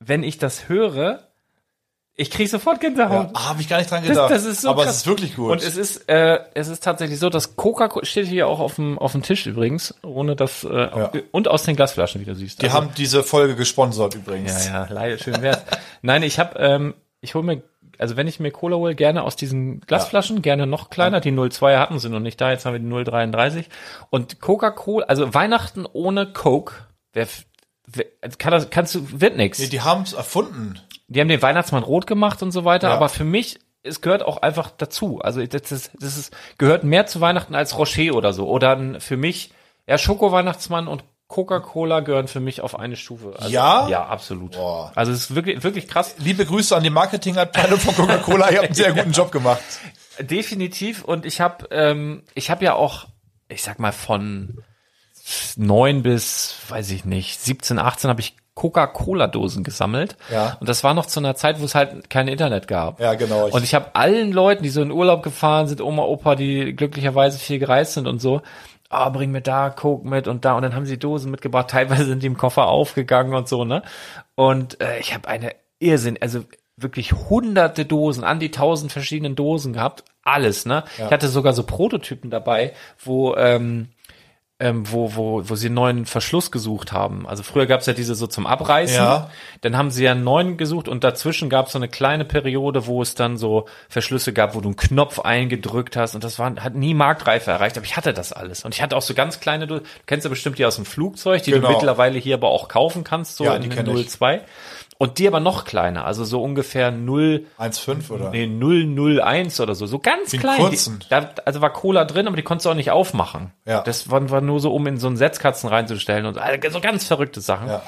[0.00, 1.27] wenn ich das höre,
[2.20, 3.30] Ich kriege sofort Gänsehaut.
[3.32, 4.28] Ah, habe ich gar nicht dran gedacht.
[4.30, 4.94] Das, das ist so Aber krass.
[4.94, 5.52] es ist wirklich gut.
[5.52, 8.98] Und es ist, äh, es ist tatsächlich so, dass Coca-Cola steht hier auch auf dem,
[8.98, 12.60] auf dem Tisch übrigens, ohne dass, äh, und aus den Glasflaschen, wie du siehst.
[12.60, 14.66] die Also- haben diese Folge gesponsert übrigens.
[14.66, 15.62] Ja, ja, leider, schön wär's.
[16.02, 17.62] Nein, ich habe, ähm, ich hole mir,
[17.98, 21.20] also wenn ich mir Cola hole, gerne aus diesen Glasflaschen, gerne noch kleiner.
[21.20, 23.68] Die 02 hatten sie noch nicht da, jetzt haben wir die 033.
[24.10, 26.74] Und Coca-Cola, also Weihnachten ohne Coke,
[27.12, 27.28] wer,
[27.86, 28.06] wer
[28.38, 29.60] kann das, kannst du, wird nix.
[29.60, 30.80] Nee, die haben es erfunden.
[31.08, 32.94] Die haben den Weihnachtsmann rot gemacht und so weiter, Ja.
[32.94, 35.20] aber für mich, es gehört auch einfach dazu.
[35.20, 38.46] Also das, ist, das ist, gehört mehr zu Weihnachten als Rocher oder so.
[38.48, 39.52] Oder für mich,
[39.86, 43.34] ja, Schoko-Weihnachtsmann und Coca-Cola gehören für mich auf eine Stufe.
[43.38, 43.88] Also, Ja?
[43.88, 44.52] Ja, absolut.
[44.52, 44.92] Boah.
[44.94, 46.14] Also es ist wirklich, wirklich krass.
[46.18, 48.50] Liebe Grüße an die Marketingabteilung von Coca-Cola.
[48.50, 49.60] Ihr habt einen sehr guten Job gemacht.
[50.20, 51.04] Definitiv.
[51.04, 53.06] Und ich habe, ähm, ich habe ja auch,
[53.48, 54.62] ich sag mal von
[55.56, 60.16] neun bis, weiß ich nicht, 17, 18 habe ich Coca-Cola-Dosen gesammelt.
[60.32, 60.56] Ja.
[60.60, 63.00] Und das war noch zu einer Zeit, wo es halt kein Internet gab.
[63.00, 63.46] Ja, genau.
[63.48, 66.74] Ich- Und ich habe allen Leuten, die so in Urlaub gefahren sind, Oma, Opa, die
[66.74, 68.42] glücklicherweise viel gereist sind und so,
[68.90, 70.54] ah, bring mir da Coke mit und da.
[70.54, 71.70] Und dann haben sie Dosen mitgebracht.
[71.70, 73.82] Teilweise sind die im Koffer aufgegangen und so, ne?
[74.34, 76.40] Und äh, ich habe eine Irrsinn, also
[76.76, 80.04] wirklich hunderte Dosen, an die tausend verschiedenen Dosen gehabt.
[80.22, 80.84] Alles, ne?
[81.06, 82.72] Ich hatte sogar so Prototypen dabei,
[83.04, 83.88] wo ähm,
[84.60, 87.28] ähm, wo, wo, wo sie einen neuen Verschluss gesucht haben.
[87.28, 88.96] Also früher gab es ja diese so zum Abreißen.
[88.96, 89.30] Ja.
[89.60, 92.86] Dann haben sie ja einen neuen gesucht und dazwischen gab es so eine kleine Periode,
[92.86, 96.56] wo es dann so Verschlüsse gab, wo du einen Knopf eingedrückt hast und das war,
[96.56, 98.64] hat nie Marktreife erreicht, aber ich hatte das alles.
[98.64, 101.42] Und ich hatte auch so ganz kleine, du kennst ja bestimmt die aus dem Flugzeug,
[101.44, 101.68] die Genau.
[101.68, 104.08] du mittlerweile hier aber auch kaufen kannst, so Ja, in den kenn ich.
[104.98, 105.04] 02.
[105.04, 108.30] Und die aber noch kleiner, also so ungefähr 0, 1,5 oder?
[108.30, 110.56] nee, 001 oder so, so ganz Die klein.
[110.58, 110.98] kurzen.
[110.98, 113.52] Die, da, also war Cola drin, aber die konntest du auch nicht aufmachen.
[113.64, 113.82] Ja.
[113.82, 117.04] Das war, war nur so, um in so einen Setzkasten reinzustellen und also so ganz
[117.06, 117.68] verrückte Sachen.
[117.68, 117.82] Ja.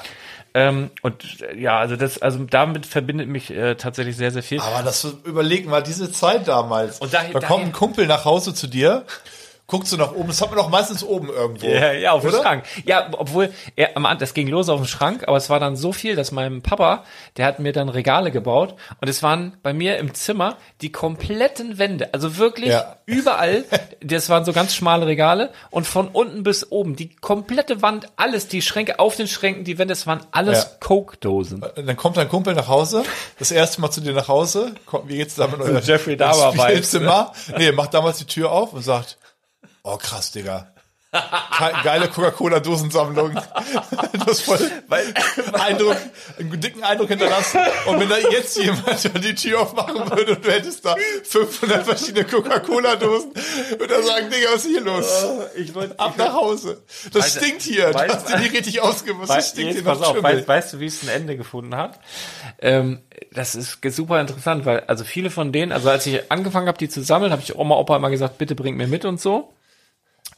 [0.53, 4.59] Ähm, und äh, ja, also das, also damit verbindet mich äh, tatsächlich sehr, sehr viel.
[4.61, 6.99] Aber das überleg mal, diese Zeit damals.
[6.99, 9.05] Und da- da kommt ein Kumpel nach Hause zu dir,
[9.71, 11.65] guckst du nach oben, das hat man doch meistens oben irgendwo.
[11.65, 12.31] Ja, ja, auf dem?
[12.31, 12.65] Schrank.
[12.85, 13.51] Ja, obwohl,
[13.95, 16.31] am Anfang, das ging los auf dem Schrank, aber es war dann so viel, dass
[16.31, 17.05] mein Papa,
[17.37, 21.77] der hat mir dann Regale gebaut und es waren bei mir im Zimmer die kompletten
[21.77, 22.97] Wände, also wirklich Ja.
[23.05, 23.63] überall,
[24.01, 28.47] das waren so ganz schmale Regale und von unten bis oben, die komplette Wand, alles,
[28.49, 30.69] die Schränke auf den Schränken, die Wände, es waren alles Ja.
[30.81, 31.63] Coke-Dosen.
[31.75, 33.03] Dann kommt dein Kumpel nach Hause,
[33.39, 36.51] das erste Mal zu dir nach Hause, kommt, wie geht's da mit eurem Jeffrey Dahmer
[36.51, 37.31] Spielzimmer?
[37.57, 39.17] Nee, macht damals die Tür auf und sagt,
[39.83, 40.67] oh krass, Digga.
[41.13, 43.33] Ge- Geile Coca-Cola-Dosensammlung.
[44.13, 44.59] Du hast voll
[45.53, 45.97] Eindruck,
[46.39, 47.59] einen dicken Eindruck hinterlassen.
[47.87, 52.23] Und wenn da jetzt jemand die Tür aufmachen würde und du hättest da 500 verschiedene
[52.25, 53.31] Coca-Cola-Dosen,
[53.77, 55.25] würde er sagen, Digga, was ist hier los?
[55.57, 56.81] Ich wollte, Ab nach Hause.
[57.11, 57.91] Das Weißt du- stinkt hier.
[57.91, 59.29] Du weißt- hast dir nicht richtig ausgewusst.
[59.29, 61.99] Das stinkt hier pass auf, weißt, weißt du, wie es ein Ende gefunden hat?
[62.59, 63.01] Ähm,
[63.33, 66.89] das ist super interessant, weil also viele von denen, also als ich angefangen habe, die
[66.89, 69.53] zu sammeln, habe ich Oma, Opa immer gesagt, bitte bringt mir mit und so.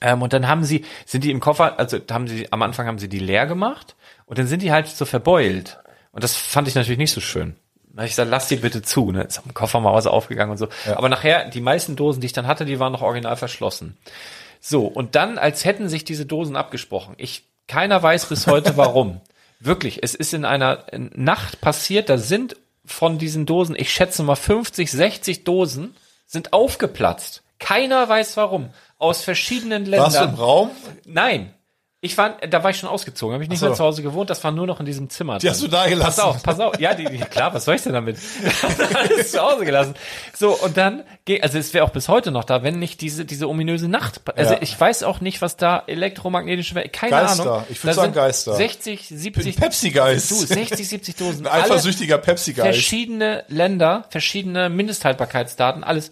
[0.04, 3.00] Ähm, und dann haben sie, sind die im Koffer, also haben sie, am Anfang haben
[3.00, 3.96] sie die leer gemacht
[4.26, 5.80] und dann sind die halt so verbeult.
[6.12, 7.56] Und das fand ich natürlich nicht so schön.
[7.88, 9.24] Da hab ich gesagt, lass die bitte zu, ne?
[9.24, 10.68] Ist am Koffer mal was aufgegangen und so.
[10.94, 13.98] Aber nachher, die meisten Dosen, die ich dann hatte, die waren noch original verschlossen.
[14.60, 17.16] So, und dann, als hätten sich diese Dosen abgesprochen.
[17.18, 19.22] Ich, keiner weiß bis heute warum.
[19.60, 24.36] Wirklich, es ist in einer Nacht passiert, da sind von diesen Dosen, ich schätze mal
[24.36, 25.96] 50, 60 Dosen,
[26.26, 27.44] sind aufgeplatzt.
[27.60, 28.74] Keiner weiß warum.
[29.04, 30.40] Aus verschiedenen Warst du im Ländern.
[30.44, 30.72] Raum?
[31.06, 31.54] Nein.
[32.06, 33.66] Ich war, da war ich schon ausgezogen, habe ich nicht so.
[33.68, 35.38] mehr zu Hause gewohnt, das war nur noch in diesem Zimmer.
[35.38, 36.04] Die hast du da gelassen.
[36.04, 36.78] Pass auf, pass auf.
[36.78, 38.18] Ja, die, die, klar, was soll ich denn damit?
[38.94, 39.94] Alles zu Hause gelassen.
[40.38, 41.04] So, und dann,
[41.42, 44.20] also es wäre auch bis heute noch da, wenn nicht diese, diese ominöse Nacht.
[44.38, 44.62] Also Ja.
[44.62, 47.44] ich weiß auch nicht, was da elektromagnetische, keine Geister.
[47.54, 47.64] Ahnung.
[47.70, 48.56] Ich würd Da sagen Geister.
[48.56, 50.30] 60, 70, Pepsi-Geist.
[50.32, 51.48] du, 60, 70 Dosen.
[51.48, 52.68] Ein eifersüchtiger Pepsi-Geist.
[52.68, 56.10] verschiedene Länder, verschiedene Mindesthaltbarkeitsdaten, alles.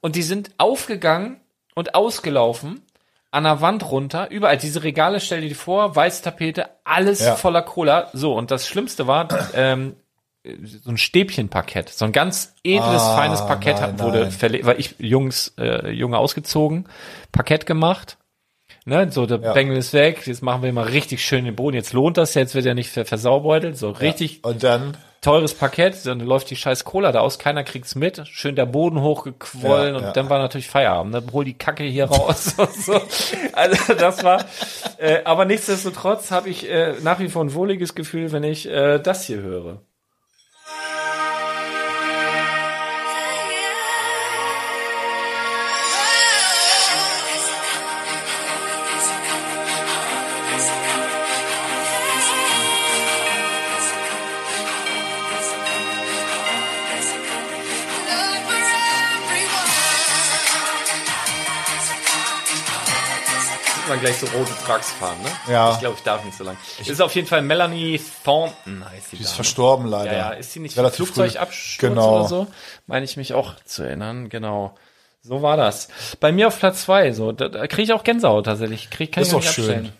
[0.00, 1.36] Und die sind aufgegangen
[1.74, 2.82] und ausgelaufen,
[3.30, 4.56] an der Wand runter, überall.
[4.56, 7.34] Diese Regale, stell dir die vor, weiße Tapete, alles Ja.
[7.34, 8.08] voller Cola.
[8.12, 9.96] So, und das Schlimmste war, ähm,
[10.62, 14.78] so ein Stäbchenparkett, so ein ganz edles, Ah, feines Parkett nein, hat, wurde verlegt, weil
[14.78, 16.86] ich Jungs, äh, Junge ausgezogen,
[17.32, 18.18] Parkett gemacht.
[18.86, 19.52] Ne, so der Ja.
[19.54, 21.74] Bengel ist weg, jetzt machen wir mal richtig schön den Boden.
[21.74, 26.04] Jetzt lohnt das, jetzt wird er nicht ver versaubeutelt, so richtig Und dann, teures Parkett,
[26.04, 29.98] dann läuft die scheiß Cola da aus, keiner kriegt's mit, schön der Boden hochgequollen Ja,
[29.98, 30.12] und ja.
[30.12, 33.00] dann war natürlich Feierabend, dann hol die Kacke hier raus und so.
[33.52, 34.44] Also das war,
[34.98, 38.98] äh, aber nichtsdestotrotz habe ich äh, nach wie vor ein wohliges Gefühl, wenn ich äh,
[38.98, 39.80] das hier höre.
[63.96, 65.52] Man gleich so rote Trucks fahren, ne?
[65.52, 65.72] Ja.
[65.72, 66.58] Ich glaube, ich darf nicht so lange.
[66.84, 69.36] Ist auf jeden Fall Melanie Thornton, heißt die Die ist Dame.
[69.36, 70.12] verstorben leider.
[70.12, 71.78] Ja, ja, ist sie nicht Relativ Flugzeugabsturz.
[71.78, 72.18] Genau.
[72.20, 72.46] oder so?
[72.86, 74.74] Meine ich mich auch zu erinnern, genau.
[75.22, 75.88] So war das.
[76.20, 78.90] Bei mir auf Platz zwei, so, da, da kriege ich auch Gänsehaut tatsächlich.
[78.90, 79.64] Krieg, kann Ist ich doch nicht schön.
[79.64, 79.92] abstellen.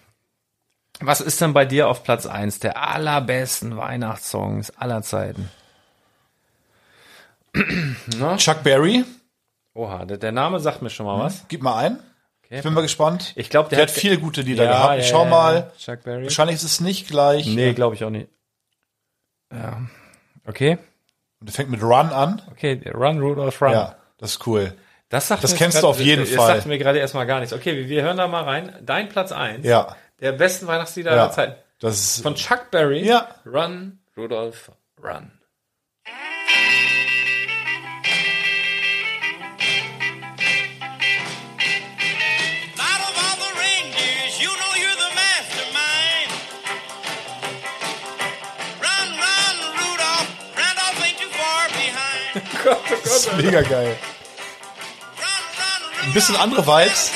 [1.00, 5.50] Was ist denn bei dir auf Platz eins der allerbesten Weihnachtssongs aller Zeiten?
[8.36, 9.04] Chuck Berry,
[9.74, 11.44] Oha, der, der Name sagt mir schon mal was.
[11.48, 11.98] gib mal ein.
[12.46, 12.56] Okay.
[12.58, 13.32] Ich bin mal gespannt.
[13.36, 14.98] Ich glaube, Der, hat viele gute Lieder ja, gehabt.
[15.00, 15.72] Ich ja, schau mal.
[15.78, 16.24] Chuck Berry.
[16.24, 17.46] Wahrscheinlich ist es nicht gleich.
[17.46, 18.28] Nee, glaube ich auch nicht.
[19.52, 19.80] Ja.
[20.46, 20.78] Okay.
[21.40, 22.42] Der fängt mit Run an.
[22.50, 23.72] Okay, Run, Rudolph, Run.
[23.72, 24.74] Ja, das ist cool.
[25.10, 26.46] Das, sagt Das kennst jetzt du grad- auf jeden das, Fall.
[26.48, 27.52] Das sagt mir gerade erstmal gar nichts.
[27.52, 28.74] Okay, wir, wir hören da mal rein.
[28.82, 31.22] Dein Platz eins Ja, der besten Weihnachtslieder ja.
[31.24, 31.54] aller Zeiten.
[31.80, 33.04] Das ist Von Chuck Berry.
[33.06, 33.28] Ja.
[33.44, 34.72] Run, Rudolph,
[35.02, 35.30] Run.
[52.64, 53.04] Behind.
[53.04, 53.96] das ist mega geil.
[56.04, 57.10] Ein bisschen andere Vibes.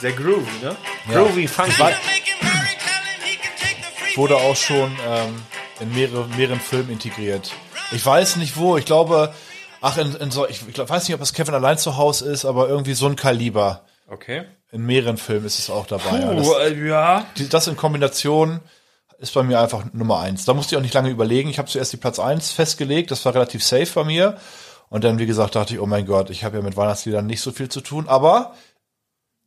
[0.00, 0.76] Sehr groovy, ne?
[1.12, 1.82] Groovy, funky.
[4.16, 5.42] Wurde auch schon ähm,
[5.80, 7.52] in mehrere, mehreren Filmen integriert.
[7.92, 8.76] Ich weiß nicht wo.
[8.76, 9.34] Ich glaube,
[9.80, 12.44] ach, in, in so, ich, ich weiß nicht, ob das Kevin allein zu Hause ist,
[12.44, 13.84] aber irgendwie so ein Kaliber.
[14.08, 14.44] Okay.
[14.70, 16.18] In mehreren Filmen ist es auch dabei.
[16.18, 17.26] Ja, Puh, das, äh, ja.
[17.36, 18.60] die, das in Kombination
[19.22, 20.44] ist bei mir einfach Nummer eins.
[20.44, 21.48] Da musste ich auch nicht lange überlegen.
[21.48, 23.10] Ich habe zuerst die Platz eins festgelegt.
[23.10, 24.36] Das war relativ safe bei mir.
[24.90, 27.40] Und dann, wie gesagt, dachte ich, oh mein Gott, ich habe ja mit Weihnachtsliedern nicht
[27.40, 28.08] so viel zu tun.
[28.08, 28.52] Aber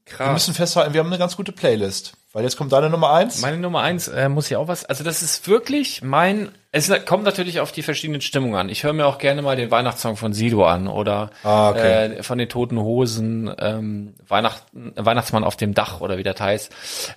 [0.06, 0.34] wir Krass.
[0.34, 2.14] müssen festhalten, wir haben eine ganz gute Playlist.
[2.34, 3.40] Weil jetzt kommt deine Nummer eins.
[3.42, 4.84] Meine Nummer eins äh, muss ja auch was.
[4.86, 6.50] Also das ist wirklich mein.
[6.72, 8.68] Es kommt natürlich auf die verschiedenen Stimmungen an.
[8.70, 12.18] Ich höre mir auch gerne mal den Weihnachtssong von Sido an oder Ah, okay.
[12.18, 16.72] äh, von den Toten Hosen, ähm, Weihnachten, Weihnachtsmann auf dem Dach oder wie das heißt.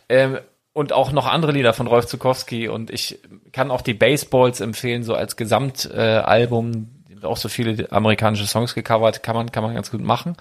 [0.08, 0.38] Ähm,
[0.78, 2.68] und auch noch andere Lieder von Rolf Zukowski.
[2.68, 3.18] Und ich
[3.50, 6.88] kann auch die Baseballs empfehlen, so als Gesamtalbum.
[7.20, 10.36] Äh, auch so viele amerikanische Songs gecovert, kann man, kann man ganz gut machen.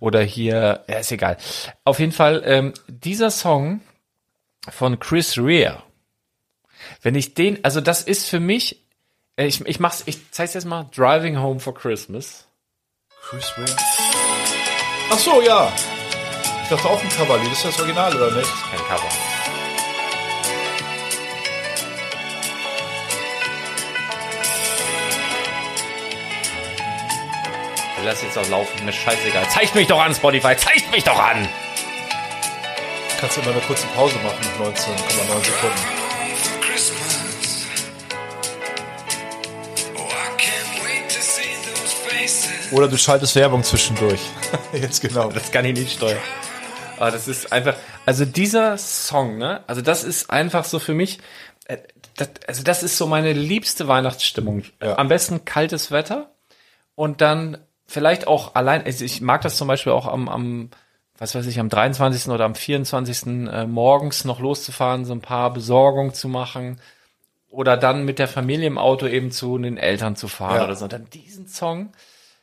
[0.00, 1.36] Oder hier, ja, ist egal.
[1.84, 3.82] Auf jeden Fall, ähm, dieser Song
[4.70, 5.82] von Chris Rea.
[7.02, 8.86] Wenn ich den, also das ist für mich,
[9.36, 12.48] äh, ich, ich mach's, ich zeig's jetzt mal, Driving Home for Christmas.
[13.20, 13.76] Chris Rea.
[15.10, 15.70] Ach so, ja.
[16.62, 17.52] Ich dachte auch ein Coverlied.
[17.52, 18.50] Ist das Original oder nicht?
[18.70, 19.37] Kein Cover.
[28.08, 29.46] Lass jetzt auch laufen, mir scheißegal.
[29.50, 31.46] Zeigt mich doch an, Spotify, zeigt mich doch an!
[33.20, 35.76] Kannst du immer eine kurze Pause machen mit 19,9 Sekunden.
[42.70, 44.20] Oder du schaltest Werbung zwischendurch.
[44.72, 45.30] Jetzt genau.
[45.30, 46.16] Das kann ich nicht steuern.
[46.96, 51.18] Aber das ist einfach, also dieser Song, ne, also das ist einfach so für mich,
[51.66, 51.76] äh,
[52.16, 54.62] das, also das ist so meine liebste Weihnachtsstimmung.
[54.82, 54.96] Ja.
[54.96, 56.32] Am besten kaltes Wetter
[56.94, 60.70] und dann vielleicht auch allein, also ich mag das zum Beispiel auch am, am
[61.18, 62.28] was weiß ich, am 23.
[62.32, 63.48] oder am 24.
[63.48, 66.80] äh, morgens noch loszufahren, so ein paar Besorgungen zu machen
[67.50, 70.64] oder dann mit der Familie im Auto eben zu den Eltern zu fahren Ja.
[70.64, 70.84] oder so.
[70.84, 71.92] Und dann diesen Song,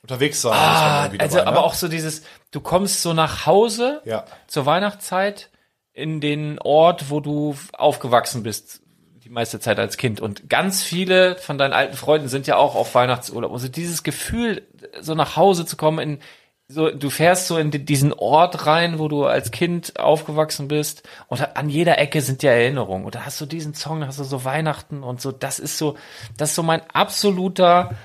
[0.01, 0.53] Unterwegs sein.
[0.53, 1.63] Ah, also aber ne?
[1.63, 2.21] auch so dieses,
[2.51, 4.25] du kommst so nach Hause Ja.
[4.45, 5.49] zur Weihnachtszeit
[5.93, 8.81] in den Ort, wo du aufgewachsen bist,
[9.25, 10.21] die meiste Zeit als Kind.
[10.21, 13.51] Und ganz viele von deinen alten Freunden sind ja auch auf Weihnachtsurlaub.
[13.51, 14.61] Also dieses Gefühl,
[15.01, 16.19] so nach Hause zu kommen, in
[16.67, 21.07] so, du fährst so in di- diesen Ort rein, wo du als Kind aufgewachsen bist.
[21.27, 23.05] Und an jeder Ecke sind ja Erinnerungen.
[23.05, 25.31] Und da hast du diesen Song, da hast du so Weihnachten und so.
[25.31, 25.95] Das ist so,
[26.37, 27.95] das ist so mein absoluter,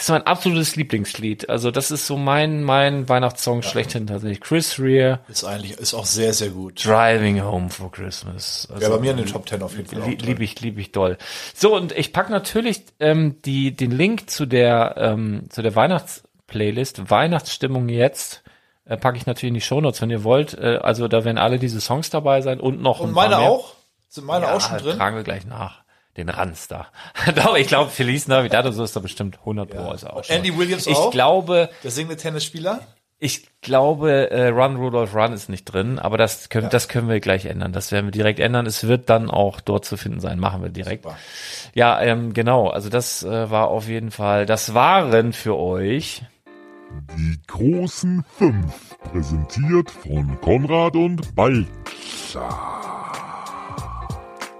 [0.00, 1.50] das ist mein absolutes Lieblingslied.
[1.50, 4.40] Also das ist so mein, mein Weihnachtssong schlechthin tatsächlich.
[4.40, 6.82] Chris Rea, Ist eigentlich, ist auch sehr, sehr gut.
[6.82, 8.66] Driving Home for Christmas.
[8.72, 10.00] Also, Ja, bei mir in den Top 10 auf jeden Fall.
[10.00, 10.18] drin.
[10.18, 11.18] Lieb ich, lieb ich doll.
[11.54, 17.10] So, und ich pack natürlich ähm, die, den Link zu der, ähm, zu der Weihnachtsplaylist,
[17.10, 18.42] Weihnachtsstimmung jetzt,
[18.86, 20.54] äh, packe ich natürlich in die Shownotes, wenn ihr wollt.
[20.54, 23.74] Äh, also da werden alle diese Songs dabei sein und noch Und meine auch?
[24.08, 24.96] Sind meine Ja, auch schon drin?
[24.96, 25.82] tragen wir gleich nach.
[26.20, 26.88] Den Ranz da.
[27.34, 29.90] Doch, ich glaube, Feliz Navidad so ist da bestimmt 100 Pro.
[29.94, 30.36] Ist er auch schon.
[30.36, 31.10] Andy Williams ich auch?
[31.10, 32.80] glaube, Der singende Tennisspieler?
[33.18, 37.20] ich glaube, äh, Run Rudolph Run ist nicht drin, aber das können, das können wir
[37.20, 37.72] gleich ändern.
[37.72, 38.66] Das werden wir direkt ändern.
[38.66, 40.38] Es wird dann auch dort zu finden sein.
[40.38, 41.04] Machen wir direkt.
[41.04, 41.16] Super.
[41.74, 42.68] Ja, ähm, genau.
[42.68, 44.44] Also das äh, war auf jeden Fall.
[44.44, 46.22] Das waren für euch.
[47.16, 51.66] Die großen fünf, präsentiert von Konrad und Balk.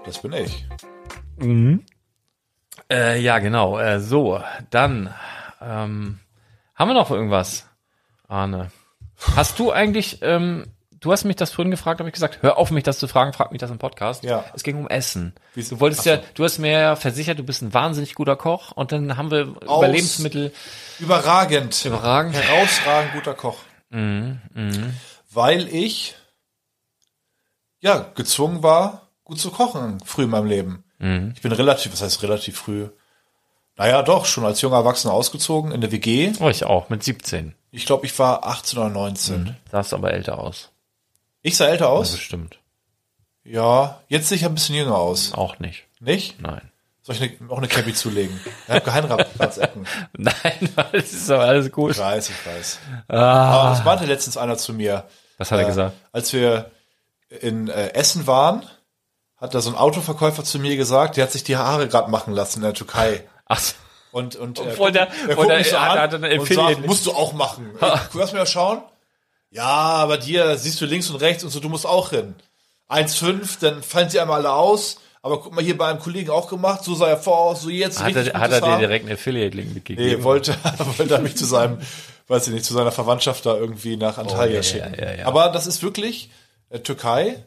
[0.05, 0.65] Das bin ich.
[2.89, 3.77] Äh, ja, genau.
[3.79, 5.13] Äh, so, dann
[5.61, 6.19] ähm,
[6.75, 7.67] haben wir noch irgendwas,
[8.27, 8.71] Arne.
[9.35, 10.65] Hast du eigentlich ähm,
[10.99, 13.33] du hast mich das vorhin gefragt, habe ich gesagt, hör auf mich das zu fragen,
[13.33, 14.23] frag mich das im Podcast.
[14.23, 14.45] Ja.
[14.53, 15.33] Es ging um Essen.
[15.55, 16.09] Du wolltest Ach so.
[16.11, 19.31] ja, du hast mir ja versichert, du bist ein wahnsinnig guter Koch und dann haben
[19.31, 20.53] wir über Aus- Lebensmittel
[20.99, 21.83] Überragend.
[21.85, 22.35] überragend.
[22.35, 23.57] Herausragend guter Koch.
[23.89, 24.39] Mhm,
[25.31, 26.15] Weil ich,
[27.79, 30.83] ja, gezwungen war, gut zu kochen früh in meinem Leben.
[31.01, 31.33] Mhm.
[31.35, 32.87] Ich bin relativ, was heißt relativ früh?
[33.77, 36.33] Naja, doch, schon als junger Erwachsener ausgezogen in der WG.
[36.39, 37.55] Oh, ich auch, mit 17.
[37.71, 39.55] Ich glaube, ich war 18 oder 19.
[39.71, 40.69] Sahst aber älter aus.
[41.41, 42.11] Ich sah älter aus?
[42.11, 42.59] Bestimmt.
[43.43, 45.33] Ja, jetzt sehe ich ein bisschen jünger aus.
[45.33, 45.85] Auch nicht.
[45.99, 46.39] Nicht?
[46.41, 46.61] Nein.
[47.01, 48.39] Soll ich eine, auch eine Cappy zulegen?
[48.67, 49.87] Ich habe Geheimratsecken.
[50.15, 51.91] Nein, das ist aber alles gut.
[51.91, 52.79] Ich weiß, ich weiß.
[53.07, 55.05] Aber das meinte letztens einer zu mir.
[55.39, 55.95] Was hat er Äh, gesagt?
[56.11, 56.69] Als wir
[57.41, 58.63] in äh, Essen waren,
[59.41, 62.33] hat da so ein Autoverkäufer zu mir gesagt, der hat sich die Haare gerade machen
[62.33, 63.27] lassen in der Türkei.
[63.47, 63.73] Ach, so.
[64.11, 66.39] Und, und äh, Obwohl der- er obwohl guckt der- mich so hat- an hat eine
[66.39, 67.71] und sagt, musst du auch machen.
[67.81, 68.81] Ey, Lass mir das schauen.
[69.49, 72.35] Ja, aber dir siehst du links und rechts und so, du musst auch hin.
[72.89, 74.97] 1,5, dann fallen sie einmal alle aus.
[75.23, 77.69] Aber guck mal, hier bei einem Kollegen auch gemacht, so sah er vor aus, so
[77.69, 80.17] jetzt Hat er, hat er dir direkt einen Affiliate-Link mitgegeben?
[80.17, 80.55] Nee, wollte,
[80.97, 81.77] wollte er mich zu seinem,
[82.27, 84.95] weiß ich nicht, zu seiner Verwandtschaft da irgendwie nach Antalya Oh, ja, schicken.
[84.99, 85.25] ja, ja.
[85.27, 86.31] Aber das ist wirklich,
[86.69, 87.45] äh, Türkei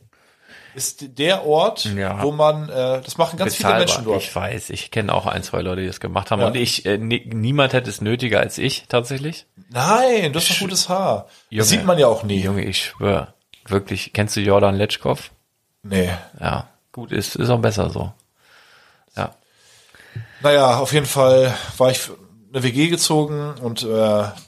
[0.75, 2.23] ist der Ort, Ja.
[2.23, 3.79] wo man, äh, das machen ganz viele Bezahlbar.
[3.87, 4.23] Menschen dort.
[4.23, 6.41] Ich weiß, ich kenne auch ein, zwei Leute, die das gemacht haben.
[6.41, 6.49] Ja.
[6.49, 9.47] Und ich, äh, ni- niemand hätte es nötiger als ich, tatsächlich.
[9.71, 11.27] Nein, du hast doch gutes Haar.
[11.51, 11.61] Junge.
[11.61, 12.41] das sieht man ja auch nie.
[12.41, 13.35] Junge, ich schwöre.
[13.67, 14.13] Wirklich.
[14.13, 15.31] Kennst du Jordan Letschkow?
[15.83, 16.11] Nee.
[16.41, 16.69] Ja.
[16.93, 18.13] Gut, ist, ist auch besser so.
[19.17, 19.31] Ja.
[20.43, 22.01] Naja, auf jeden Fall war ich
[22.53, 23.89] eine WG gezogen und äh,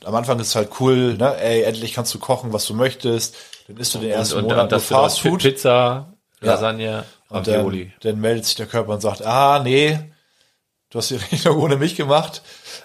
[0.04, 1.36] am Anfang ist es halt cool, ne?
[1.40, 3.34] Ey, endlich kannst du kochen, was du möchtest.
[3.66, 5.42] Dann isst du den ersten und, Monat und nur das Fast Fast Food.
[5.42, 6.06] Pizza,
[6.42, 6.52] Ja.
[6.54, 7.92] Lasagne, Und Ravioli.
[8.00, 9.98] dann, dann meldet sich der Körper und sagt, ah, nee,
[10.90, 12.42] du hast die Rechnung ohne mich gemacht.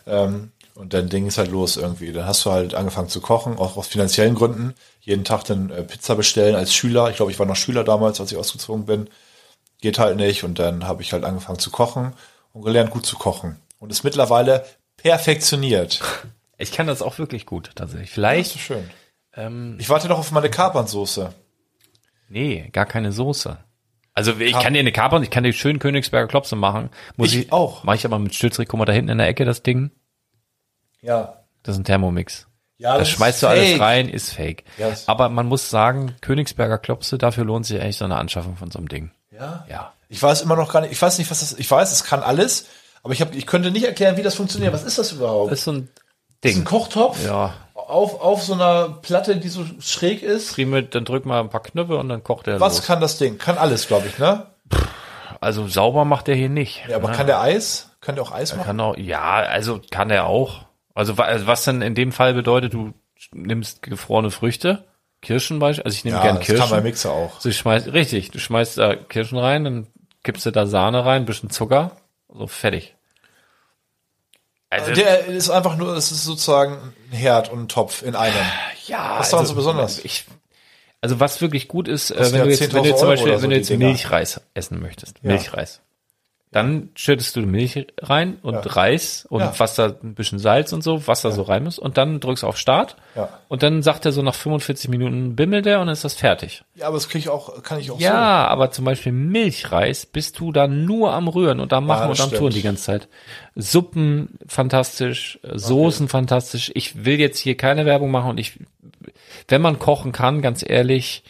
[0.07, 2.13] Ähm, und dann Ding ist halt los irgendwie.
[2.13, 4.73] Dann hast du halt angefangen zu kochen, auch aus finanziellen Gründen.
[5.01, 7.09] Jeden Tag dann äh, Pizza bestellen als Schüler.
[7.09, 9.09] Ich glaube, ich war noch Schüler damals, als ich ausgezogen bin.
[9.81, 10.43] Geht halt nicht.
[10.43, 12.13] Und dann habe ich halt angefangen zu kochen
[12.53, 13.59] und gelernt, gut zu kochen.
[13.79, 14.65] Und ist mittlerweile
[14.97, 16.01] perfektioniert.
[16.57, 18.11] Ich kann das auch wirklich gut, tatsächlich.
[18.11, 18.87] Vielleicht, ist schön.
[19.33, 21.33] ähm, Ich warte noch auf meine Kapernsoße.
[22.31, 23.57] Nee, gar keine Soße.
[24.13, 26.89] Also ich kann dir eine Kapern, ich kann dir schön Königsberger Klopse machen.
[27.15, 27.83] Muss Ich auch.
[27.85, 29.91] Mache ich aber mit Stützrig, guck mal da hinten in der Ecke das Ding.
[31.01, 31.37] Ja.
[31.63, 32.47] Das ist ein Thermomix.
[32.77, 33.81] Ja, Das ist schmeißt du alles fake.
[33.81, 34.63] rein, ist fake.
[34.77, 38.71] Ist- Aber man muss sagen, Königsberger Klopse, dafür lohnt sich echt so eine Anschaffung von
[38.71, 39.11] so einem Ding.
[39.31, 39.65] Ja.
[39.69, 39.93] Ja.
[40.09, 42.21] Ich weiß immer noch gar nicht, ich weiß nicht, was das, ich weiß, es kann
[42.21, 42.65] alles,
[43.03, 44.73] aber ich, hab, ich könnte nicht erklären, wie das funktioniert.
[44.73, 45.51] Was ist das überhaupt?
[45.51, 45.89] Das ist so ein
[46.41, 46.63] Das ist Ding.
[46.63, 47.53] ein Kochtopf Ja.
[47.75, 50.53] auf, auf so einer Platte, die so schräg ist.
[50.55, 52.85] Prima, dann drück mal ein paar Knöpfe und dann kocht er Was los.
[52.87, 53.37] kann das Ding?
[53.37, 54.47] Kann alles, glaube ich, ne?
[55.39, 56.83] Also sauber macht er hier nicht.
[56.87, 57.15] Ja, aber ne?
[57.15, 57.89] kann der Eis?
[58.01, 58.65] Kann der auch Eis machen?
[58.65, 60.65] Kann auch, ja, also kann er auch.
[60.93, 62.93] Also also was dann in dem Fall bedeutet, du
[63.33, 64.85] nimmst gefrorene Früchte,
[65.21, 66.71] Kirschen beispielsweise, also ich nehme Ja, gern das kann Kirschen.
[66.75, 67.39] mein Mixer auch.
[67.39, 69.87] So, ich schmeiß, richtig, du schmeißt da Kirschen rein, dann
[70.23, 71.91] kippst du da Sahne rein, bisschen Zucker,
[72.33, 72.95] so fertig.
[74.71, 78.33] Also, Der ist einfach nur, es ist sozusagen ein Herd und ein Topf in einem.
[78.87, 79.99] ja, was ist daran so besonders?
[80.05, 80.25] Ich,
[81.01, 83.41] also was wirklich gut ist, äh, wenn du jetzt, wenn du 10.000 zum Beispiel, so
[83.43, 83.69] wenn du jetzt.
[83.69, 85.31] Milchreis essen möchtest, Ja.
[85.33, 85.81] Milchreis,
[86.53, 88.61] dann schüttest du Milch rein und Ja.
[88.73, 89.53] Reis und Ja.
[89.57, 92.43] was da ein bisschen Salz und so, was da so rein muss und dann drückst
[92.43, 93.29] du auf Start Ja.
[93.47, 96.63] und dann sagt er so nach 45 Minuten bimmelt der und dann ist das fertig.
[96.75, 100.39] Ja, aber das kriege ich auch, kann ich auch Ja, aber zum Beispiel Milchreis bist
[100.39, 102.35] du da nur am Rühren und am Machen und am stimmt.
[102.41, 103.07] Tun die ganze Zeit.
[103.55, 106.71] Suppen fantastisch, Soßen fantastisch.
[106.75, 108.59] Ich will jetzt hier keine Werbung machen und ich,
[109.47, 111.23] wenn man kochen kann, ganz ehrlich,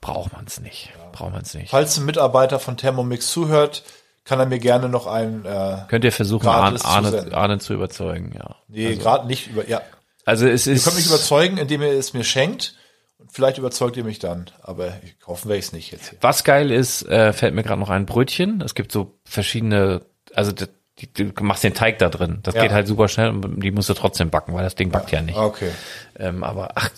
[0.00, 0.90] braucht man es nicht.
[1.12, 1.58] Braucht man es so.
[1.58, 1.70] nicht.
[1.70, 3.82] Falls ein Mitarbeiter von Thermomix zuhört,
[4.30, 7.28] kann er mir gerne noch einen, äh, Könnt ihr versuchen, Arne, Arne.
[7.32, 8.54] Arne zu überzeugen, ja.
[8.68, 9.82] nee, gerade nicht über, ja.
[10.24, 10.84] Also es Ihr ist.
[10.84, 12.76] könnt mich überzeugen, indem ihr es mir schenkt.
[13.18, 14.46] Und vielleicht überzeugt ihr mich dann.
[14.62, 16.18] Aber ich, werde ich es nicht jetzt hier.
[16.22, 18.60] Was geil ist, äh, fällt mir gerade noch ein Brötchen.
[18.60, 20.02] Es gibt so verschiedene,
[20.32, 20.66] also die,
[21.12, 22.38] die, du machst den Teig da drin.
[22.44, 22.62] Das Ja.
[22.62, 25.20] geht halt super schnell und die musst du trotzdem backen, weil das Ding backt ja
[25.22, 25.36] nicht.
[25.36, 25.70] Okay.
[26.18, 26.90] Ähm, aber ach,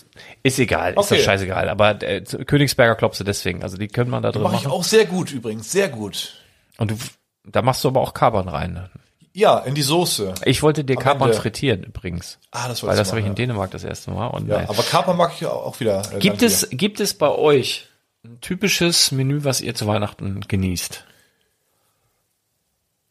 [0.43, 1.17] ist egal, ist Okay.
[1.17, 1.69] doch scheißegal.
[1.71, 4.73] Aber äh, Königsberger Klopse deswegen, also die können man da drin Mache ich machen.
[4.73, 5.73] auch sehr gut übrigens.
[5.73, 6.35] Sehr gut.
[6.79, 6.97] Und du,
[7.45, 8.89] da machst du aber auch Kapern rein.
[9.35, 10.35] Ja, in die Soße.
[10.45, 11.41] Ich wollte dir Am Kapern Ende.
[11.41, 12.39] frittieren übrigens.
[12.51, 14.27] Ah, das Weil das habe ich in Dänemark das erste Mal.
[14.27, 14.59] Und ja.
[14.59, 14.69] nein.
[14.69, 16.03] aber Kapern mag ich auch wieder.
[16.13, 17.87] Äh, gibt es, gibt es bei euch
[18.25, 21.05] ein typisches Menü, was ihr zu Weihnachten genießt?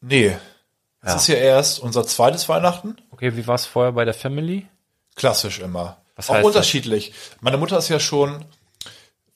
[0.00, 0.36] Nee.
[1.02, 1.16] Es Ja.
[1.16, 2.96] ist ja erst unser zweites Weihnachten.
[3.10, 4.66] Okay, wie war es vorher bei der Family?
[5.16, 5.98] Klassisch immer.
[6.16, 6.54] Was auch heißt das?
[6.54, 7.12] unterschiedlich.
[7.40, 8.44] Meine Mutter ist ja schon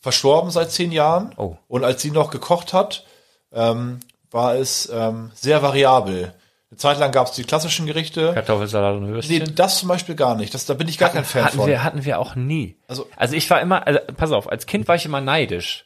[0.01, 1.33] verstorben seit zehn Jahren.
[1.37, 1.57] Oh.
[1.69, 3.05] Und als sie noch gekocht hat,
[3.53, 4.01] ähm,
[4.31, 6.33] war es ähm, sehr variabel.
[6.71, 8.33] Eine Zeit lang gab es die klassischen Gerichte.
[8.35, 9.39] Kartoffelsalat und Würstchen.
[9.45, 10.53] Nee, das zum Beispiel gar nicht.
[10.53, 11.69] Das, da bin ich gar kein Fan hatten von.
[11.69, 12.77] wir, hatten wir auch nie.
[12.89, 15.85] Also- Also, ich war immer, also, pass auf, als Kind war ich immer neidisch.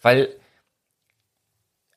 [0.00, 0.28] Weil,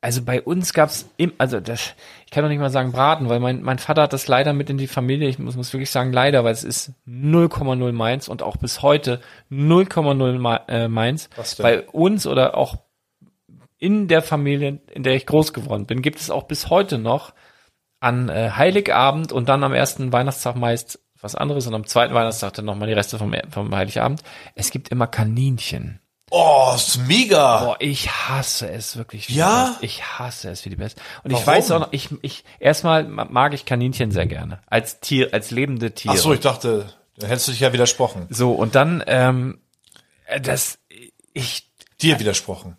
[0.02, 1.94] also bei uns gab's im, also das,
[2.26, 4.70] ich kann doch nicht mal sagen Braten, weil mein, mein Vater hat das leider mit
[4.70, 8.44] in die Familie, ich muss, muss wirklich sagen leider, weil es ist 0,0 meins und
[8.44, 9.20] auch bis heute
[9.52, 11.30] 0,0 Ma- äh, meins.
[11.36, 11.64] Was denn?
[11.64, 12.76] Bei uns oder auch
[13.78, 17.34] in der Familie, in der ich groß geworden bin, gibt es auch bis heute noch
[18.00, 22.54] an äh, Heiligabend und dann am ersten Weihnachtstag meist was anderes und am zweiten Weihnachtstag
[22.54, 24.22] dann nochmal die Reste vom, vom Heiligabend.
[24.54, 26.00] Es gibt immer Kaninchen.
[26.32, 27.64] Oh, ist mega.
[27.64, 29.30] Boah, ich hasse es wirklich.
[29.30, 29.78] Ja?
[29.82, 31.02] Ich hasse es wie die Pest.
[31.24, 31.48] Und ich Warum?
[31.48, 34.60] weiß auch noch, ich, ich, erstmal mag ich Kaninchen sehr gerne.
[34.68, 36.16] Als Tier, als lebende Tiere.
[36.16, 38.28] Ach so, ich dachte, da hättest du dich ja widersprochen.
[38.30, 39.60] So, und dann, ähm,
[40.26, 40.80] äh, das,
[41.34, 41.70] ich,
[42.02, 42.76] Dir widersprochen.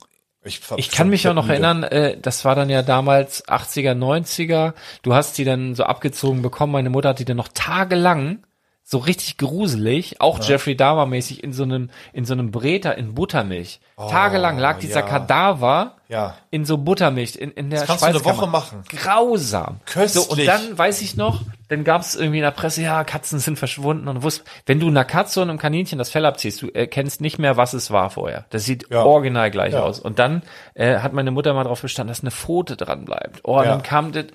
[0.47, 4.75] Ich, Ich kann mich auch noch erinnern, äh, das war dann ja damals 80er, 90er.
[5.03, 6.73] Du hast die dann so abgezogen bekommen.
[6.73, 8.39] Meine Mutter hat die dann noch tagelang
[8.89, 13.15] so richtig gruselig, auch Jeffrey Dahmer mäßig in so einem in so einem Breter in
[13.15, 13.81] Buttermilch.
[13.97, 15.07] tagelang lag dieser ja.
[15.07, 16.37] Kadaver Ja.
[16.51, 18.25] in so Buttermilch in, in der Das kannst du eine.
[18.25, 18.85] Woche machen.
[18.89, 19.81] Grausam.
[19.87, 20.25] Köstlich.
[20.25, 23.41] So, und dann weiß ich noch, dann gab es irgendwie in der Presse, ja, Katzen
[23.41, 26.69] sind verschwunden und wusst, wenn du einer Katze und einem Kaninchen das Fell abziehst, du
[26.69, 28.45] erkennst nicht mehr, was es war vorher.
[28.51, 29.03] Das sieht Ja.
[29.05, 29.83] original gleich Ja.
[29.83, 29.99] aus.
[29.99, 30.43] Und dann
[30.75, 33.41] äh, hat meine Mutter mal darauf bestanden, dass eine Pfote dran bleibt.
[33.43, 33.65] Oh, Ja.
[33.65, 34.27] dann kam das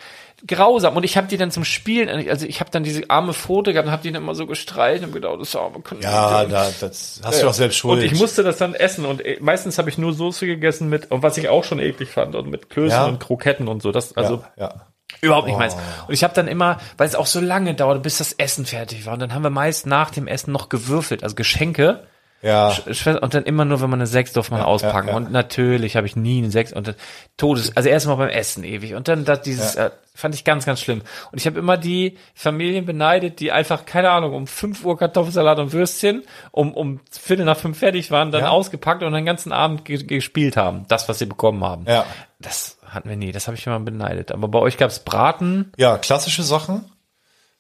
[0.48, 0.96] grausam.
[0.98, 3.88] Und ich habe die dann zum Spielen, also ich habe dann diese arme Pfote gehabt
[3.88, 6.12] und habe die dann immer so gestreicht und gedacht, das arme Kaninchen.
[6.12, 8.00] Ja, da, das hast du doch selbst schuld.
[8.00, 11.12] Und ich musste das dann essen und äh, meistens habe ich nur Soße gegessen mit,
[11.12, 13.06] und was ich auch schon eklig fand, und mit Klößen Ja.
[13.06, 13.92] und Kroketten und so.
[13.92, 14.88] Das, also ja, ja.
[15.20, 15.76] Überhaupt nicht meins.
[16.08, 19.06] Und ich habe dann immer, weil es auch so lange dauerte, bis das Essen fertig
[19.06, 19.14] war.
[19.14, 22.08] Und dann haben wir meist nach dem Essen noch gewürfelt, also Geschenke.
[22.42, 22.70] Ja.
[22.72, 25.10] Sch- Und dann immer nur, wenn man eine Sechs durfte man auspacken.
[25.10, 25.16] ja.
[25.16, 26.96] Und natürlich habe ich nie eine Sechs und das
[27.38, 28.96] Todes, also erstmal beim Essen ewig.
[28.96, 31.02] Und dann das dieses, äh, fand ich ganz, ganz schlimm.
[31.32, 35.60] Und ich habe immer die Familien beneidet, die einfach, keine Ahnung, um 5 Uhr Kartoffelsalat
[35.60, 38.50] und Würstchen, um, um Viertel nach fünf fertig waren, dann Ja.
[38.50, 40.86] ausgepackt und den ganzen Abend ge gespielt haben.
[40.88, 41.86] Das, was sie bekommen haben.
[41.88, 42.06] Ja.
[42.40, 44.32] Das hatten wir nie, das habe ich immer beneidet.
[44.32, 45.72] Aber bei euch gab's Braten.
[45.78, 46.86] Ja, klassische Sachen.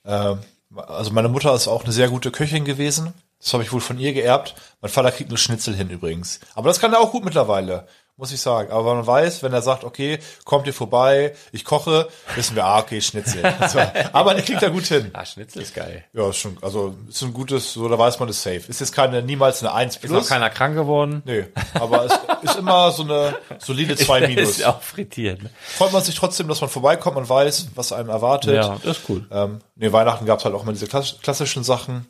[0.05, 0.39] Ähm,
[0.75, 3.13] also meine Mutter ist auch eine sehr gute Köchin gewesen.
[3.41, 4.55] Das habe ich wohl von ihr geerbt.
[4.81, 6.39] Mein Vater kriegt nur Schnitzel hin übrigens.
[6.55, 7.87] Aber das kann er auch gut mittlerweile,
[8.17, 8.71] muss ich sagen.
[8.71, 12.79] Aber man weiß, wenn er sagt, okay, kommt ihr vorbei, ich koche, wissen wir, ah,
[12.79, 13.41] okay, Schnitzel.
[13.67, 13.79] So.
[14.13, 15.09] Aber er kriegt da gut hin.
[15.13, 16.03] Ah, Schnitzel ist geil.
[16.13, 18.61] Ja, ist schon, also ist ein gutes, so da weiß man, ist safe.
[18.67, 20.27] Ist jetzt keine, niemals eine 1 Ist noch plus.
[20.29, 21.23] keiner krank geworden.
[21.25, 22.13] Nee, aber es
[22.43, 24.49] ist immer so eine solide 2 minus.
[24.59, 25.41] Ist auch frittiert.
[25.41, 25.49] Ne?
[25.63, 28.53] Freut man sich trotzdem, dass man vorbeikommt, man weiß, was einem erwartet.
[28.55, 29.25] Ja, das ist cool.
[29.31, 32.05] Ähm, nee, Weihnachten gab's halt auch immer diese klass klassischen Sachen.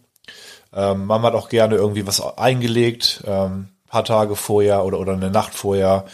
[0.74, 5.30] Ähm, Mama hat auch gerne irgendwie was eingelegt, ähm, paar Tage vorher oder, oder eine
[5.30, 6.06] Nacht vorher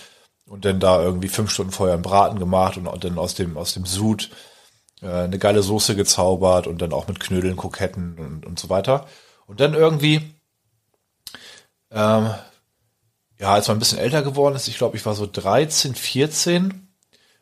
[0.48, 3.58] und dann da irgendwie fünf Stunden vorher einen Braten gemacht und, und dann aus dem,
[3.58, 4.32] aus dem Sud
[5.02, 9.08] äh, eine geile Soße gezaubert und dann auch mit Knödeln, Kroketten und, und so weiter.
[9.46, 10.34] Und dann irgendwie,
[11.92, 12.34] ähm,
[13.40, 16.94] ja, als man ein bisschen älter geworden ist, ich glaube, ich war so 13, 14,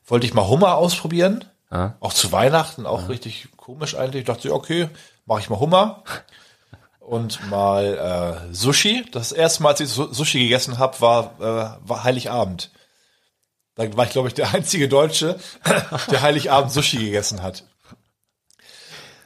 [0.05, 1.45] wollte ich mal Hummer ausprobieren.
[1.69, 1.93] Ah.
[1.99, 4.21] Auch zu Weihnachten, auch richtig komisch eigentlich.
[4.21, 4.89] Ich dachte, okay,
[5.25, 6.03] mache ich mal Hummer.
[7.05, 9.05] Und mal äh, Sushi.
[9.11, 12.71] Das erste Mal, als ich Su- Sushi gegessen habe, war, äh, war Heiligabend.
[13.75, 15.39] Da war ich, glaube ich, der einzige Deutsche,
[16.09, 17.63] der Heiligabend Sushi gegessen hat.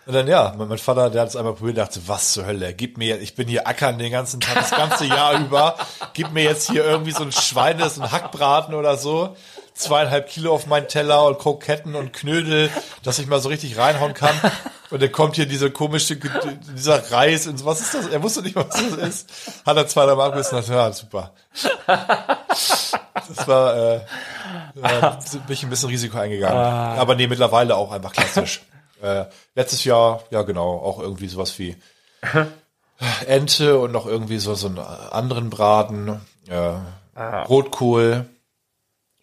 [0.05, 2.73] Und dann, ja, mein, mein Vater, der hat es einmal probiert, dachte, was zur Hölle,
[2.73, 5.75] gib mir, ich bin hier ackern den ganzen Tag, das ganze Jahr über,
[6.13, 9.37] gib mir jetzt hier irgendwie so ein Schweines, ein Hackbraten oder so,
[9.79, 12.69] zweieinhalb Kilo auf meinen Teller und Kroketten und Knödel,
[13.03, 14.35] dass ich mal so richtig reinhauen kann.
[14.91, 18.07] Und dann kommt hier diese komische, dieser Reis und so, was ist das?
[18.07, 19.29] Er wusste nicht, was das ist.
[19.65, 21.31] Hat er zwei, drei Mal abgebissen und ja, super.
[21.85, 25.11] Das war, äh, äh,
[25.45, 26.57] bin ich ein bisschen Risiko eingegangen.
[26.57, 28.61] Aber nee, mittlerweile auch einfach klassisch.
[29.01, 29.25] äh,
[29.55, 31.77] letztes Jahr, ja genau, auch irgendwie sowas wie
[33.27, 38.25] Ente und noch irgendwie so, so einen anderen Braten, äh, Rotkohl,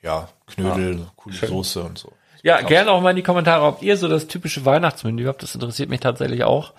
[0.03, 2.12] ja, Knödel, coole Soße und so.
[2.43, 5.43] Ja, gerne auch mal in die Kommentare, ob ihr so das typische Weihnachtsmenü habt.
[5.43, 6.74] Das interessiert mich tatsächlich auch.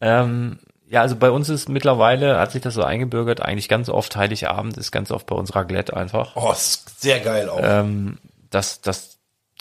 [0.00, 4.14] Ähm, ja, also bei uns ist mittlerweile, hat sich das so eingebürgert, eigentlich ganz oft
[4.14, 6.36] Heiligabend ist ganz oft bei uns Raclette einfach.
[6.36, 7.60] Oh, ist sehr geil auch.
[7.62, 8.18] Ähm,
[8.50, 9.15] das, das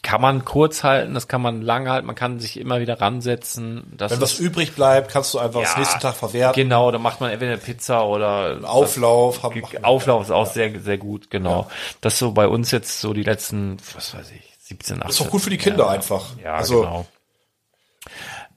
[0.05, 3.91] kann man kurz halten, das kann man lang halten, man kann sich immer wieder ransetzen.
[3.97, 6.61] Das Wenn was ist- übrig bleibt, kannst du einfach das Ja, nächsten Tag verwerten.
[6.61, 9.41] Genau, da macht man entweder eine Pizza oder Auflauf.
[9.41, 11.67] Haben, Auflauf ist auch sehr, sehr gut, genau.
[12.01, 15.09] Das ist so bei uns jetzt so die letzten, was weiß ich, 17, 18.
[15.09, 16.23] ist doch gut für die Kinder einfach.
[16.43, 17.05] Ja, also, genau.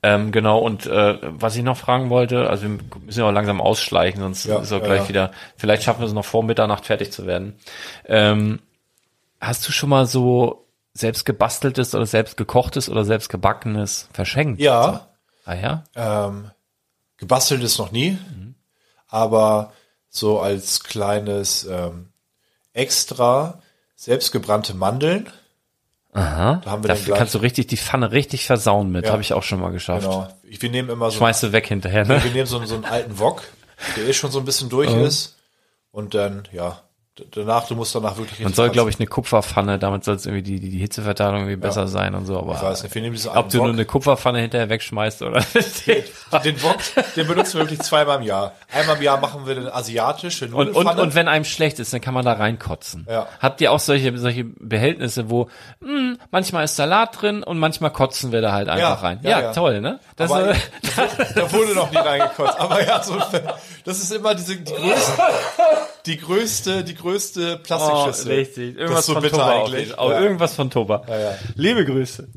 [0.03, 3.61] Ähm, genau, und äh, was ich noch fragen wollte, also wir müssen ja auch langsam
[3.61, 5.09] ausschleichen, sonst Ja, ist auch ja, gleich ja.
[5.09, 7.59] wieder, vielleicht schaffen wir es noch vor Mitternacht fertig zu werden.
[8.05, 8.61] Ähm,
[9.41, 10.65] hast du schon mal so
[10.99, 14.61] selbst gebasteltes oder selbst gekochtes oder selbst gebackenes verschenkt?
[14.61, 15.09] Ja,
[15.45, 15.85] Ah ja?
[15.95, 16.51] ähm,
[17.17, 18.19] gebastelt ist noch nie,
[19.07, 19.73] aber
[20.11, 22.11] so als kleines ähm,
[22.73, 23.63] Extra
[23.97, 25.31] selbstgebrannte Mandeln.
[26.13, 26.61] Aha.
[26.65, 29.07] Da haben wir Dafür kannst du richtig die Pfanne richtig versauen mit.
[29.07, 29.13] Ja.
[29.13, 30.07] Habe ich auch schon mal geschafft.
[30.07, 30.29] Genau.
[30.43, 32.23] Ich, wir nehmen immer so, Schmeißt du weg hinterher, ne?
[32.23, 33.43] wir nehmen so, so einen alten Wok,
[33.97, 35.37] der eh schon so ein bisschen durch ist.
[35.91, 36.83] Und dann, ja,
[37.31, 40.43] danach, du musst danach wirklich Man soll, glaube ich, eine Kupferpfanne, damit soll es irgendwie
[40.43, 43.15] die, die, die Hitzeverteilung irgendwie besser sein und so, aber ich weiß nicht, wir nehmen
[43.15, 45.41] diesen ob du nur eine Kupferpfanne hinterher wegschmeißt oder
[46.45, 46.77] Den Wok,
[47.17, 48.53] den benutzen wir wirklich zweimal im Jahr.
[48.73, 52.01] Einmal im Jahr machen wir den asiatische Und, und, und wenn einem schlecht ist, dann
[52.01, 53.07] kann man da reinkotzen.
[53.09, 53.27] Ja.
[53.41, 55.49] Habt ihr auch solche, solche Behältnisse, wo
[55.81, 59.21] mh, manchmal ist Salat drin und manchmal kotzen wir da halt einfach rein?
[59.23, 59.53] ja, Ja, ja.
[59.53, 60.01] toll, ne?
[60.17, 60.55] Das, Aber äh,
[61.35, 62.59] da wurde noch nie reingekotzt.
[62.59, 63.17] Aber ja, so,
[63.85, 65.23] das ist immer diese, die größte,
[66.07, 68.33] die größte, die größte oh, Plastikschüssel.
[68.33, 68.75] richtig.
[68.75, 69.75] Das Irgendwas ist so von bitter Toba eigentlich.
[69.75, 69.99] eigentlich.
[69.99, 70.21] Oh, Ja.
[70.21, 71.03] Irgendwas von Toba.
[71.09, 71.35] ja.
[71.57, 72.29] Liebe Grüße.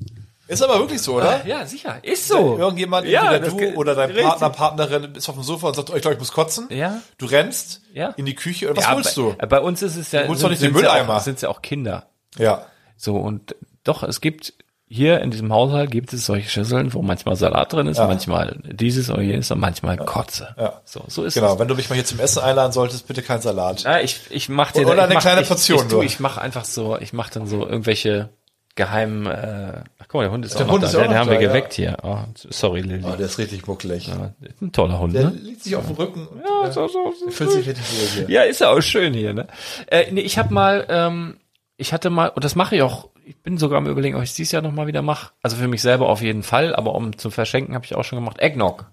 [0.47, 1.45] Ist aber wirklich so, oder?
[1.45, 1.99] Ja, sicher.
[2.03, 2.57] Ist so.
[2.57, 4.25] Irgendjemand, Ja, entweder du oder dein richtig.
[4.25, 6.67] Partner, Partnerin ist auf dem Sofa und sagt, oh, ich glaube, ich muss kotzen.
[6.69, 6.99] Ja.
[7.17, 8.09] Du rennst Ja.
[8.17, 9.47] in die Küche und was ja, holst bei, du?
[9.47, 11.15] Bei uns ist es ja, holst doch nicht den ja Mülleimer.
[11.15, 12.07] auch, sind ja auch Kinder.
[12.37, 12.65] Ja.
[12.97, 14.53] So, und doch, es gibt
[14.93, 18.07] hier in diesem Haushalt gibt es solche Schüsseln, wo manchmal Salat drin ist, Ja.
[18.07, 20.53] manchmal dieses oder jenes und manchmal Kotze.
[20.57, 20.81] Ja.
[20.83, 21.59] So, so ist Genau, es.
[21.59, 23.83] wenn du mich mal hier zum Essen einladen solltest, bitte kein Salat.
[23.83, 25.95] Ja, ich, ich mach dir Oder da- ich eine mach, kleine ich, Portion Ich, tu,
[25.95, 26.03] nur.
[26.03, 28.29] ich mach einfach so, ich mach dann so irgendwelche
[28.75, 30.87] geheimen, äh, ach guck mal, der Hund ist Der auch noch Hund da.
[30.87, 31.47] ist auch Den noch haben da, wir ja.
[31.49, 31.97] geweckt hier.
[32.03, 33.03] Oh, sorry, Lilly.
[33.05, 34.07] Oh, der ist richtig muckelig.
[34.07, 34.31] Ja,
[34.61, 35.29] ein toller Hund, Der ne?
[35.41, 38.25] liegt sich auf dem Rücken und Ja, äh, so, so, so, fühlt sich richtig wohl
[38.27, 38.29] hier.
[38.29, 39.47] Ja, ist ja auch schön hier, ne?
[39.87, 41.37] Äh, nee, ich habe mal, ähm,
[41.77, 44.29] ich hatte mal, und das mache ich auch, ich bin sogar am überlegen, ob ich
[44.31, 45.31] es dieses Jahr nochmal wieder mache.
[45.41, 48.17] Also für mich selber auf jeden Fall, aber um zu verschenken habe ich auch schon
[48.19, 48.39] gemacht.
[48.39, 48.89] Eggnog.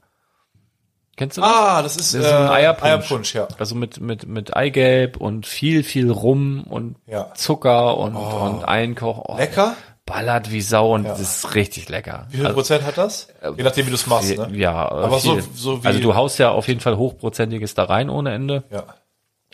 [1.17, 1.51] Kennst du das?
[1.51, 2.85] Ah, das ist, Das ist ein äh, Eierpunsch.
[2.85, 3.49] Eierpunsch, ja.
[3.59, 7.33] Also mit, mit, mit Eigelb und viel, viel Rum und Ja.
[7.35, 9.25] Zucker und, und Einkoch.
[9.27, 9.75] Oh, Lecker?
[10.07, 12.29] Ballert wie Sau und das ist richtig lecker.
[12.31, 13.29] Wie viel Prozent hat das?
[13.57, 14.45] Je nachdem, wie du es machst, ne?
[14.45, 15.45] Also, Ja, Aber so, viel.
[15.55, 18.65] so wie, also du haust ja auf jeden Fall hochprozentiges da rein ohne Ende.
[18.71, 18.85] ja.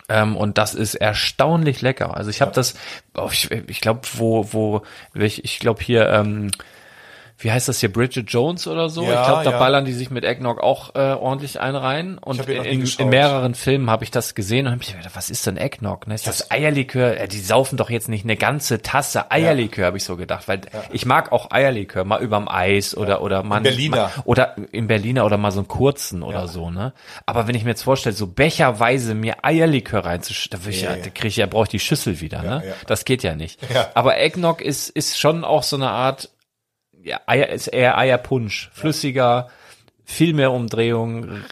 [0.07, 2.15] Ähm, und das ist erstaunlich lecker.
[2.15, 2.75] Also ich habe das,
[3.15, 4.81] oh, ich, ich glaube, wo, wo,
[5.13, 6.51] ich, ich glaube hier, ähm,
[7.37, 9.03] wie heißt das hier, Bridget Jones oder so?
[9.03, 9.59] Ja, ich glaube, da ja.
[9.59, 12.17] ballern die sich mit Eggnog auch äh, ordentlich ein rein.
[12.17, 15.45] Und in, in mehreren Filmen habe ich das gesehen und habe mich gedacht, was ist
[15.45, 16.07] denn Eggnog?
[16.07, 16.15] Ne?
[16.15, 17.17] Ist das Eierlikör?
[17.17, 20.47] Äh, die saufen doch jetzt nicht eine ganze Tasse Eierlikör, habe ich so gedacht.
[20.47, 23.95] Weil ich mag auch Eierlikör, mal überm Eis oder oder mal Berliner.
[23.95, 26.93] Mal, oder im Berliner oder mal so einen kurzen oder so, ne?
[27.25, 31.27] Aber wenn ich mir jetzt vorstelle, so becherweise mir Eierlikör reinzuschütten, da, ja, da kriege
[31.27, 32.63] ich ja, brauche ich die Schüssel wieder, ne?
[32.65, 32.73] ja.
[32.87, 33.59] Das geht ja nicht.
[33.73, 33.89] Ja.
[33.93, 36.29] Aber Eggnog ist, ist schon auch so eine Art,
[37.05, 38.69] ja, Eier, ist eher Eierpunsch.
[38.73, 39.47] Flüssiger,
[40.03, 41.43] viel mehr Umdrehung,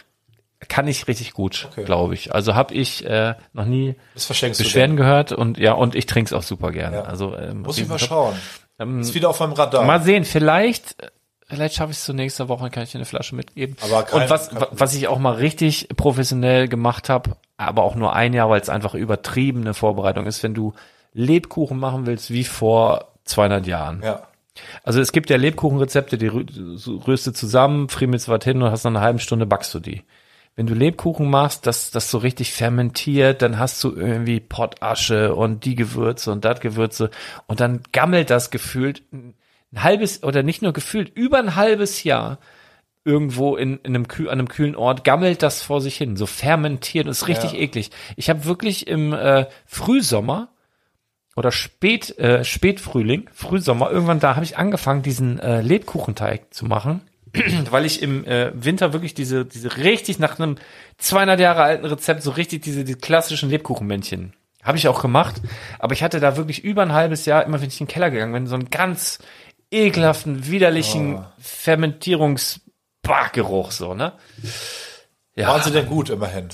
[0.68, 1.84] kann ich richtig gut, Okay.
[1.84, 2.34] glaube ich.
[2.34, 6.42] Also habe ich äh, noch nie Beschwerden gehört und ja, und ich trinke es auch
[6.42, 6.96] super gerne.
[6.98, 7.02] Ja.
[7.02, 7.62] Also ähm.
[7.62, 8.34] Muss ich mal schauen.
[8.78, 9.84] Ähm, ist wieder auf meinem Radar.
[9.84, 10.96] Mal sehen, vielleicht,
[11.46, 13.76] vielleicht schaffe ich es zur nächsten Woche, kann ich dir eine Flasche mitgeben.
[13.82, 18.14] Aber kein- und was, was ich auch mal richtig professionell gemacht habe, aber auch nur
[18.14, 20.72] ein Jahr, weil es einfach übertriebene Vorbereitung ist, wenn du
[21.12, 24.02] Lebkuchen machen willst wie vor 200 Jahren.
[24.02, 24.22] ja.
[24.82, 28.90] Also es gibt ja Lebkuchenrezepte, die rührst du zusammen, friemelst was hin und hast nach
[28.92, 30.02] einer halben Stunde backst du die.
[30.56, 35.64] Wenn du Lebkuchen machst, das, das so richtig fermentiert, dann hast du irgendwie Pottasche und
[35.64, 37.10] die Gewürze und das Gewürze
[37.46, 39.34] und dann gammelt das gefühlt ein
[39.76, 42.38] halbes oder nicht nur gefühlt, über ein halbes Jahr
[43.04, 47.06] irgendwo in, in einem, an einem kühlen Ort gammelt das vor sich hin, so fermentiert,
[47.08, 47.58] ist richtig Ja.
[47.58, 47.90] eklig.
[48.16, 50.48] Ich habe wirklich im äh, Frühsommer
[51.36, 57.02] oder Spät, äh, Spätfrühling, Frühsommer, irgendwann da habe ich angefangen, diesen äh, Lebkuchenteig zu machen,
[57.70, 60.56] weil ich im äh, Winter wirklich diese, diese richtig nach einem
[60.98, 64.34] 200 Jahre alten Rezept so richtig diese die klassischen Lebkuchenmännchen
[64.64, 65.36] habe ich auch gemacht,
[65.78, 68.10] aber ich hatte da wirklich über ein halbes Jahr, immer wenn ich in den Keller
[68.10, 69.18] gegangen bin, so einen ganz
[69.70, 74.12] ekelhaften, widerlichen Fermentierungsbargeruch so, ne?
[75.36, 75.48] Ja.
[75.48, 76.48] Waren sie denn gut, immerhin?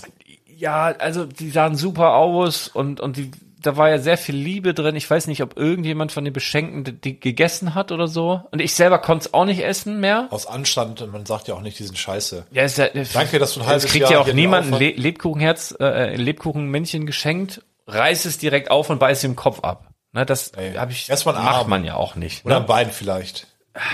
[0.47, 3.31] Ja, also die sahen super aus und, und die,
[3.63, 4.97] da war ja sehr viel Liebe drin.
[4.97, 8.43] Ich weiß nicht, ob irgendjemand von den Beschenkten die, gegessen hat oder so.
[8.51, 10.29] Und ich selber konnte es auch nicht essen mehr.
[10.31, 12.47] Aus Anstand, man sagt ja auch nicht diesen Scheiße.
[12.51, 14.79] Ja, ist ja, Danke, dass du ein halbes Es kriegt Jahr ja auch niemand ein
[14.79, 19.61] Le Lebkuchenherz, äh, ein Lebkuchenmännchen geschenkt, reißt es direkt auf und beißt ihm den Kopf
[19.61, 19.91] ab.
[20.13, 22.45] Ne, das Ey, habe ich, erst mal einen macht man ja auch nicht.
[22.45, 22.61] Oder Ne?
[22.63, 23.47] am Bein vielleicht.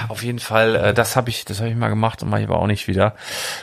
[0.09, 2.47] Auf jeden Fall, äh, das habe ich, das habe ich mal gemacht und mache ich
[2.49, 3.15] aber auch nicht wieder.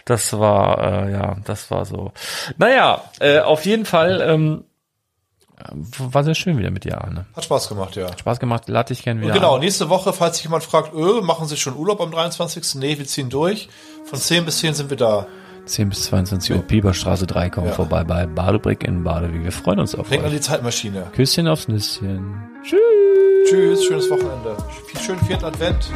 [0.06, 2.12] Das war, äh, ja, das war so.
[2.58, 4.64] Naja, äh, auf jeden Fall ähm,
[5.98, 7.26] war sehr schön wieder mit dir, Arne.
[7.36, 8.08] Hat Spaß gemacht, ja.
[8.18, 9.34] Spaß gemacht, lade ich gerne wieder.
[9.34, 9.62] Und genau, ein.
[9.62, 12.76] nächste Woche, falls sich jemand fragt, öh, machen Sie schon Urlaub am 23.?
[12.76, 13.70] Nee, wir ziehen durch.
[14.06, 15.28] Von 10 bis 10 sind wir da.
[15.66, 17.74] 10 bis 22 Uhr, Pieperstraße 3, kommen Ja.
[17.74, 19.44] vorbei bei Badebrick in Badewie.
[19.46, 20.36] Wir freuen uns auf Denk an euch.
[20.36, 21.08] die Zeitmaschine.
[21.16, 22.36] Küsschen aufs Nüsschen.
[22.64, 22.80] Tschüss.
[23.50, 24.58] Tschüss, schönes Wochenende.
[25.06, 25.90] Schönen vierten Advent.